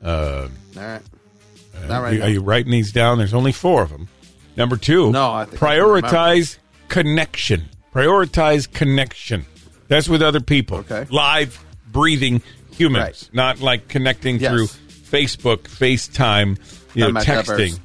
Uh, 0.02 0.48
All 0.76 0.82
right. 0.82 1.02
uh, 1.76 1.86
Not 1.88 2.02
right 2.02 2.14
are 2.14 2.18
now. 2.20 2.26
you 2.26 2.40
writing 2.40 2.70
these 2.70 2.92
down? 2.92 3.18
There's 3.18 3.34
only 3.34 3.52
four 3.52 3.82
of 3.82 3.90
them. 3.90 4.08
Number 4.56 4.76
two, 4.76 5.10
No, 5.10 5.32
I 5.32 5.44
think 5.46 5.62
I 5.62 5.76
prioritize 5.76 6.58
connection. 6.88 7.68
Prioritize 7.92 8.70
connection. 8.72 9.46
That's 9.88 10.08
with 10.08 10.22
other 10.22 10.40
people. 10.40 10.78
Okay. 10.78 11.06
Live, 11.10 11.62
breathing 11.90 12.42
humans, 12.72 13.02
Right. 13.02 13.28
not 13.32 13.60
like 13.60 13.88
connecting 13.88 14.38
Yes. 14.40 14.52
through 14.52 14.66
Facebook, 15.10 15.62
FaceTime, 15.68 16.58
you 16.94 17.04
The 17.06 17.12
know, 17.12 17.20
metaverse. 17.20 17.44
texting. 17.44 17.78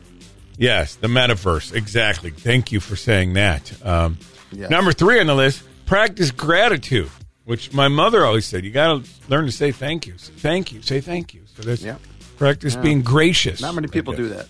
Yes, 0.58 0.96
the 0.96 1.08
metaverse. 1.08 1.74
Exactly. 1.74 2.32
Thank 2.32 2.72
you 2.72 2.80
for 2.80 2.96
saying 2.96 3.34
that. 3.34 3.72
Um, 3.86 4.18
Yes. 4.52 4.72
Number 4.72 4.92
three 4.92 5.20
on 5.20 5.28
the 5.28 5.36
list: 5.36 5.62
practice 5.86 6.32
gratitude, 6.32 7.12
which 7.46 7.72
my 7.72 7.88
mother 7.88 8.26
always 8.26 8.48
said. 8.48 8.66
You 8.66 8.72
got 8.72 9.04
to 9.06 9.10
learn 9.30 9.46
to 9.46 9.52
say 9.52 9.72
thank 9.72 10.08
you. 10.08 10.16
Thank 10.18 10.72
you. 10.72 10.82
Say 10.82 11.02
thank 11.02 11.36
you. 11.36 11.42
So 11.56 11.62
that's 11.62 11.84
Yeah. 11.84 11.96
practice 12.38 12.74
Yeah. 12.74 12.82
being 12.82 13.02
gracious. 13.04 13.62
Not 13.62 13.76
many 13.76 13.88
people 13.88 14.14
do 14.14 14.28
that. 14.30 14.48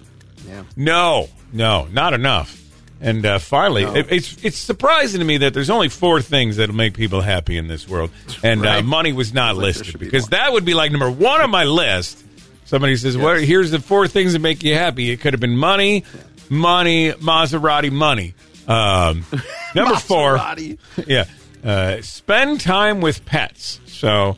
Yeah. 0.49 0.63
No, 0.75 1.27
no, 1.53 1.87
not 1.91 2.13
enough. 2.13 2.55
And 3.01 3.25
uh, 3.25 3.39
finally, 3.39 3.85
No. 3.85 3.95
it, 3.95 4.07
it's 4.11 4.43
it's 4.43 4.57
surprising 4.57 5.19
to 5.19 5.25
me 5.25 5.37
that 5.37 5.53
there's 5.53 5.69
only 5.69 5.87
four 5.87 6.21
things 6.21 6.57
that'll 6.57 6.75
make 6.75 6.95
people 6.95 7.21
happy 7.21 7.57
in 7.57 7.67
this 7.67 7.87
world, 7.87 8.09
and 8.43 8.65
uh, 8.65 8.81
money 8.81 9.13
was 9.13 9.33
not 9.33 9.55
Like 9.55 9.67
listed 9.67 9.97
be 9.99 10.05
because 10.05 10.27
that 10.29 10.51
would 10.51 10.65
be 10.65 10.73
like 10.73 10.91
number 10.91 11.09
one 11.09 11.39
on 11.39 11.49
my 11.49 11.63
list. 11.63 12.21
Somebody 12.65 12.97
says, 12.97 13.15
"Well, 13.17 13.37
here's 13.37 13.71
the 13.71 13.79
four 13.79 14.07
things 14.09 14.33
that 14.33 14.39
make 14.39 14.63
you 14.63 14.73
happy." 14.75 15.11
It 15.11 15.21
could 15.21 15.33
have 15.33 15.39
been 15.39 15.55
money, 15.55 16.03
money, 16.49 17.11
Maserati, 17.13 17.89
money. 17.91 18.33
Um, 18.67 19.25
number 19.75 19.95
four, 19.95 20.35
yeah, 21.07 21.23
uh, 21.63 22.01
spend 22.01 22.59
time 22.59 22.99
with 22.99 23.23
pets. 23.25 23.79
So, 23.87 24.35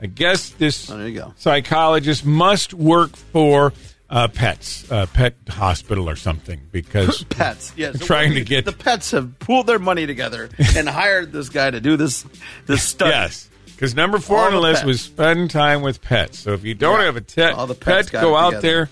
I 0.00 0.06
guess 0.06 0.50
this 0.50 0.90
Oh, 0.90 0.98
there 0.98 1.08
you 1.08 1.18
go. 1.18 1.32
psychologist 1.38 2.26
must 2.26 2.74
work 2.74 3.16
for 3.16 3.72
uh, 4.12 4.28
pets, 4.28 4.90
uh, 4.92 5.06
pet 5.06 5.34
hospital 5.48 6.08
or 6.08 6.14
something, 6.16 6.60
because 6.70 7.24
Pets. 7.30 7.72
Yes. 7.76 7.98
trying 7.98 8.34
to 8.34 8.42
get 8.44 8.64
the 8.66 8.72
pets 8.72 9.10
have 9.12 9.38
pooled 9.40 9.66
their 9.66 9.78
money 9.80 10.06
together 10.06 10.48
and 10.76 10.88
hired 10.88 11.32
this 11.32 11.48
guy 11.48 11.70
to 11.70 11.80
do 11.80 11.96
this 11.96 12.24
this 12.66 12.82
study. 12.84 13.10
yes. 13.10 13.48
Because 13.66 13.96
number 13.96 14.18
four 14.20 14.38
All 14.38 14.44
on 14.44 14.50
the, 14.52 14.56
the 14.58 14.62
list 14.62 14.74
pets. 14.82 14.86
was 14.86 15.00
spend 15.00 15.50
time 15.50 15.82
with 15.82 16.00
pets. 16.02 16.38
So 16.38 16.52
if 16.52 16.62
you 16.62 16.74
don't 16.74 17.00
Yeah. 17.00 17.06
have 17.06 17.16
a 17.16 17.20
te- 17.20 17.42
All 17.42 17.66
the 17.66 17.74
pets 17.74 18.10
pet, 18.10 18.20
go 18.22 18.36
out 18.36 18.50
together. 18.50 18.68
there 18.68 18.88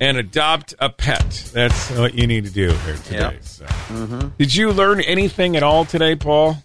and 0.00 0.16
adopt 0.16 0.72
a 0.78 0.88
pet. 0.88 1.50
That's 1.52 1.90
what 1.90 2.14
you 2.14 2.26
need 2.26 2.44
to 2.46 2.50
do 2.50 2.70
here 2.70 2.94
today. 3.04 3.18
Yep. 3.18 3.44
So. 3.44 3.64
Mm-hmm. 3.66 4.28
Did 4.38 4.54
you 4.54 4.72
learn 4.72 5.00
anything 5.02 5.56
at 5.56 5.62
all 5.62 5.84
today, 5.84 6.14
Paul? 6.16 6.56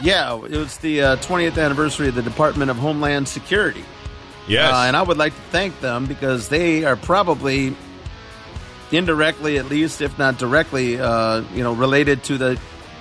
Yeah, 0.00 0.34
it 0.36 0.56
was 0.56 0.78
the 0.78 1.02
uh, 1.02 1.16
20th 1.16 1.62
anniversary 1.62 2.08
of 2.08 2.14
the 2.14 2.22
Department 2.22 2.70
of 2.70 2.76
Homeland 2.78 3.28
Security. 3.28 3.84
Yes. 4.46 4.72
Uh, 4.72 4.84
and 4.86 4.96
I 4.96 5.02
would 5.02 5.16
like 5.16 5.34
to 5.34 5.40
thank 5.50 5.80
them 5.80 6.06
because 6.06 6.48
they 6.48 6.84
are 6.84 6.96
probably 6.96 7.74
indirectly, 8.92 9.58
at 9.58 9.66
least, 9.66 10.00
if 10.00 10.18
not 10.18 10.38
directly, 10.38 11.00
uh, 11.00 11.42
you 11.54 11.62
know, 11.62 11.72
related 11.72 12.22
to 12.24 12.38
the 12.38 12.56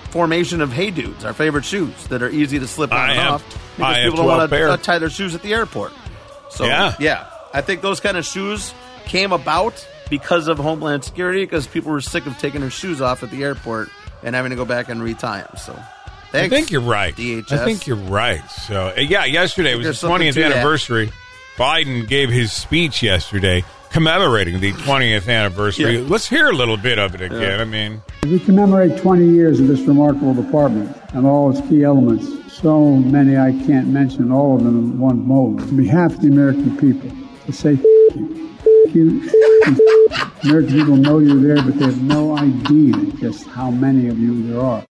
formation 0.10 0.62
of 0.62 0.72
Hey 0.72 0.92
Dudes, 0.92 1.26
our 1.26 1.34
favorite 1.34 1.66
shoes 1.66 2.08
that 2.08 2.22
are 2.22 2.30
easy 2.30 2.60
to 2.60 2.68
slip 2.68 2.92
on 2.92 2.98
I 3.00 3.10
and 3.12 3.20
have- 3.20 3.32
off 3.34 3.60
because 3.78 3.98
I 3.98 4.04
people 4.04 4.18
don't 4.18 4.28
want 4.28 4.50
to 4.52 4.72
uh, 4.72 4.78
tie 4.78 5.00
their 5.00 5.10
shoes 5.10 5.34
at 5.36 5.42
the 5.42 5.54
airport. 5.54 5.92
So 6.50 6.66
Yeah. 6.66 6.96
yeah, 7.00 7.26
I 7.54 7.62
think 7.62 7.82
those 7.82 8.00
kind 8.00 8.18
of 8.18 8.26
shoes 8.26 8.74
came 9.06 9.32
about 9.32 9.86
because 10.10 10.48
of 10.48 10.58
Homeland 10.60 11.04
Security 11.04 11.44
because 11.44 11.66
people 11.66 11.92
were 11.92 12.02
sick 12.02 12.26
of 12.28 12.38
taking 12.38 12.62
their 12.62 12.70
shoes 12.70 13.02
off 13.02 13.24
at 13.24 13.32
the 13.32 13.44
airport 13.44 13.90
and 14.22 14.36
having 14.36 14.52
to 14.52 14.56
go 14.56 14.66
back 14.66 14.90
and 14.90 15.02
retie 15.02 15.20
them. 15.22 15.48
So 15.58 15.74
thanks. 16.32 16.46
I 16.54 16.56
think 16.56 16.70
you're 16.72 16.82
right. 16.82 17.16
DHS. 17.16 17.52
I 17.52 17.66
think 17.66 17.88
you're 17.88 17.98
right. 17.98 18.48
So 18.52 18.94
uh, 18.96 19.00
yeah, 19.00 19.26
yesterday 19.26 19.74
was 19.76 20.00
the 20.00 20.08
20th 20.08 20.42
anniversary. 20.44 21.06
that. 21.08 21.14
Biden 21.58 22.08
gave 22.08 22.30
his 22.30 22.52
speech 22.52 23.04
yesterday 23.04 23.64
commemorating 23.92 24.60
the 24.60 24.72
20th 24.72 25.30
anniversary. 25.30 26.00
Yeah. 26.00 26.08
Let's 26.08 26.28
hear 26.28 26.50
a 26.50 26.54
little 26.54 26.78
bit 26.78 26.98
of 26.98 27.14
it 27.14 27.22
again. 27.22 27.60
I 27.62 27.64
mean, 27.64 28.02
We 28.24 28.40
commemorate 28.40 28.98
20 29.00 29.28
years 29.30 29.60
of 29.60 29.68
this 29.68 29.82
remarkable 29.82 30.34
department 30.34 30.98
and 31.14 31.28
all 31.28 31.52
its 31.52 31.62
key 31.70 31.84
elements. 31.84 32.26
So 32.52 32.96
many 32.96 33.38
I 33.38 33.52
can't 33.68 33.88
mention 33.90 34.32
all 34.32 34.56
of 34.58 34.64
them 34.64 34.78
in 34.94 35.00
one 35.00 35.28
moment. 35.28 35.68
On 35.70 35.78
behalf 35.78 36.14
of 36.16 36.22
the 36.22 36.30
American 36.30 36.76
people, 36.78 37.12
to 37.46 37.54
say 37.54 37.74
you. 37.74 38.50
Thank 38.64 38.96
you. 38.96 39.30
American 40.44 40.74
people 40.74 40.96
know 40.96 41.20
you're 41.20 41.36
there, 41.36 41.64
but 41.64 41.78
they 41.78 41.86
have 41.86 42.02
no 42.02 42.36
idea 42.38 42.96
just 43.20 43.46
how 43.48 43.70
many 43.70 44.08
of 44.08 44.18
you 44.18 44.48
there 44.48 44.60
are. 44.60 44.82